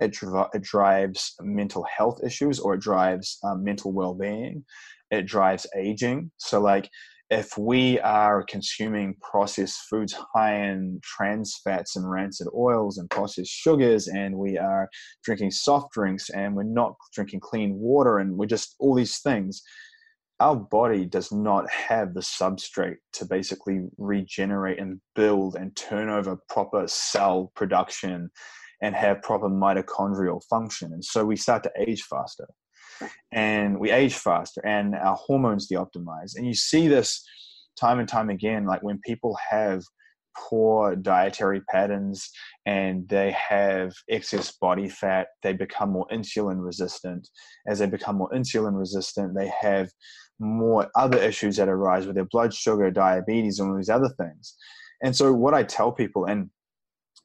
It, 0.00 0.12
dri- 0.12 0.44
it 0.54 0.62
drives 0.62 1.34
mental 1.40 1.84
health 1.84 2.20
issues 2.24 2.60
or 2.60 2.74
it 2.74 2.80
drives 2.80 3.38
um, 3.42 3.64
mental 3.64 3.92
well-being 3.92 4.64
it 5.10 5.26
drives 5.26 5.66
aging. 5.76 6.30
So 6.38 6.60
like 6.60 6.88
if 7.30 7.58
we 7.58 8.00
are 8.00 8.42
consuming 8.44 9.14
processed 9.20 9.80
foods 9.90 10.14
high 10.34 10.54
in 10.54 10.98
trans 11.02 11.60
fats 11.62 11.96
and 11.96 12.10
rancid 12.10 12.46
oils 12.56 12.96
and 12.96 13.10
processed 13.10 13.50
sugars 13.50 14.08
and 14.08 14.34
we 14.34 14.56
are 14.56 14.88
drinking 15.24 15.50
soft 15.50 15.92
drinks 15.92 16.30
and 16.30 16.54
we're 16.54 16.62
not 16.62 16.94
drinking 17.14 17.40
clean 17.40 17.74
water 17.74 18.18
and 18.18 18.36
we're 18.36 18.46
just 18.46 18.74
all 18.78 18.94
these 18.94 19.18
things 19.18 19.62
our 20.40 20.56
body 20.56 21.04
does 21.04 21.32
not 21.32 21.68
have 21.70 22.14
the 22.14 22.20
substrate 22.20 22.98
to 23.12 23.24
basically 23.24 23.80
regenerate 23.98 24.78
and 24.78 25.00
build 25.16 25.56
and 25.56 25.74
turn 25.76 26.08
over 26.08 26.38
proper 26.48 26.86
cell 26.86 27.50
production 27.56 28.30
and 28.80 28.94
have 28.94 29.20
proper 29.22 29.48
mitochondrial 29.48 30.40
function. 30.48 30.92
And 30.92 31.04
so 31.04 31.24
we 31.24 31.34
start 31.34 31.64
to 31.64 31.72
age 31.76 32.02
faster 32.02 32.46
and 33.32 33.78
we 33.78 33.90
age 33.90 34.14
faster 34.14 34.64
and 34.64 34.94
our 34.94 35.16
hormones 35.16 35.66
de-optimize. 35.66 36.36
And 36.36 36.46
you 36.46 36.54
see 36.54 36.88
this 36.88 37.24
time 37.78 37.98
and 37.98 38.08
time 38.08 38.30
again 38.30 38.66
like 38.66 38.82
when 38.82 39.00
people 39.04 39.36
have 39.50 39.82
poor 40.36 40.94
dietary 40.94 41.60
patterns 41.62 42.30
and 42.66 43.08
they 43.08 43.32
have 43.32 43.92
excess 44.08 44.52
body 44.60 44.88
fat 44.88 45.28
they 45.42 45.52
become 45.52 45.90
more 45.90 46.06
insulin 46.12 46.64
resistant. 46.64 47.28
As 47.66 47.78
they 47.78 47.86
become 47.86 48.16
more 48.16 48.30
insulin 48.30 48.78
resistant 48.78 49.34
they 49.36 49.50
have 49.60 49.90
more 50.38 50.88
other 50.94 51.18
issues 51.18 51.56
that 51.56 51.68
arise 51.68 52.06
with 52.06 52.14
their 52.14 52.26
blood 52.26 52.54
sugar 52.54 52.90
diabetes 52.90 53.58
and 53.58 53.70
all 53.70 53.76
these 53.76 53.88
other 53.88 54.10
things. 54.20 54.56
And 55.02 55.14
so 55.14 55.32
what 55.32 55.54
i 55.54 55.62
tell 55.62 55.92
people 55.92 56.24
and 56.26 56.50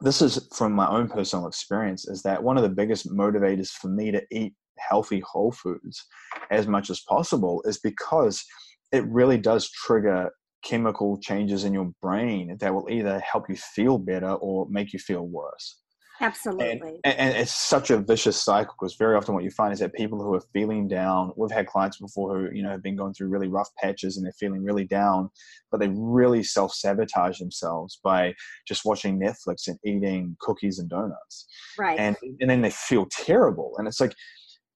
this 0.01 0.21
is 0.21 0.47
from 0.53 0.73
my 0.73 0.87
own 0.89 1.07
personal 1.07 1.47
experience 1.47 2.07
is 2.07 2.23
that 2.23 2.43
one 2.43 2.57
of 2.57 2.63
the 2.63 2.69
biggest 2.69 3.09
motivators 3.09 3.69
for 3.69 3.87
me 3.87 4.11
to 4.11 4.21
eat 4.31 4.53
healthy 4.77 5.21
whole 5.25 5.51
foods 5.51 6.05
as 6.51 6.67
much 6.67 6.89
as 6.89 7.01
possible 7.01 7.61
is 7.65 7.79
because 7.79 8.43
it 8.91 9.05
really 9.07 9.37
does 9.37 9.69
trigger 9.69 10.31
chemical 10.63 11.17
changes 11.19 11.65
in 11.65 11.73
your 11.73 11.91
brain 12.01 12.57
that 12.59 12.73
will 12.73 12.87
either 12.89 13.19
help 13.19 13.49
you 13.49 13.55
feel 13.55 13.97
better 13.97 14.33
or 14.35 14.67
make 14.69 14.93
you 14.93 14.99
feel 14.99 15.27
worse 15.27 15.83
Absolutely. 16.21 16.99
And, 17.03 17.17
and, 17.17 17.37
it's 17.37 17.53
such 17.53 17.89
a 17.89 17.97
vicious 17.97 18.41
cycle 18.41 18.75
because 18.79 18.95
very 18.95 19.15
often 19.15 19.33
what 19.33 19.43
you 19.43 19.49
find 19.49 19.73
is 19.73 19.79
that 19.79 19.93
people 19.93 20.21
who 20.21 20.33
are 20.33 20.43
feeling 20.53 20.87
down, 20.87 21.33
we've 21.35 21.51
had 21.51 21.67
clients 21.67 21.99
before 21.99 22.37
who, 22.37 22.55
you 22.55 22.63
know, 22.63 22.69
have 22.69 22.83
been 22.83 22.95
going 22.95 23.13
through 23.13 23.29
really 23.29 23.47
rough 23.47 23.69
patches 23.81 24.15
and 24.15 24.25
they're 24.25 24.33
feeling 24.33 24.63
really 24.63 24.85
down, 24.85 25.29
but 25.71 25.79
they 25.79 25.89
really 25.89 26.43
self 26.43 26.73
sabotage 26.73 27.39
themselves 27.39 27.99
by 28.03 28.33
just 28.67 28.85
watching 28.85 29.19
Netflix 29.19 29.67
and 29.67 29.77
eating 29.85 30.37
cookies 30.39 30.79
and 30.79 30.89
donuts. 30.89 31.45
Right. 31.77 31.99
And, 31.99 32.15
and 32.39 32.49
then 32.49 32.61
they 32.61 32.71
feel 32.71 33.07
terrible. 33.11 33.73
And 33.77 33.87
it's 33.87 33.99
like, 33.99 34.13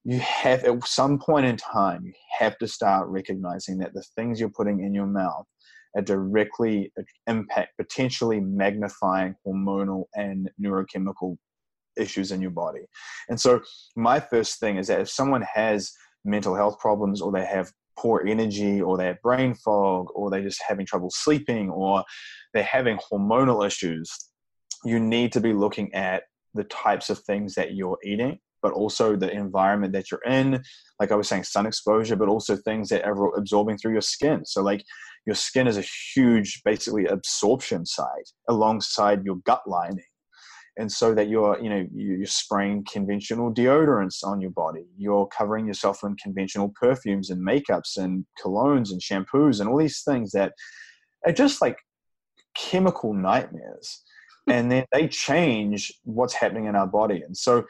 you 0.04 0.20
have 0.20 0.64
at 0.64 0.88
some 0.88 1.20
point 1.20 1.46
in 1.46 1.58
time, 1.58 2.06
you 2.06 2.14
have 2.40 2.58
to 2.60 2.68
start 2.68 3.08
recognizing 3.10 3.78
that 3.80 3.94
the 3.94 4.04
things 4.16 4.40
you're 4.40 4.50
putting 4.50 4.84
in 4.84 4.94
your 4.94 5.06
mouth 5.06 5.46
are 5.96 6.02
directly 6.02 6.92
impact 7.28 7.76
potentially 7.78 8.40
magnifying 8.40 9.36
hormonal 9.46 10.06
and 10.16 10.50
neurochemical 10.62 11.38
issues 11.98 12.32
in 12.32 12.42
your 12.42 12.52
body. 12.52 12.82
And 13.30 13.40
so 13.40 13.62
my 13.96 14.20
first 14.20 14.60
thing 14.60 14.78
is 14.78 14.88
that 14.88 15.02
if 15.02 15.10
someone 15.10 15.44
has 15.54 15.92
mental 16.24 16.56
health 16.56 16.80
problems 16.80 17.22
or 17.22 17.32
they 17.32 17.46
have 17.46 17.72
poor 17.98 18.24
energy 18.28 18.82
or 18.82 18.98
they 18.98 19.08
have 19.08 19.22
brain 19.22 19.56
fog 19.56 20.08
or 20.14 20.30
they're 20.30 20.44
just 20.44 20.62
having 20.66 20.86
trouble 20.86 21.10
sleeping 21.12 21.70
or 21.70 22.04
they're 22.54 22.64
having 22.64 23.00
hormonal 23.12 23.66
issues, 23.66 24.10
you 24.86 25.00
need 25.00 25.32
to 25.34 25.42
be 25.42 25.54
looking 25.54 25.94
at 25.94 26.24
the 26.54 26.64
types 26.66 27.10
of 27.10 27.20
things 27.20 27.56
that 27.56 27.74
you're 27.74 27.98
eating 28.04 28.40
but 28.68 28.74
also 28.82 29.16
the 29.16 29.32
environment 29.32 29.94
that 29.94 30.12
you're 30.12 30.28
in 30.40 30.62
like 31.00 31.12
i 31.12 31.16
was 31.16 31.28
saying 31.30 31.44
sun 31.44 31.66
exposure 31.66 32.18
but 32.18 32.28
also 32.28 32.56
things 32.56 32.90
that 32.90 33.06
are 33.06 33.36
absorbing 33.36 33.78
through 33.78 33.94
your 33.94 34.02
skin. 34.02 34.46
So 34.46 34.62
like 34.62 34.84
your 35.26 35.36
skin 35.36 35.68
is 35.68 35.78
a 35.78 35.86
huge 36.14 36.62
basically 36.64 37.06
absorption 37.06 37.86
site 37.86 38.30
alongside 38.50 39.24
your 39.24 39.38
gut 39.46 39.62
lining. 39.68 40.04
And 40.80 40.92
so 40.92 41.16
that 41.16 41.28
you're 41.28 41.60
you 41.60 41.70
know 41.70 41.88
you're 41.94 42.26
spraying 42.28 42.86
conventional 42.92 43.52
deodorants 43.52 44.24
on 44.24 44.42
your 44.42 44.52
body. 44.52 44.86
You're 44.96 45.28
covering 45.28 45.66
yourself 45.66 46.04
in 46.04 46.16
conventional 46.18 46.72
perfumes 46.80 47.32
and 47.32 47.46
makeups 47.46 47.98
and 47.98 48.26
colognes 48.44 48.92
and 48.92 49.02
shampoos 49.02 49.60
and 49.60 49.68
all 49.70 49.78
these 49.78 50.04
things 50.04 50.32
that 50.34 50.54
are 51.26 51.34
just 51.34 51.62
like 51.62 51.78
chemical 52.56 53.14
nightmares. 53.14 54.04
And 54.50 54.72
then 54.72 54.86
they 54.94 55.10
change 55.10 55.92
what's 56.06 56.34
happening 56.34 56.68
in 56.68 56.76
our 56.78 56.88
body. 56.88 57.22
And 57.22 57.36
so 57.36 57.66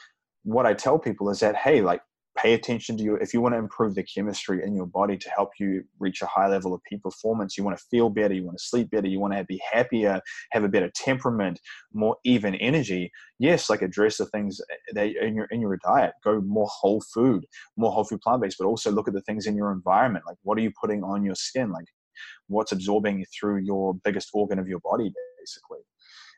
what 0.47 0.65
i 0.65 0.73
tell 0.73 0.97
people 0.97 1.29
is 1.29 1.39
that 1.39 1.55
hey 1.55 1.81
like 1.81 2.01
pay 2.37 2.53
attention 2.53 2.95
to 2.95 3.03
you 3.03 3.15
if 3.15 3.33
you 3.33 3.41
want 3.41 3.53
to 3.53 3.59
improve 3.59 3.95
the 3.95 4.03
chemistry 4.03 4.61
in 4.63 4.75
your 4.75 4.85
body 4.85 5.17
to 5.17 5.29
help 5.31 5.49
you 5.59 5.83
reach 5.99 6.21
a 6.21 6.25
high 6.27 6.47
level 6.47 6.73
of 6.73 6.79
peak 6.83 7.01
performance 7.01 7.57
you 7.57 7.63
want 7.63 7.77
to 7.77 7.83
feel 7.89 8.09
better 8.09 8.33
you 8.33 8.45
want 8.45 8.57
to 8.57 8.63
sleep 8.63 8.89
better 8.91 9.07
you 9.07 9.19
want 9.19 9.33
to 9.33 9.43
be 9.45 9.59
happier 9.73 10.21
have 10.51 10.63
a 10.63 10.69
better 10.69 10.89
temperament 10.95 11.59
more 11.93 12.15
even 12.23 12.55
energy 12.55 13.11
yes 13.39 13.69
like 13.69 13.81
address 13.81 14.17
the 14.17 14.25
things 14.27 14.61
that 14.93 15.07
in 15.21 15.35
your 15.35 15.47
in 15.51 15.61
your 15.61 15.77
diet. 15.77 16.13
Go 16.23 16.41
more 16.41 16.69
whole 16.71 17.01
food 17.13 17.45
more 17.75 17.91
whole 17.91 18.03
food 18.03 18.21
plant-based 18.21 18.57
but 18.59 18.67
also 18.67 18.91
look 18.91 19.07
at 19.07 19.13
the 19.13 19.21
things 19.21 19.47
in 19.47 19.55
your 19.55 19.71
environment. 19.71 20.25
Like 20.27 20.37
what 20.43 20.57
are 20.57 20.61
you 20.61 20.71
putting 20.79 21.03
on 21.03 21.23
your 21.23 21.35
skin? 21.35 21.71
Like 21.71 21.85
what's 22.47 22.71
absorbing 22.71 23.25
through 23.37 23.57
your 23.57 23.93
biggest 24.03 24.29
organ 24.33 24.59
of 24.59 24.67
your 24.67 24.79
body 24.79 25.11
basically 25.39 25.79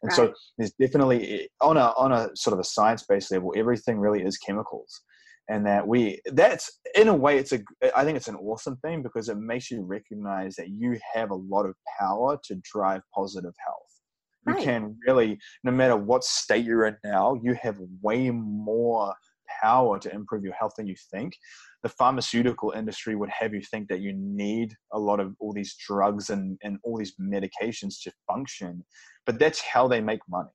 and 0.02 0.10
right. 0.10 0.16
so 0.16 0.34
there's 0.58 0.72
definitely 0.80 1.50
on 1.62 1.78
a 1.78 1.94
on 1.98 2.12
a 2.12 2.30
sort 2.36 2.54
of 2.54 2.60
a 2.60 2.64
science 2.64 3.04
based 3.08 3.32
level 3.32 3.54
everything 3.56 4.00
really 4.00 4.24
is 4.24 4.38
chemicals 4.38 5.02
and 5.50 5.66
that 5.66 5.86
we 5.86 6.22
that's 6.34 6.80
in 6.96 7.08
a 7.08 7.14
way 7.14 7.38
it's 7.38 7.52
a 7.52 7.60
i 7.96 8.04
think 8.04 8.16
it's 8.16 8.28
an 8.28 8.36
awesome 8.36 8.78
thing 8.78 9.02
because 9.02 9.30
it 9.30 9.38
makes 9.38 9.70
you 9.70 9.82
recognize 9.82 10.56
that 10.56 10.70
you 10.70 10.98
have 11.14 11.32
a 11.32 11.36
lot 11.36 11.66
of 11.66 11.76
power 12.00 12.38
to 12.44 12.56
drive 12.64 13.02
positive 13.14 13.54
health 13.66 14.00
you 14.48 14.54
right. 14.54 14.64
can 14.64 14.96
really 15.06 15.38
no 15.64 15.72
matter 15.72 15.98
what 15.98 16.24
state 16.24 16.66
you're 16.66 16.86
in 16.86 16.96
now 17.04 17.40
you 17.44 17.54
have 17.62 17.78
way 18.02 18.30
more 18.30 19.14
power 19.62 19.98
to 20.00 20.14
improve 20.14 20.44
your 20.44 20.54
health 20.54 20.74
than 20.78 20.88
you 20.88 20.96
think 21.12 21.36
the 21.84 21.90
pharmaceutical 21.90 22.72
industry 22.72 23.16
would 23.16 23.30
have 23.30 23.54
you 23.54 23.62
think 23.62 23.88
that 23.88 24.02
you 24.02 24.14
need 24.14 24.74
a 24.94 25.00
lot 25.00 25.20
of 25.20 25.34
all 25.40 25.54
these 25.54 25.76
drugs 25.76 26.30
and, 26.30 26.58
and 26.64 26.78
all 26.84 26.98
these 26.98 27.16
medications 27.20 28.02
to 28.04 28.12
function 28.28 28.84
but 29.30 29.38
that's 29.38 29.62
how 29.62 29.88
they 29.88 30.02
make 30.02 30.22
money 30.28 30.50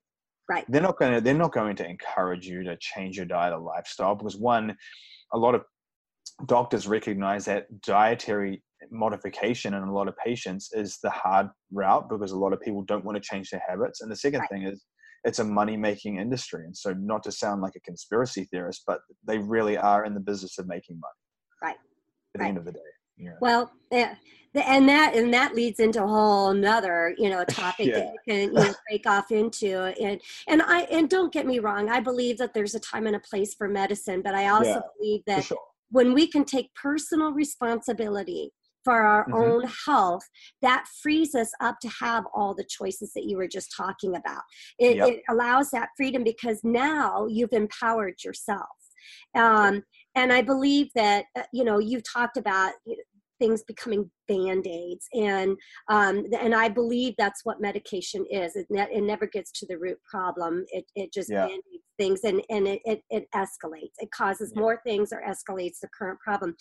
Right. 0.49 0.65
They're 0.69 0.81
not 0.81 0.99
going 0.99 1.13
to 1.13 1.21
they're 1.21 1.33
not 1.33 1.53
going 1.53 1.75
to 1.77 1.87
encourage 1.87 2.45
you 2.45 2.63
to 2.63 2.77
change 2.79 3.17
your 3.17 3.25
diet 3.25 3.53
or 3.53 3.59
lifestyle 3.59 4.15
because 4.15 4.37
one, 4.37 4.75
a 5.33 5.37
lot 5.37 5.55
of 5.55 5.63
doctors 6.45 6.87
recognize 6.87 7.45
that 7.45 7.65
dietary 7.81 8.61
modification 8.91 9.73
in 9.73 9.81
a 9.83 9.93
lot 9.93 10.07
of 10.07 10.15
patients 10.23 10.69
is 10.73 10.99
the 11.01 11.09
hard 11.09 11.47
route 11.71 12.07
because 12.09 12.31
a 12.31 12.37
lot 12.37 12.53
of 12.53 12.61
people 12.61 12.83
don't 12.83 13.03
want 13.03 13.15
to 13.15 13.27
change 13.27 13.49
their 13.49 13.63
habits. 13.67 14.01
And 14.01 14.11
the 14.11 14.15
second 14.15 14.41
right. 14.41 14.49
thing 14.49 14.63
is 14.63 14.85
it's 15.23 15.39
a 15.39 15.43
money 15.43 15.77
making 15.77 16.17
industry. 16.17 16.63
And 16.65 16.77
so 16.77 16.93
not 16.93 17.23
to 17.23 17.31
sound 17.31 17.63
like 17.63 17.73
a 17.75 17.79
conspiracy 17.79 18.47
theorist, 18.51 18.83
but 18.85 18.99
they 19.25 19.39
really 19.39 19.77
are 19.77 20.05
in 20.05 20.13
the 20.13 20.19
business 20.19 20.59
of 20.59 20.67
making 20.67 20.99
money. 20.99 21.71
Right. 21.71 21.77
At 22.35 22.41
right. 22.41 22.45
the 22.45 22.49
end 22.49 22.57
of 22.59 22.65
the 22.65 22.73
day. 22.73 22.79
Yeah. 23.17 23.33
Well, 23.39 23.71
yeah, 23.91 24.15
and 24.53 24.87
that 24.89 25.15
and 25.15 25.33
that 25.33 25.55
leads 25.55 25.79
into 25.79 26.03
a 26.03 26.07
whole 26.07 26.49
another 26.49 27.13
you 27.17 27.29
know 27.29 27.43
topic 27.49 27.87
yeah. 27.87 27.99
that 27.99 28.13
you 28.13 28.19
can 28.27 28.41
you 28.41 28.51
know, 28.51 28.73
break 28.89 29.07
off 29.07 29.31
into 29.31 29.93
and 30.01 30.21
and 30.47 30.61
I 30.61 30.81
and 30.83 31.09
don't 31.09 31.33
get 31.33 31.45
me 31.45 31.59
wrong, 31.59 31.89
I 31.89 31.99
believe 31.99 32.37
that 32.37 32.53
there's 32.53 32.75
a 32.75 32.79
time 32.79 33.07
and 33.07 33.15
a 33.15 33.19
place 33.19 33.53
for 33.53 33.67
medicine, 33.67 34.21
but 34.21 34.35
I 34.35 34.47
also 34.47 34.69
yeah, 34.69 34.79
believe 34.97 35.21
that 35.27 35.45
sure. 35.45 35.57
when 35.89 36.13
we 36.13 36.27
can 36.27 36.45
take 36.45 36.73
personal 36.75 37.31
responsibility 37.31 38.51
for 38.83 39.01
our 39.01 39.25
mm-hmm. 39.25 39.33
own 39.33 39.63
health, 39.85 40.23
that 40.61 40.85
frees 41.01 41.33
us 41.33 41.51
up 41.59 41.79
to 41.81 41.89
have 41.99 42.23
all 42.33 42.53
the 42.53 42.63
choices 42.63 43.11
that 43.13 43.25
you 43.25 43.35
were 43.35 43.47
just 43.47 43.73
talking 43.75 44.15
about. 44.15 44.43
It, 44.77 44.97
yep. 44.97 45.07
it 45.09 45.21
allows 45.27 45.71
that 45.71 45.89
freedom 45.97 46.23
because 46.23 46.61
now 46.63 47.25
you've 47.27 47.51
empowered 47.51 48.23
yourself. 48.23 48.69
Um, 49.33 49.83
and 50.15 50.31
I 50.31 50.41
believe 50.41 50.87
that 50.95 51.25
uh, 51.37 51.43
you 51.51 51.63
know 51.63 51.79
you've 51.79 52.03
talked 52.11 52.37
about 52.37 52.73
things 53.39 53.63
becoming 53.63 54.09
band-aids 54.29 55.07
and 55.13 55.57
um, 55.89 56.23
and 56.39 56.55
i 56.55 56.69
believe 56.69 57.13
that's 57.17 57.41
what 57.43 57.59
medication 57.59 58.25
is. 58.31 58.55
It, 58.55 58.65
ne- 58.69 58.87
it 58.91 59.03
never 59.03 59.27
gets 59.27 59.51
to 59.59 59.67
the 59.67 59.77
root 59.77 59.97
problem. 60.09 60.65
It, 60.69 60.85
it 60.95 61.13
just 61.13 61.29
yeah. 61.29 61.47
band-aids 61.47 61.83
things 61.97 62.21
and, 62.25 62.41
and 62.49 62.67
it, 62.67 62.81
it, 62.83 63.01
it 63.09 63.25
escalates. 63.33 63.93
It 63.99 64.11
causes 64.11 64.51
yeah. 64.53 64.61
more 64.61 64.81
things 64.85 65.13
or 65.13 65.21
escalates 65.25 65.79
the 65.81 65.87
current 65.97 66.19
problem. 66.19 66.53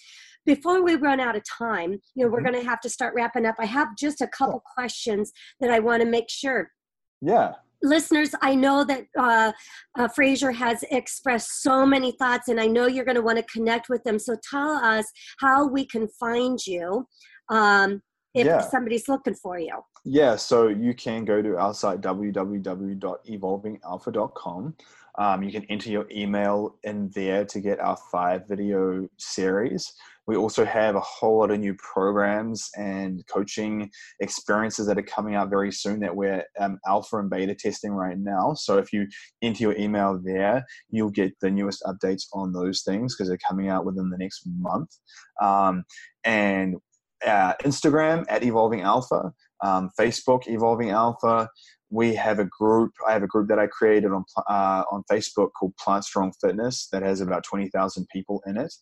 Before 0.46 0.80
we 0.82 0.94
run 0.94 1.18
out 1.18 1.34
of 1.36 1.42
time 1.58 1.92
you 2.14 2.24
know 2.24 2.28
we're 2.30 2.38
mm-hmm. 2.38 2.52
going 2.52 2.62
to 2.62 2.68
have 2.68 2.80
to 2.82 2.88
start 2.88 3.14
wrapping 3.14 3.46
up. 3.46 3.56
I 3.58 3.66
have 3.66 3.88
just 3.96 4.20
a 4.20 4.28
couple 4.28 4.62
questions 4.74 5.32
that 5.60 5.70
i 5.70 5.78
want 5.78 6.02
to 6.02 6.08
make 6.08 6.28
sure 6.28 6.70
yeah 7.20 7.52
listeners, 7.84 8.34
I 8.42 8.54
know 8.54 8.84
that 8.84 9.06
uh, 9.18 9.52
uh, 9.98 10.08
Fraser 10.08 10.50
has 10.50 10.84
expressed 10.90 11.62
so 11.62 11.86
many 11.86 12.12
thoughts, 12.12 12.48
and 12.48 12.60
I 12.60 12.66
know 12.66 12.86
you're 12.86 13.04
going 13.04 13.16
to 13.16 13.22
want 13.22 13.38
to 13.38 13.44
connect 13.44 13.88
with 13.88 14.04
them. 14.04 14.18
So 14.18 14.36
tell 14.50 14.76
us 14.76 15.06
how 15.38 15.66
we 15.68 15.86
can 15.86 16.08
find 16.20 16.58
you 16.66 17.06
um, 17.50 18.02
if 18.34 18.46
yeah. 18.46 18.60
somebody's 18.60 19.08
looking 19.08 19.34
for 19.34 19.58
you. 19.58 19.78
Yeah, 20.04 20.36
so 20.36 20.68
you 20.68 20.94
can 20.94 21.24
go 21.24 21.40
to 21.40 21.56
our 21.56 21.72
site 21.72 22.00
www.evolvingalpha.com. 22.00 24.74
Um, 25.16 25.44
you 25.44 25.52
can 25.52 25.62
enter 25.70 25.90
your 25.90 26.06
email 26.10 26.74
in 26.82 27.08
there 27.10 27.44
to 27.44 27.60
get 27.60 27.78
our 27.78 27.96
five 28.10 28.48
video 28.48 29.08
series. 29.16 29.92
We 30.26 30.36
also 30.36 30.64
have 30.64 30.94
a 30.96 31.00
whole 31.00 31.40
lot 31.40 31.50
of 31.50 31.60
new 31.60 31.74
programs 31.74 32.70
and 32.76 33.22
coaching 33.26 33.90
experiences 34.20 34.86
that 34.86 34.98
are 34.98 35.02
coming 35.02 35.34
out 35.34 35.50
very 35.50 35.70
soon 35.70 36.00
that 36.00 36.16
we're 36.16 36.44
um, 36.58 36.78
alpha 36.86 37.18
and 37.18 37.28
beta 37.28 37.54
testing 37.54 37.92
right 37.92 38.18
now. 38.18 38.54
So 38.54 38.78
if 38.78 38.92
you 38.92 39.06
enter 39.42 39.64
your 39.64 39.76
email 39.76 40.18
there, 40.22 40.64
you'll 40.90 41.10
get 41.10 41.38
the 41.40 41.50
newest 41.50 41.82
updates 41.82 42.24
on 42.32 42.52
those 42.52 42.82
things 42.82 43.14
because 43.14 43.28
they're 43.28 43.38
coming 43.46 43.68
out 43.68 43.84
within 43.84 44.10
the 44.10 44.18
next 44.18 44.42
month. 44.46 44.90
Um, 45.42 45.84
and 46.24 46.76
uh, 47.26 47.54
Instagram 47.62 48.24
at 48.28 48.42
Evolving 48.42 48.82
Alpha, 48.82 49.32
um, 49.62 49.90
Facebook 49.98 50.46
Evolving 50.46 50.90
Alpha. 50.90 51.48
We 51.90 52.14
have 52.16 52.38
a 52.38 52.44
group. 52.46 52.92
I 53.06 53.12
have 53.12 53.22
a 53.22 53.28
group 53.28 53.48
that 53.48 53.58
I 53.58 53.66
created 53.66 54.10
on 54.10 54.24
uh, 54.48 54.82
on 54.90 55.04
Facebook 55.10 55.50
called 55.58 55.76
Plant 55.76 56.04
Strong 56.04 56.32
Fitness 56.40 56.88
that 56.92 57.02
has 57.02 57.20
about 57.20 57.44
twenty 57.44 57.68
thousand 57.68 58.08
people 58.12 58.42
in 58.46 58.56
it. 58.56 58.74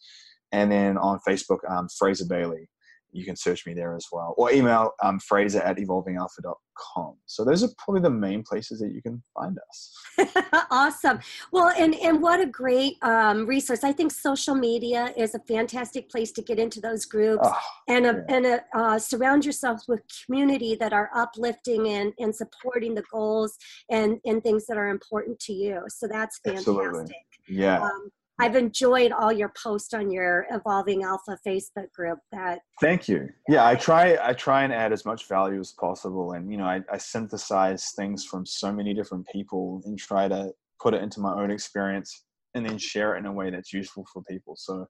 And 0.53 0.71
then 0.71 0.99
on 0.99 1.19
Facebook, 1.27 1.59
um, 1.69 1.89
Fraser 1.99 2.27
Bayley. 2.29 2.69
You 3.15 3.27
can 3.27 3.37
search 3.37 3.67
me 3.67 3.75
there 3.75 3.95
as 3.95 4.07
well, 4.11 4.35
or 4.39 4.51
email 4.51 4.93
um, 5.03 5.19
Fraser 5.21 5.61
at 5.61 5.77
evolvingalpha.com. 5.77 7.17
So 7.27 7.45
those 7.45 7.63
are 7.63 7.69
probably 7.77 8.01
the 8.01 8.11
main 8.11 8.43
places 8.43 8.81
that 8.81 8.91
you 8.91 9.03
can 9.03 9.23
find 9.39 9.59
us. 9.69 10.35
awesome. 10.71 11.21
Well, 11.53 11.71
and 11.77 11.95
and 11.97 12.23
what 12.23 12.41
a 12.41 12.47
great 12.47 12.95
um, 13.03 13.47
resource! 13.47 13.85
I 13.85 13.93
think 13.93 14.13
social 14.13 14.55
media 14.55 15.13
is 15.15 15.35
a 15.35 15.41
fantastic 15.41 16.09
place 16.09 16.33
to 16.33 16.43
get 16.43 16.59
into 16.59 16.81
those 16.81 17.05
groups 17.05 17.47
oh, 17.47 17.61
and 17.87 18.07
a, 18.07 18.25
yeah. 18.29 18.35
and 18.35 18.47
a, 18.47 18.65
uh, 18.75 18.99
surround 18.99 19.45
yourself 19.45 19.83
with 19.89 20.01
community 20.25 20.75
that 20.77 20.95
are 20.95 21.11
uplifting 21.15 21.89
and 21.89 22.15
and 22.19 22.35
supporting 22.35 22.95
the 22.95 23.05
goals 23.13 23.59
and 23.91 24.21
and 24.25 24.43
things 24.43 24.65
that 24.69 24.79
are 24.79 24.89
important 24.89 25.39
to 25.41 25.53
you. 25.53 25.83
So 25.89 26.09
that's 26.09 26.39
fantastic. 26.39 26.69
Absolutely. 26.69 27.15
Yeah. 27.47 27.83
Um, 27.83 28.11
I've 28.43 28.57
enjoyed 28.57 29.13
all 29.13 29.31
your 29.31 29.53
posts 29.63 29.95
on 29.95 30.11
your 30.11 30.47
Evolving 30.51 31.05
Alpha 31.05 31.39
Facebook 31.47 31.93
group. 31.93 32.19
That 32.33 32.59
thank 32.81 33.09
you. 33.09 33.29
Yeah, 33.49 33.65
I 33.65 33.77
try. 33.77 34.19
I 34.21 34.33
try 34.33 34.65
and 34.65 34.73
add 34.73 34.93
as 34.93 35.05
much 35.05 35.29
value 35.29 35.61
as 35.61 35.71
possible, 35.73 36.33
and 36.33 36.51
you 36.51 36.59
know, 36.59 36.65
I, 36.65 36.81
I 36.93 36.99
synthesize 36.99 37.93
things 37.95 38.25
from 38.25 38.45
so 38.45 38.73
many 38.73 38.95
different 38.95 39.29
people 39.29 39.81
and 39.85 39.97
try 39.97 40.27
to 40.27 40.51
put 40.81 40.93
it 40.93 41.03
into 41.03 41.21
my 41.21 41.33
own 41.41 41.53
experience 41.53 42.25
and 42.55 42.67
then 42.67 42.79
share 42.79 43.15
it 43.15 43.21
in 43.21 43.27
a 43.27 43.33
way 43.33 43.49
that's 43.51 43.73
useful 43.73 44.05
for 44.13 44.23
people. 44.25 44.57
So 44.57 44.87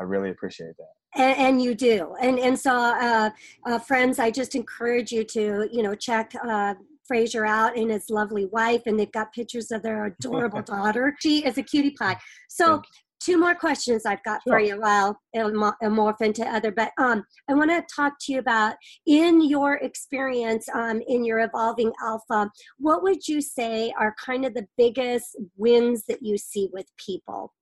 I 0.00 0.02
really 0.02 0.30
appreciate 0.30 0.74
that. 0.76 1.22
And, 1.22 1.38
and 1.38 1.62
you 1.62 1.74
do. 1.74 2.14
And, 2.20 2.38
and 2.38 2.58
so, 2.58 2.72
uh, 2.74 3.30
uh, 3.66 3.78
friends, 3.78 4.18
I 4.18 4.30
just 4.30 4.54
encourage 4.54 5.12
you 5.12 5.24
to, 5.24 5.68
you 5.72 5.82
know, 5.82 5.94
check 5.94 6.32
uh, 6.46 6.74
Fraser 7.06 7.46
out 7.46 7.76
and 7.76 7.90
his 7.90 8.10
lovely 8.10 8.46
wife, 8.46 8.82
and 8.86 8.98
they've 8.98 9.12
got 9.12 9.32
pictures 9.32 9.70
of 9.70 9.82
their 9.82 10.06
adorable 10.06 10.62
daughter. 10.66 11.14
She 11.20 11.44
is 11.44 11.58
a 11.58 11.62
cutie 11.62 11.92
pie. 11.92 12.16
So, 12.48 12.82
two 13.20 13.38
more 13.38 13.54
questions 13.54 14.04
I've 14.04 14.22
got 14.24 14.42
sure. 14.42 14.54
for 14.54 14.60
you. 14.60 14.80
Well, 14.80 15.18
it'll, 15.34 15.50
morph 15.50 16.20
into 16.20 16.44
other, 16.44 16.70
but 16.70 16.92
um, 16.98 17.24
I 17.48 17.54
want 17.54 17.70
to 17.70 17.84
talk 17.94 18.14
to 18.20 18.32
you 18.32 18.38
about 18.38 18.76
in 19.06 19.40
your 19.48 19.74
experience 19.74 20.68
um, 20.74 21.02
in 21.08 21.24
your 21.24 21.40
evolving 21.40 21.92
alpha. 22.02 22.50
What 22.78 23.02
would 23.02 23.26
you 23.26 23.40
say 23.40 23.92
are 23.98 24.14
kind 24.24 24.44
of 24.44 24.54
the 24.54 24.66
biggest 24.76 25.36
wins 25.56 26.04
that 26.08 26.22
you 26.22 26.38
see 26.38 26.68
with 26.72 26.86
people? 26.98 27.52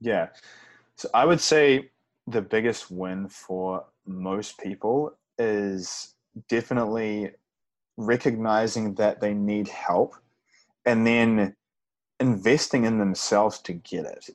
Yeah, 0.00 0.28
so 0.96 1.08
I 1.14 1.24
would 1.24 1.40
say 1.40 1.90
the 2.26 2.42
biggest 2.42 2.90
win 2.90 3.28
for 3.28 3.84
most 4.06 4.58
people 4.58 5.16
is 5.38 6.14
definitely 6.48 7.30
recognizing 7.98 8.94
that 8.94 9.20
they 9.20 9.34
need 9.34 9.68
help 9.68 10.14
and 10.86 11.06
then 11.06 11.54
investing 12.20 12.84
in 12.84 12.98
themselves 12.98 13.58
to 13.58 13.72
get 13.74 14.06
it. 14.06 14.30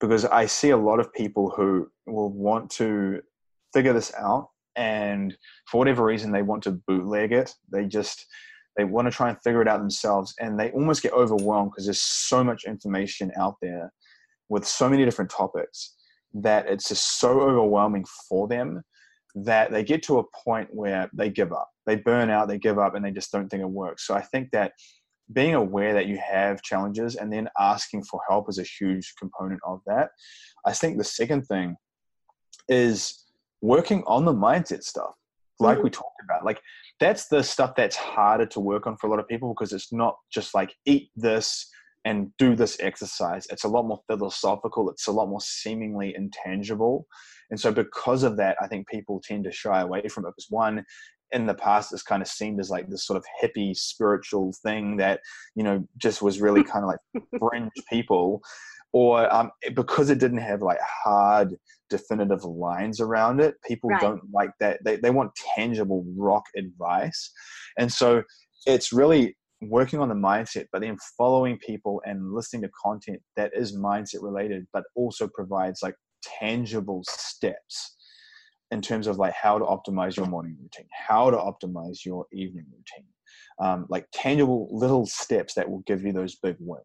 Because 0.00 0.24
I 0.26 0.46
see 0.46 0.70
a 0.70 0.76
lot 0.76 1.00
of 1.00 1.12
people 1.12 1.50
who 1.50 1.90
will 2.06 2.30
want 2.30 2.70
to 2.72 3.22
figure 3.72 3.92
this 3.92 4.12
out 4.14 4.50
and 4.76 5.36
for 5.66 5.78
whatever 5.78 6.04
reason 6.04 6.30
they 6.30 6.42
want 6.42 6.62
to 6.64 6.80
bootleg 6.86 7.32
it. 7.32 7.54
They 7.72 7.86
just 7.86 8.26
they 8.76 8.84
want 8.84 9.06
to 9.06 9.10
try 9.10 9.30
and 9.30 9.42
figure 9.42 9.62
it 9.62 9.68
out 9.68 9.80
themselves 9.80 10.34
and 10.38 10.58
they 10.58 10.70
almost 10.70 11.02
get 11.02 11.12
overwhelmed 11.12 11.72
because 11.72 11.86
there's 11.86 12.00
so 12.00 12.44
much 12.44 12.64
information 12.64 13.32
out 13.38 13.56
there 13.60 13.92
with 14.48 14.66
so 14.66 14.88
many 14.88 15.04
different 15.04 15.30
topics 15.30 15.96
that 16.34 16.66
it's 16.68 16.88
just 16.88 17.18
so 17.18 17.40
overwhelming 17.40 18.04
for 18.28 18.46
them 18.46 18.82
that 19.34 19.70
they 19.70 19.82
get 19.82 20.02
to 20.02 20.18
a 20.18 20.24
point 20.44 20.68
where 20.72 21.10
they 21.12 21.28
give 21.28 21.52
up 21.52 21.70
they 21.90 21.96
burn 21.96 22.30
out 22.30 22.48
they 22.48 22.58
give 22.58 22.78
up 22.78 22.94
and 22.94 23.04
they 23.04 23.10
just 23.10 23.32
don't 23.32 23.48
think 23.48 23.62
it 23.62 23.70
works 23.70 24.06
so 24.06 24.14
i 24.14 24.22
think 24.22 24.50
that 24.50 24.72
being 25.32 25.54
aware 25.54 25.94
that 25.94 26.06
you 26.06 26.18
have 26.18 26.62
challenges 26.62 27.16
and 27.16 27.32
then 27.32 27.48
asking 27.58 28.04
for 28.04 28.20
help 28.28 28.48
is 28.48 28.58
a 28.58 28.64
huge 28.64 29.14
component 29.18 29.60
of 29.64 29.80
that. 29.86 30.10
I 30.66 30.72
think 30.72 30.98
the 30.98 31.04
second 31.04 31.42
thing 31.46 31.76
is 32.68 33.24
working 33.62 34.02
on 34.06 34.24
the 34.24 34.34
mindset 34.34 34.82
stuff, 34.82 35.14
like 35.60 35.76
mm-hmm. 35.76 35.84
we 35.84 35.90
talked 35.90 36.22
about. 36.24 36.44
Like 36.44 36.60
that's 36.98 37.28
the 37.28 37.42
stuff 37.42 37.74
that's 37.76 37.96
harder 37.96 38.46
to 38.46 38.60
work 38.60 38.86
on 38.86 38.96
for 38.96 39.06
a 39.06 39.10
lot 39.10 39.20
of 39.20 39.28
people 39.28 39.54
because 39.54 39.72
it's 39.72 39.92
not 39.92 40.16
just 40.32 40.54
like 40.54 40.74
eat 40.84 41.10
this 41.16 41.70
and 42.04 42.30
do 42.38 42.56
this 42.56 42.78
exercise. 42.80 43.46
It's 43.50 43.64
a 43.64 43.68
lot 43.68 43.86
more 43.86 44.00
philosophical. 44.08 44.90
It's 44.90 45.06
a 45.06 45.12
lot 45.12 45.28
more 45.28 45.40
seemingly 45.40 46.14
intangible. 46.16 47.06
And 47.50 47.60
so, 47.60 47.72
because 47.72 48.22
of 48.22 48.36
that, 48.38 48.56
I 48.60 48.68
think 48.68 48.88
people 48.88 49.20
tend 49.22 49.44
to 49.44 49.52
shy 49.52 49.80
away 49.80 50.08
from 50.08 50.24
it 50.24 50.28
because 50.28 50.46
one, 50.48 50.84
in 51.32 51.46
the 51.46 51.54
past 51.54 51.92
it's 51.92 52.02
kind 52.02 52.22
of 52.22 52.28
seemed 52.28 52.60
as 52.60 52.70
like 52.70 52.88
this 52.88 53.06
sort 53.06 53.16
of 53.16 53.24
hippie 53.42 53.76
spiritual 53.76 54.52
thing 54.62 54.96
that 54.96 55.20
you 55.54 55.62
know 55.62 55.86
just 55.96 56.22
was 56.22 56.40
really 56.40 56.64
kind 56.64 56.84
of 56.84 56.90
like 56.90 57.24
fringe 57.38 57.70
people 57.88 58.42
or 58.92 59.32
um, 59.32 59.50
because 59.74 60.10
it 60.10 60.18
didn't 60.18 60.38
have 60.38 60.62
like 60.62 60.80
hard 60.80 61.54
definitive 61.88 62.44
lines 62.44 63.00
around 63.00 63.40
it 63.40 63.54
people 63.66 63.90
right. 63.90 64.00
don't 64.00 64.22
like 64.32 64.50
that 64.60 64.80
they, 64.84 64.96
they 64.96 65.10
want 65.10 65.30
tangible 65.54 66.04
rock 66.16 66.44
advice 66.56 67.30
and 67.78 67.92
so 67.92 68.22
it's 68.66 68.92
really 68.92 69.36
working 69.62 70.00
on 70.00 70.08
the 70.08 70.14
mindset 70.14 70.66
but 70.72 70.80
then 70.80 70.96
following 71.16 71.58
people 71.58 72.00
and 72.06 72.32
listening 72.32 72.62
to 72.62 72.70
content 72.82 73.20
that 73.36 73.50
is 73.54 73.76
mindset 73.76 74.22
related 74.22 74.66
but 74.72 74.84
also 74.96 75.28
provides 75.28 75.80
like 75.82 75.94
tangible 76.22 77.02
steps 77.06 77.96
in 78.70 78.80
terms 78.80 79.06
of 79.06 79.18
like 79.18 79.34
how 79.34 79.58
to 79.58 79.64
optimize 79.64 80.16
your 80.16 80.26
morning 80.26 80.56
routine, 80.60 80.88
how 80.92 81.30
to 81.30 81.36
optimize 81.36 82.04
your 82.04 82.26
evening 82.32 82.66
routine, 82.70 83.08
um, 83.60 83.86
like 83.88 84.06
tangible 84.12 84.68
little 84.70 85.06
steps 85.06 85.54
that 85.54 85.68
will 85.68 85.80
give 85.86 86.04
you 86.04 86.12
those 86.12 86.36
big 86.36 86.56
wins. 86.60 86.84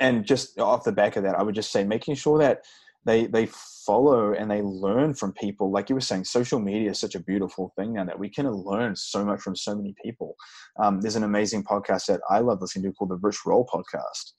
And 0.00 0.24
just 0.24 0.58
off 0.58 0.84
the 0.84 0.92
back 0.92 1.16
of 1.16 1.22
that, 1.24 1.38
I 1.38 1.42
would 1.42 1.54
just 1.54 1.72
say 1.72 1.84
making 1.84 2.14
sure 2.14 2.38
that 2.38 2.62
they 3.04 3.26
they 3.26 3.46
follow 3.46 4.32
and 4.32 4.50
they 4.50 4.62
learn 4.62 5.14
from 5.14 5.32
people. 5.32 5.70
Like 5.70 5.88
you 5.88 5.94
were 5.94 6.00
saying, 6.00 6.24
social 6.24 6.58
media 6.58 6.90
is 6.90 6.98
such 6.98 7.14
a 7.14 7.20
beautiful 7.20 7.72
thing 7.76 7.92
now 7.94 8.04
that 8.04 8.18
we 8.18 8.28
can 8.28 8.50
learn 8.50 8.96
so 8.96 9.24
much 9.24 9.40
from 9.40 9.54
so 9.54 9.76
many 9.76 9.94
people. 10.04 10.34
Um, 10.78 11.00
there's 11.00 11.16
an 11.16 11.22
amazing 11.22 11.62
podcast 11.62 12.06
that 12.06 12.20
I 12.28 12.40
love 12.40 12.60
listening 12.60 12.90
to 12.90 12.92
called 12.92 13.10
the 13.10 13.16
Rich 13.16 13.46
Roll 13.46 13.64
Podcast 13.64 14.32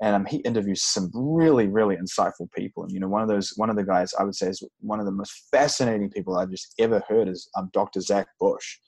and 0.00 0.16
um, 0.16 0.24
he 0.24 0.38
interviews 0.38 0.82
some 0.82 1.10
really 1.14 1.66
really 1.66 1.96
insightful 1.96 2.50
people. 2.52 2.82
And 2.84 2.92
you 2.92 3.00
know 3.00 3.08
one 3.08 3.22
of 3.22 3.28
those 3.28 3.52
one 3.56 3.70
of 3.70 3.76
the 3.76 3.84
guys 3.84 4.12
i 4.18 4.24
would 4.24 4.34
say 4.34 4.48
is 4.48 4.62
one 4.80 5.00
of 5.00 5.06
the 5.06 5.12
most 5.12 5.48
fascinating 5.50 6.10
people 6.10 6.36
i've 6.36 6.50
just 6.50 6.74
ever 6.78 7.02
heard 7.08 7.28
is 7.28 7.48
um, 7.56 7.70
dr 7.72 8.00
zach 8.00 8.26
bush. 8.38 8.78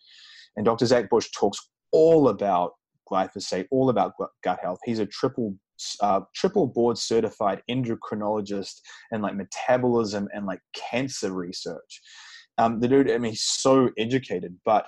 And 0.56 0.64
dr 0.64 0.84
zach 0.86 1.10
bush 1.10 1.28
talks 1.36 1.58
all 1.92 2.28
about 2.28 2.72
glyphosate 3.10 3.66
all 3.70 3.90
about 3.90 4.12
gut 4.42 4.58
health. 4.62 4.78
He's 4.84 4.98
a 4.98 5.06
triple 5.06 5.56
uh, 6.00 6.20
triple 6.34 6.66
board 6.66 6.96
certified 6.96 7.60
endocrinologist 7.68 8.74
and 9.10 9.22
like 9.22 9.34
metabolism 9.34 10.28
and 10.32 10.46
like 10.46 10.60
cancer 10.74 11.32
research. 11.32 12.00
Um, 12.58 12.80
the 12.80 12.88
dude 12.88 13.10
i 13.10 13.16
mean 13.16 13.32
he's 13.32 13.42
so 13.42 13.90
educated 13.98 14.54
but 14.66 14.86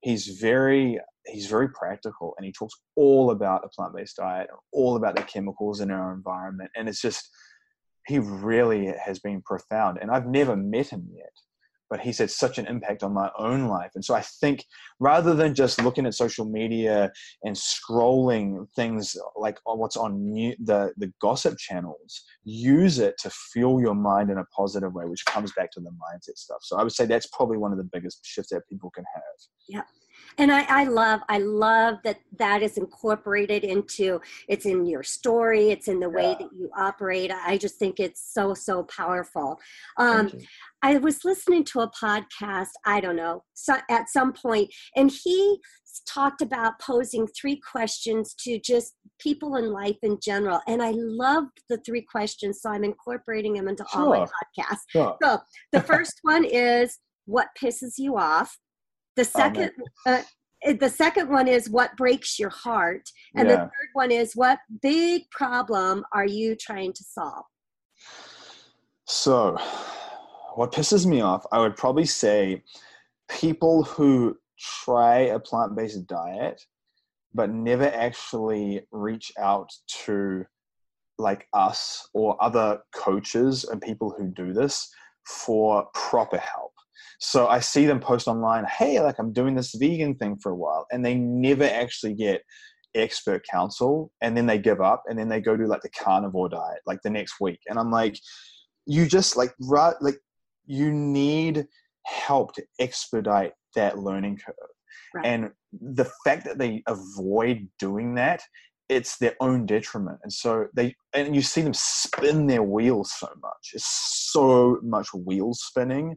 he's 0.00 0.26
very 0.40 0.98
he's 1.26 1.46
very 1.46 1.68
practical 1.68 2.34
and 2.36 2.44
he 2.44 2.52
talks 2.52 2.74
all 2.96 3.30
about 3.30 3.64
a 3.64 3.68
plant-based 3.68 4.16
diet 4.16 4.48
all 4.72 4.96
about 4.96 5.16
the 5.16 5.22
chemicals 5.22 5.80
in 5.80 5.90
our 5.90 6.12
environment. 6.12 6.70
And 6.76 6.88
it's 6.88 7.00
just 7.00 7.28
he 8.06 8.18
really 8.18 8.92
has 9.02 9.18
been 9.18 9.42
profound. 9.42 9.98
And 10.00 10.10
i've 10.10 10.26
never 10.26 10.56
met 10.56 10.88
him 10.88 11.08
yet 11.14 11.32
but 11.90 12.00
he's 12.00 12.18
had 12.18 12.30
such 12.30 12.58
an 12.58 12.66
impact 12.66 13.02
on 13.04 13.12
my 13.12 13.30
own 13.38 13.68
life. 13.68 13.90
And 13.94 14.04
so 14.04 14.14
i 14.14 14.20
think 14.20 14.64
rather 15.00 15.34
than 15.34 15.54
just 15.54 15.82
looking 15.82 16.06
at 16.06 16.14
social 16.14 16.44
media 16.44 17.12
and 17.44 17.54
scrolling 17.54 18.66
things 18.74 19.16
like 19.36 19.58
what's 19.64 19.96
on 19.96 20.32
new, 20.32 20.56
the 20.58 20.92
the 20.96 21.12
gossip 21.20 21.56
channels 21.58 22.22
use 22.44 22.98
it 22.98 23.14
to 23.20 23.30
fuel 23.30 23.80
your 23.80 23.94
mind 23.94 24.30
in 24.30 24.38
a 24.38 24.44
positive 24.46 24.92
way 24.92 25.04
which 25.06 25.24
comes 25.26 25.52
back 25.52 25.70
to 25.72 25.80
the 25.80 25.90
mindset 25.90 26.36
stuff. 26.36 26.58
So 26.62 26.76
i 26.78 26.82
would 26.82 26.92
say 26.92 27.06
that's 27.06 27.28
probably 27.28 27.58
one 27.58 27.72
of 27.72 27.78
the 27.78 27.88
biggest 27.92 28.20
shifts 28.24 28.50
that 28.50 28.68
people 28.68 28.90
can 28.90 29.04
have. 29.14 29.36
Yeah 29.68 29.82
and 30.38 30.52
I, 30.52 30.64
I 30.68 30.84
love 30.84 31.20
i 31.28 31.38
love 31.38 31.98
that 32.04 32.18
that 32.38 32.62
is 32.62 32.76
incorporated 32.76 33.64
into 33.64 34.20
it's 34.48 34.66
in 34.66 34.86
your 34.86 35.02
story 35.02 35.70
it's 35.70 35.88
in 35.88 36.00
the 36.00 36.08
way 36.08 36.30
yeah. 36.30 36.46
that 36.46 36.48
you 36.56 36.70
operate 36.76 37.30
i 37.32 37.56
just 37.56 37.76
think 37.76 38.00
it's 38.00 38.32
so 38.32 38.54
so 38.54 38.84
powerful 38.84 39.58
um, 39.98 40.30
i 40.82 40.96
was 40.98 41.24
listening 41.24 41.64
to 41.64 41.80
a 41.80 41.90
podcast 41.90 42.70
i 42.84 43.00
don't 43.00 43.16
know 43.16 43.42
so, 43.54 43.76
at 43.90 44.08
some 44.08 44.32
point 44.32 44.72
and 44.96 45.10
he 45.10 45.58
talked 46.08 46.42
about 46.42 46.78
posing 46.80 47.26
three 47.28 47.60
questions 47.60 48.34
to 48.34 48.58
just 48.58 48.94
people 49.20 49.56
in 49.56 49.70
life 49.70 49.96
in 50.02 50.18
general 50.20 50.60
and 50.66 50.82
i 50.82 50.92
loved 50.94 51.62
the 51.68 51.78
three 51.78 52.02
questions 52.02 52.60
so 52.60 52.70
i'm 52.70 52.84
incorporating 52.84 53.54
them 53.54 53.68
into 53.68 53.84
sure. 53.92 54.02
all 54.02 54.08
my 54.08 54.26
podcasts 54.26 54.82
sure. 54.88 55.16
so 55.22 55.38
the 55.72 55.80
first 55.92 56.18
one 56.22 56.44
is 56.44 56.98
what 57.26 57.48
pisses 57.60 57.94
you 57.96 58.16
off 58.18 58.58
the 59.16 59.24
second, 59.24 59.70
uh, 60.06 60.22
the 60.78 60.88
second 60.88 61.28
one 61.28 61.48
is 61.48 61.70
what 61.70 61.96
breaks 61.96 62.38
your 62.38 62.50
heart, 62.50 63.08
and 63.36 63.48
yeah. 63.48 63.54
the 63.54 63.60
third 63.62 63.90
one 63.92 64.10
is 64.10 64.34
what 64.34 64.58
big 64.82 65.30
problem 65.30 66.04
are 66.12 66.26
you 66.26 66.56
trying 66.56 66.92
to 66.92 67.04
solve? 67.04 67.44
So, 69.06 69.58
what 70.54 70.72
pisses 70.72 71.06
me 71.06 71.20
off, 71.20 71.44
I 71.52 71.60
would 71.60 71.76
probably 71.76 72.06
say 72.06 72.62
people 73.28 73.82
who 73.82 74.36
try 74.58 75.18
a 75.18 75.38
plant 75.38 75.74
based 75.76 76.06
diet 76.06 76.62
but 77.34 77.50
never 77.50 77.86
actually 77.86 78.86
reach 78.92 79.32
out 79.38 79.68
to 79.88 80.44
like 81.18 81.46
us 81.52 82.08
or 82.14 82.42
other 82.42 82.80
coaches 82.94 83.64
and 83.64 83.82
people 83.82 84.14
who 84.16 84.28
do 84.28 84.52
this 84.52 84.88
for 85.26 85.86
proper 85.94 86.38
help. 86.38 86.63
So 87.20 87.46
I 87.46 87.60
see 87.60 87.86
them 87.86 88.00
post 88.00 88.28
online, 88.28 88.64
hey, 88.64 89.00
like 89.00 89.18
I'm 89.18 89.32
doing 89.32 89.54
this 89.54 89.74
vegan 89.74 90.14
thing 90.16 90.36
for 90.36 90.52
a 90.52 90.56
while, 90.56 90.86
and 90.92 91.04
they 91.04 91.14
never 91.14 91.64
actually 91.64 92.14
get 92.14 92.42
expert 92.94 93.42
counsel 93.50 94.12
and 94.20 94.36
then 94.36 94.46
they 94.46 94.56
give 94.56 94.80
up 94.80 95.02
and 95.06 95.18
then 95.18 95.28
they 95.28 95.40
go 95.40 95.56
to 95.56 95.66
like 95.66 95.82
the 95.82 95.88
carnivore 95.88 96.48
diet 96.48 96.78
like 96.86 97.00
the 97.02 97.10
next 97.10 97.40
week. 97.40 97.58
And 97.66 97.76
i'm 97.76 97.90
like 97.90 98.16
you 98.86 99.06
just 99.06 99.36
like 99.36 99.52
right 99.60 99.96
like 100.00 100.18
you 100.66 100.92
need 100.92 101.66
help 102.06 102.54
to 102.54 102.62
expedite 102.78 103.52
that 103.74 103.98
learning 103.98 104.38
curve. 104.44 104.54
Right. 105.12 105.26
and 105.26 105.50
the 105.72 106.08
fact 106.24 106.44
that 106.44 106.58
they 106.58 106.84
avoid 106.86 107.68
doing 107.80 108.14
that 108.14 108.42
it's 108.88 109.16
their 109.16 109.34
own 109.40 109.66
detriment. 109.66 110.18
And 110.22 110.32
so 110.32 110.66
they 110.74 110.94
and 111.14 111.34
you 111.34 111.42
see 111.42 111.62
them 111.62 111.74
spin 111.74 112.46
their 112.46 112.62
wheels 112.62 113.12
so 113.18 113.28
much. 113.40 113.70
It's 113.72 114.30
so 114.30 114.78
much 114.82 115.08
wheel 115.14 115.54
spinning 115.54 116.16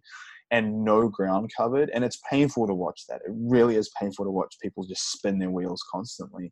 and 0.51 0.83
no 0.83 1.09
ground 1.09 1.51
covered. 1.55 1.89
And 1.93 2.03
it's 2.03 2.21
painful 2.29 2.67
to 2.67 2.73
watch 2.73 3.01
that. 3.09 3.21
It 3.25 3.31
really 3.33 3.75
is 3.75 3.91
painful 3.99 4.25
to 4.25 4.31
watch 4.31 4.55
people 4.61 4.85
just 4.85 5.11
spin 5.11 5.39
their 5.39 5.51
wheels 5.51 5.83
constantly. 5.91 6.51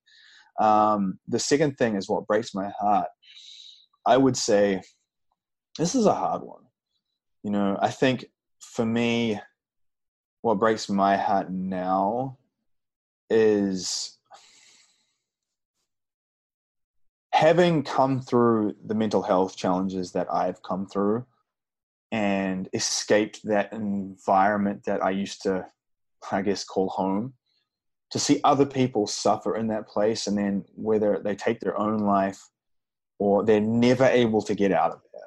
Um, 0.60 1.20
the 1.28 1.40
second 1.40 1.78
thing 1.78 1.96
is 1.96 2.10
what 2.10 2.28
breaks 2.28 2.54
my 2.54 2.72
heart. 2.80 3.08
I 4.06 4.18
would 4.18 4.38
say 4.38 4.82
this 5.78 5.96
is 5.96 6.06
a 6.06 6.14
hard 6.14 6.42
one. 6.42 6.64
You 7.44 7.52
know, 7.52 7.78
I 7.82 7.90
think 7.90 8.26
for 8.62 8.86
me, 8.86 9.40
what 10.42 10.60
breaks 10.60 10.90
my 10.90 11.18
heart 11.18 11.52
now 11.52 12.38
is 13.30 14.18
having 17.34 17.84
come 17.84 18.22
through 18.22 18.76
the 18.86 18.96
mental 18.96 19.22
health 19.22 19.58
challenges 19.58 20.12
that 20.14 20.32
I've 20.32 20.62
come 20.64 20.88
through 20.88 21.26
and 22.16 22.70
escaped 22.72 23.42
that 23.44 23.74
environment 23.74 24.86
that 24.86 25.04
I 25.04 25.10
used 25.10 25.42
to, 25.42 25.66
I 26.32 26.42
guess, 26.44 26.64
call 26.64 26.88
home. 26.88 27.34
To 28.12 28.20
see 28.20 28.40
other 28.46 28.66
people 28.66 29.06
suffer 29.06 29.58
in 29.58 29.68
that 29.68 29.90
place 29.90 30.26
and 30.26 30.38
then 30.38 30.64
whether 30.76 31.20
they 31.22 31.36
take 31.36 31.60
their 31.60 31.78
own 31.78 31.98
life 31.98 32.42
or 33.20 33.44
they're 33.44 33.60
never 33.60 34.06
able 34.06 34.42
to 34.44 34.56
get 34.56 34.72
out 34.72 34.92
of 34.92 35.02
there. 35.12 35.24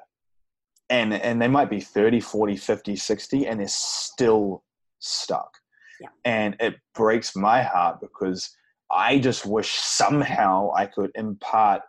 And, 0.89 1.13
and 1.13 1.39
they 1.39 1.47
might 1.47 1.69
be 1.69 1.79
30, 1.79 2.21
40, 2.21 2.57
50, 2.57 2.95
60, 2.95 3.45
and 3.45 3.59
they're 3.59 3.67
still 3.67 4.63
stuck. 4.97 5.59
Yeah. 6.01 6.07
And 6.25 6.55
it 6.59 6.77
breaks 6.95 7.35
my 7.35 7.61
heart 7.61 8.01
because 8.01 8.49
I 8.89 9.19
just 9.19 9.45
wish 9.45 9.73
somehow 9.73 10.71
I 10.75 10.87
could 10.87 11.11
impart 11.13 11.83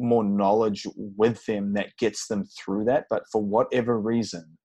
more 0.00 0.24
knowledge 0.24 0.86
with 0.96 1.44
them 1.46 1.74
that 1.74 1.96
gets 1.98 2.26
them 2.26 2.44
through 2.58 2.84
that. 2.86 3.06
But 3.10 3.24
for 3.30 3.42
whatever 3.42 4.00
reason, 4.00 4.58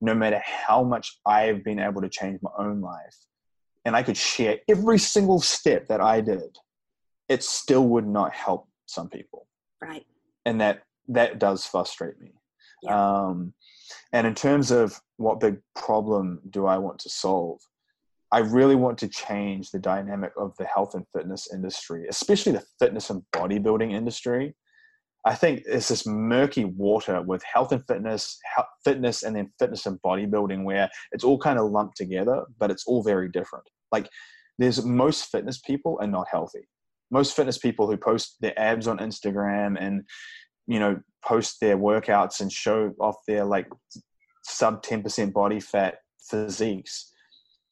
no 0.00 0.14
matter 0.14 0.40
how 0.44 0.82
much 0.82 1.18
I've 1.26 1.62
been 1.64 1.78
able 1.78 2.00
to 2.02 2.08
change 2.08 2.40
my 2.42 2.50
own 2.58 2.80
life, 2.80 3.16
and 3.84 3.96
I 3.96 4.02
could 4.02 4.16
share 4.16 4.58
every 4.68 4.98
single 4.98 5.40
step 5.40 5.88
that 5.88 6.00
I 6.00 6.20
did, 6.20 6.56
it 7.28 7.42
still 7.42 7.86
would 7.88 8.06
not 8.06 8.32
help 8.32 8.68
some 8.86 9.08
people. 9.08 9.46
Right. 9.82 10.06
And 10.46 10.60
that 10.60 10.82
that 11.08 11.38
does 11.38 11.64
frustrate 11.66 12.20
me. 12.20 12.32
Yeah. 12.82 13.26
Um, 13.26 13.52
and 14.12 14.26
in 14.26 14.34
terms 14.34 14.70
of 14.70 14.98
what 15.16 15.40
big 15.40 15.58
problem 15.74 16.40
do 16.50 16.66
I 16.66 16.78
want 16.78 16.98
to 17.00 17.08
solve, 17.08 17.60
I 18.32 18.38
really 18.38 18.76
want 18.76 18.98
to 18.98 19.08
change 19.08 19.70
the 19.70 19.78
dynamic 19.78 20.32
of 20.36 20.56
the 20.56 20.64
health 20.66 20.94
and 20.94 21.04
fitness 21.14 21.52
industry, 21.52 22.06
especially 22.08 22.52
the 22.52 22.64
fitness 22.78 23.10
and 23.10 23.22
bodybuilding 23.32 23.92
industry. 23.92 24.54
I 25.24 25.34
think 25.34 25.62
it's 25.66 25.88
this 25.88 26.06
murky 26.06 26.64
water 26.64 27.20
with 27.22 27.42
health 27.42 27.72
and 27.72 27.86
fitness, 27.86 28.38
health, 28.54 28.68
fitness, 28.84 29.22
and 29.22 29.36
then 29.36 29.52
fitness 29.58 29.84
and 29.86 30.00
bodybuilding, 30.02 30.64
where 30.64 30.88
it's 31.12 31.24
all 31.24 31.38
kind 31.38 31.58
of 31.58 31.70
lumped 31.70 31.96
together, 31.96 32.44
but 32.58 32.70
it's 32.70 32.86
all 32.86 33.02
very 33.02 33.28
different. 33.28 33.64
Like, 33.92 34.08
there's 34.58 34.84
most 34.84 35.26
fitness 35.26 35.58
people 35.58 35.98
are 36.00 36.06
not 36.06 36.28
healthy. 36.30 36.68
Most 37.10 37.36
fitness 37.36 37.58
people 37.58 37.90
who 37.90 37.96
post 37.96 38.36
their 38.40 38.58
abs 38.58 38.86
on 38.86 38.98
Instagram 38.98 39.76
and 39.80 40.04
you 40.66 40.78
know 40.78 41.00
post 41.24 41.60
their 41.60 41.76
workouts 41.76 42.40
and 42.40 42.52
show 42.52 42.94
off 43.00 43.16
their 43.26 43.44
like 43.44 43.66
sub 44.44 44.82
10% 44.82 45.32
body 45.32 45.60
fat 45.60 45.96
physiques 46.30 47.10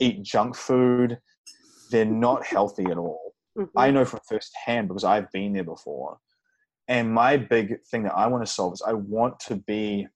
eat 0.01 0.23
junk 0.23 0.57
food. 0.57 1.19
They're 1.91 2.05
not 2.05 2.45
healthy 2.55 2.85
at 2.85 2.99
all. 2.99 3.35
Mm-hmm. 3.57 3.79
I 3.79 3.91
know 3.91 4.05
from 4.05 4.21
firsthand 4.29 4.89
because 4.89 5.05
I've 5.05 5.31
been 5.33 5.53
there 5.53 5.65
before. 5.65 6.19
And 6.89 7.13
my 7.13 7.37
big 7.37 7.83
thing 7.91 8.03
that 8.05 8.15
I 8.15 8.27
want 8.27 8.45
to 8.45 8.51
solve 8.51 8.73
is 8.73 8.83
I 8.87 8.95
want 8.95 9.39
to 9.41 9.57
be, 9.57 10.07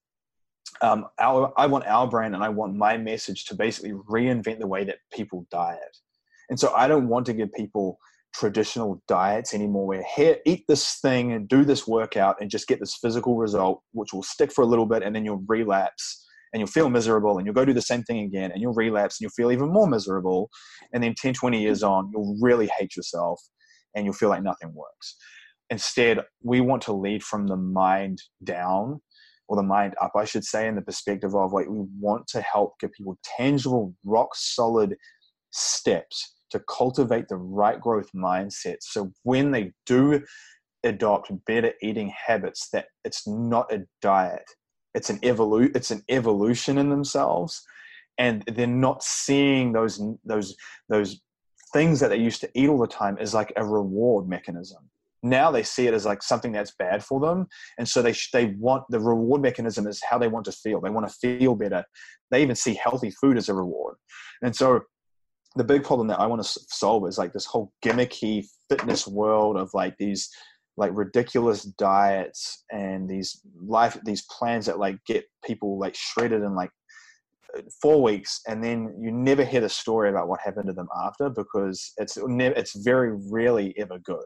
um, 0.81 1.07
our, 1.21 1.53
I 1.57 1.67
want 1.67 1.87
our 1.87 2.09
brand 2.09 2.35
and 2.35 2.43
I 2.43 2.49
want 2.49 2.75
my 2.75 2.97
message 2.97 3.45
to 3.47 3.55
basically 3.55 3.93
reinvent 3.93 4.59
the 4.59 4.67
way 4.67 4.85
that 4.85 4.97
people 5.13 5.47
diet. 5.51 5.97
And 6.49 6.59
so 6.59 6.73
I 6.75 6.89
don't 6.89 7.09
want 7.09 7.27
to 7.27 7.35
give 7.35 7.53
people 7.53 7.99
traditional 8.35 9.03
diets 9.09 9.53
anymore 9.53 9.87
where 9.87 10.05
here 10.17 10.39
eat 10.47 10.65
this 10.67 10.99
thing 11.01 11.33
and 11.33 11.49
do 11.49 11.65
this 11.65 11.87
workout 11.87 12.37
and 12.41 12.51
just 12.51 12.67
get 12.67 12.81
this 12.81 12.97
physical 12.97 13.37
result 13.37 13.83
which 13.93 14.13
will 14.13 14.23
stick 14.23 14.51
for 14.51 14.63
a 14.63 14.67
little 14.67 14.87
bit 14.87 15.03
and 15.03 15.15
then 15.15 15.25
you'll 15.25 15.45
relapse 15.47 16.27
and 16.53 16.61
you'll 16.61 16.67
feel 16.67 16.89
miserable 16.89 17.37
and 17.37 17.47
you'll 17.47 17.55
go 17.55 17.65
do 17.65 17.75
the 17.75 17.83
same 17.83 18.03
thing 18.03 18.21
again 18.21 18.51
and 18.51 18.61
you'll 18.63 18.75
relapse 18.75 19.19
and 19.21 19.25
you'll 19.25 19.31
feel 19.45 19.53
even 19.53 19.71
more 19.71 19.87
miserable 19.87 20.49
and 20.95 21.03
then 21.03 21.15
10 21.15 21.35
20 21.35 21.61
years 21.61 21.83
on 21.83 22.11
you'll 22.13 22.37
really 22.41 22.71
hate 22.79 22.97
yourself 22.97 23.41
and 23.95 24.07
you'll 24.07 24.15
feel 24.15 24.31
like 24.31 24.43
nothing 24.43 24.73
works 24.75 25.17
instead 25.73 26.21
we 26.43 26.61
want 26.61 26.83
to 26.83 26.93
lead 26.93 27.23
from 27.23 27.47
the 27.47 27.57
mind 27.57 28.23
down 28.45 29.01
or 29.49 29.57
the 29.57 29.63
mind 29.63 29.95
up 30.01 30.13
i 30.17 30.25
should 30.25 30.45
say 30.45 30.69
in 30.69 30.77
the 30.77 30.83
perspective 30.83 31.35
of 31.35 31.53
like 31.53 31.69
we 31.69 31.85
want 31.99 32.27
to 32.29 32.41
help 32.43 32.79
give 32.79 32.93
people 32.93 33.19
tangible 33.37 33.95
rock 34.05 34.31
solid 34.35 34.97
steps 35.51 36.35
to 36.53 36.61
cultivate 36.69 37.29
the 37.29 37.37
right 37.37 37.81
growth 37.81 38.11
mindset. 38.15 38.77
So 38.81 39.11
when 39.23 39.51
they 39.51 39.73
do 39.87 40.23
adopt 40.85 41.33
better 41.47 41.73
eating 41.81 42.13
habits 42.27 42.69
that 42.71 42.87
it's 43.05 43.27
not 43.27 43.73
a 43.73 43.85
diet. 44.01 44.45
It's 44.95 45.11
an 45.11 45.19
evolu- 45.21 45.75
it's 45.75 45.91
an 45.91 46.03
evolution 46.09 46.77
in 46.77 46.91
themselves 46.91 47.63
and 48.19 48.43
they're 48.47 48.67
not 48.67 49.03
seeing 49.03 49.73
those 49.73 50.03
those 50.25 50.55
those 50.89 51.21
things 51.73 52.01
that 52.01 52.09
they 52.09 52.17
used 52.17 52.43
to 52.43 52.51
eat 52.55 52.69
all 52.69 52.79
the 52.79 52.87
time 52.87 53.17
as 53.19 53.33
like 53.33 53.53
a 53.57 53.65
reward 53.65 54.29
mechanism 54.29 54.91
now 55.23 55.51
they 55.51 55.63
see 55.63 55.87
it 55.87 55.95
as 55.95 56.05
like 56.05 56.23
something 56.23 56.53
that's 56.53 56.75
bad 56.79 57.05
for 57.05 57.21
them. 57.21 57.47
And 57.79 57.89
so 57.89 58.03
they 58.03 58.15
they 58.33 58.55
want 58.59 58.85
the 58.89 59.01
reward 59.01 59.43
mechanism 59.43 59.87
is 59.87 60.03
how 60.09 60.19
they 60.19 60.29
want 60.29 60.45
to 60.47 60.53
feel. 60.53 60.81
They 60.81 60.91
want 60.91 61.09
to 61.09 61.15
feel 61.15 61.55
better. 61.55 61.85
They 62.31 62.43
even 62.43 62.57
see 62.57 62.75
healthy 62.75 63.11
food 63.11 63.37
as 63.37 63.49
a 63.49 63.55
reward. 63.55 63.97
And 64.43 64.55
so 64.55 64.81
the 65.55 65.65
big 65.65 65.85
problem 65.85 66.09
that 66.09 66.19
i 66.19 66.25
want 66.25 66.43
to 66.43 66.61
solve 66.71 67.07
is 67.07 67.19
like 67.19 67.35
this 67.35 67.45
whole 67.45 67.75
gimmicky 67.85 68.43
fitness 68.71 69.07
world 69.07 69.59
of 69.59 69.69
like 69.75 69.95
these 69.99 70.31
like 70.79 70.91
ridiculous 70.95 71.65
diets 71.65 72.65
and 72.73 73.07
these 73.07 73.43
life 73.61 73.99
these 74.07 74.25
plans 74.31 74.65
that 74.65 74.79
like 74.79 74.97
get 75.07 75.27
people 75.45 75.79
like 75.79 75.95
shredded 75.95 76.43
in 76.43 76.55
like 76.55 76.71
four 77.81 78.03
weeks. 78.03 78.41
And 78.49 78.63
then 78.63 78.95
you 78.99 79.11
never 79.11 79.45
hear 79.45 79.61
the 79.61 79.69
story 79.69 80.09
about 80.09 80.29
what 80.29 80.41
happened 80.41 80.67
to 80.69 80.73
them 80.73 80.89
after 81.05 81.29
because 81.29 81.93
it's 81.99 82.17
it's 82.19 82.77
very 82.83 83.13
rarely 83.31 83.75
ever 83.79 83.99
good 83.99 84.25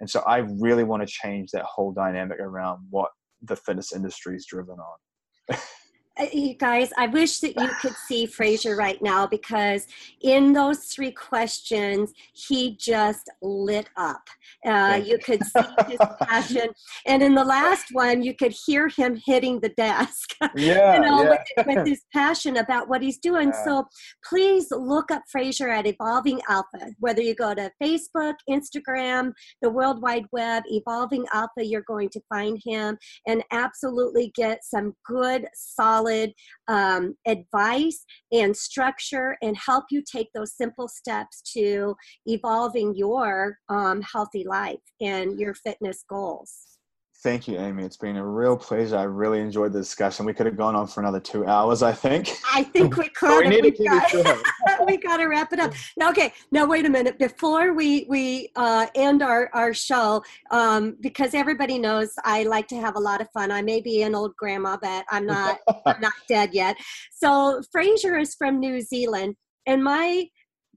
and 0.00 0.08
so 0.08 0.20
i 0.20 0.38
really 0.60 0.84
want 0.84 1.02
to 1.02 1.06
change 1.06 1.50
that 1.50 1.64
whole 1.64 1.92
dynamic 1.92 2.38
around 2.40 2.78
what 2.90 3.10
the 3.42 3.56
fitness 3.56 3.92
industry 3.92 4.36
is 4.36 4.46
driven 4.46 4.76
on 4.78 5.58
you 6.32 6.54
guys, 6.54 6.92
I 6.96 7.08
wish 7.08 7.40
that 7.40 7.60
you 7.60 7.68
could 7.80 7.94
see 8.06 8.26
Fraser 8.26 8.76
right 8.76 9.02
now 9.02 9.26
because 9.26 9.86
in 10.22 10.52
those 10.52 10.84
three 10.84 11.10
questions, 11.10 12.12
he 12.32 12.76
just 12.76 13.28
lit 13.42 13.88
up. 13.96 14.28
Uh, 14.64 15.00
you 15.04 15.18
could 15.18 15.42
see 15.42 15.62
his 15.88 15.98
passion, 16.22 16.68
and 17.06 17.22
in 17.22 17.34
the 17.34 17.44
last 17.44 17.86
one, 17.92 18.22
you 18.22 18.34
could 18.34 18.54
hear 18.66 18.88
him 18.88 19.20
hitting 19.26 19.60
the 19.60 19.70
desk. 19.70 20.34
Yeah, 20.56 20.94
you 20.94 21.00
know, 21.00 21.22
yeah. 21.22 21.36
With, 21.56 21.66
with, 21.66 21.86
his 21.86 22.02
passion 22.12 22.58
about 22.58 22.88
what 22.88 23.02
he's 23.02 23.18
doing. 23.18 23.48
Yeah. 23.48 23.64
So 23.64 23.88
please 24.28 24.68
look 24.70 25.10
up 25.10 25.22
Fraser 25.28 25.68
at 25.68 25.86
Evolving 25.86 26.40
Alpha. 26.48 26.92
Whether 27.00 27.22
you 27.22 27.34
go 27.34 27.54
to 27.54 27.70
Facebook, 27.82 28.34
Instagram, 28.48 29.32
the 29.62 29.70
World 29.70 30.00
Wide 30.00 30.26
Web, 30.32 30.62
Evolving 30.66 31.24
Alpha, 31.32 31.64
you're 31.64 31.84
going 31.88 32.08
to 32.10 32.20
find 32.28 32.60
him 32.64 32.96
and 33.26 33.42
absolutely 33.50 34.32
get 34.36 34.64
some 34.64 34.94
good, 35.06 35.46
solid 35.54 36.03
solid 36.04 36.32
um, 36.68 37.14
advice 37.26 38.04
and 38.32 38.56
structure 38.56 39.36
and 39.42 39.56
help 39.56 39.84
you 39.90 40.02
take 40.02 40.28
those 40.34 40.56
simple 40.56 40.88
steps 40.88 41.42
to 41.52 41.94
evolving 42.26 42.94
your 42.94 43.58
um, 43.68 44.02
healthy 44.02 44.44
life 44.44 44.78
and 45.00 45.38
your 45.38 45.54
fitness 45.54 46.04
goals. 46.08 46.73
Thank 47.22 47.48
you, 47.48 47.58
Aimee. 47.58 47.84
It's 47.84 47.96
been 47.96 48.16
a 48.16 48.26
real 48.26 48.56
pleasure. 48.56 48.98
I 48.98 49.04
really 49.04 49.40
enjoyed 49.40 49.72
the 49.72 49.78
discussion. 49.78 50.26
We 50.26 50.34
could 50.34 50.46
have 50.46 50.58
gone 50.58 50.74
on 50.74 50.86
for 50.86 51.00
another 51.00 51.20
two 51.20 51.46
hours, 51.46 51.82
I 51.82 51.92
think. 51.92 52.30
I 52.52 52.64
think 52.64 52.96
we 52.96 53.08
could. 53.14 53.46
we, 53.46 53.48
need 53.48 53.76
we, 53.78 53.86
got, 53.86 54.86
we 54.86 54.96
got 54.98 55.16
to 55.18 55.26
wrap 55.26 55.52
it 55.52 55.60
up. 55.60 55.72
Now, 55.96 56.10
okay. 56.10 56.34
Now, 56.50 56.66
wait 56.66 56.84
a 56.84 56.90
minute. 56.90 57.18
Before 57.18 57.72
we 57.72 58.04
we 58.10 58.50
uh, 58.56 58.88
end 58.94 59.22
our 59.22 59.48
our 59.54 59.72
show, 59.72 60.22
um, 60.50 60.96
because 61.00 61.32
everybody 61.34 61.78
knows 61.78 62.12
I 62.24 62.42
like 62.42 62.68
to 62.68 62.76
have 62.76 62.96
a 62.96 63.00
lot 63.00 63.22
of 63.22 63.30
fun. 63.30 63.50
I 63.50 63.62
may 63.62 63.80
be 63.80 64.02
an 64.02 64.14
old 64.14 64.36
grandma, 64.36 64.76
but 64.76 65.06
I'm 65.10 65.24
not. 65.24 65.60
I'm 65.86 66.00
not 66.00 66.12
dead 66.28 66.52
yet. 66.52 66.76
So 67.10 67.62
Fraser 67.72 68.18
is 68.18 68.34
from 68.34 68.60
New 68.60 68.80
Zealand, 68.82 69.36
and 69.66 69.82
my 69.82 70.26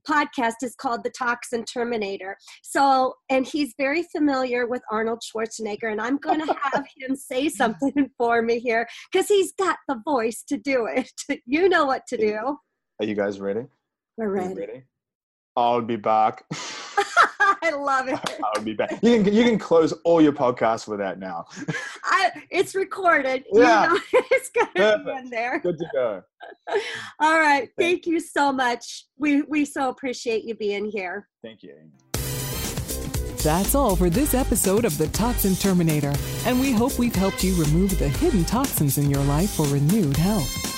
podcast 0.08 0.62
is 0.62 0.74
called 0.74 1.04
The 1.04 1.10
Toxin 1.10 1.64
Terminator. 1.64 2.36
So, 2.62 3.14
and 3.30 3.46
he's 3.46 3.74
very 3.78 4.02
familiar 4.02 4.66
with 4.66 4.82
Arnold 4.90 5.22
Schwarzenegger, 5.22 5.90
and 5.90 6.00
I'm 6.00 6.18
going 6.18 6.40
to 6.46 6.56
have 6.62 6.86
him 6.96 7.16
say 7.16 7.48
something 7.48 8.10
for 8.16 8.42
me 8.42 8.58
here 8.58 8.86
because 9.12 9.28
he's 9.28 9.52
got 9.52 9.78
the 9.88 10.00
voice 10.04 10.42
to 10.48 10.56
do 10.56 10.86
it. 10.86 11.10
you 11.46 11.68
know 11.68 11.84
what 11.84 12.06
to 12.08 12.16
do. 12.16 12.58
Are 13.00 13.06
you 13.06 13.14
guys 13.14 13.40
ready? 13.40 13.66
We're 14.16 14.30
ready. 14.30 14.54
ready? 14.54 14.82
I'll 15.58 15.82
be 15.82 15.96
back. 15.96 16.44
I 17.40 17.70
love 17.70 18.08
it. 18.08 18.18
I'll 18.54 18.62
be 18.62 18.74
back. 18.74 18.92
You 19.02 19.22
can 19.22 19.32
you 19.32 19.44
can 19.44 19.58
close 19.58 19.92
all 20.04 20.20
your 20.20 20.32
podcasts 20.32 20.86
with 20.86 21.00
that 21.00 21.18
now. 21.18 21.46
I, 22.04 22.30
it's 22.50 22.74
recorded. 22.74 23.44
Yeah, 23.52 23.84
you 23.84 23.94
know, 23.94 24.00
it's 24.30 24.50
gonna 24.50 25.04
be 25.04 25.10
in 25.10 25.30
there. 25.30 25.58
Good 25.58 25.78
to 25.78 25.86
go. 25.92 26.22
all 27.20 27.38
right. 27.38 27.68
Thank 27.76 28.06
you 28.06 28.20
so 28.20 28.52
much. 28.52 29.06
We 29.18 29.42
we 29.42 29.64
so 29.64 29.88
appreciate 29.88 30.44
you 30.44 30.54
being 30.54 30.90
here. 30.90 31.28
Thank 31.42 31.62
you. 31.62 31.74
That's 33.42 33.74
all 33.74 33.96
for 33.96 34.10
this 34.10 34.34
episode 34.34 34.84
of 34.84 34.98
The 34.98 35.08
Toxin 35.08 35.54
Terminator, 35.54 36.12
and 36.44 36.60
we 36.60 36.72
hope 36.72 36.98
we've 36.98 37.14
helped 37.14 37.44
you 37.44 37.54
remove 37.62 37.98
the 37.98 38.08
hidden 38.08 38.44
toxins 38.44 38.98
in 38.98 39.10
your 39.10 39.22
life 39.24 39.50
for 39.50 39.66
renewed 39.66 40.16
health. 40.16 40.77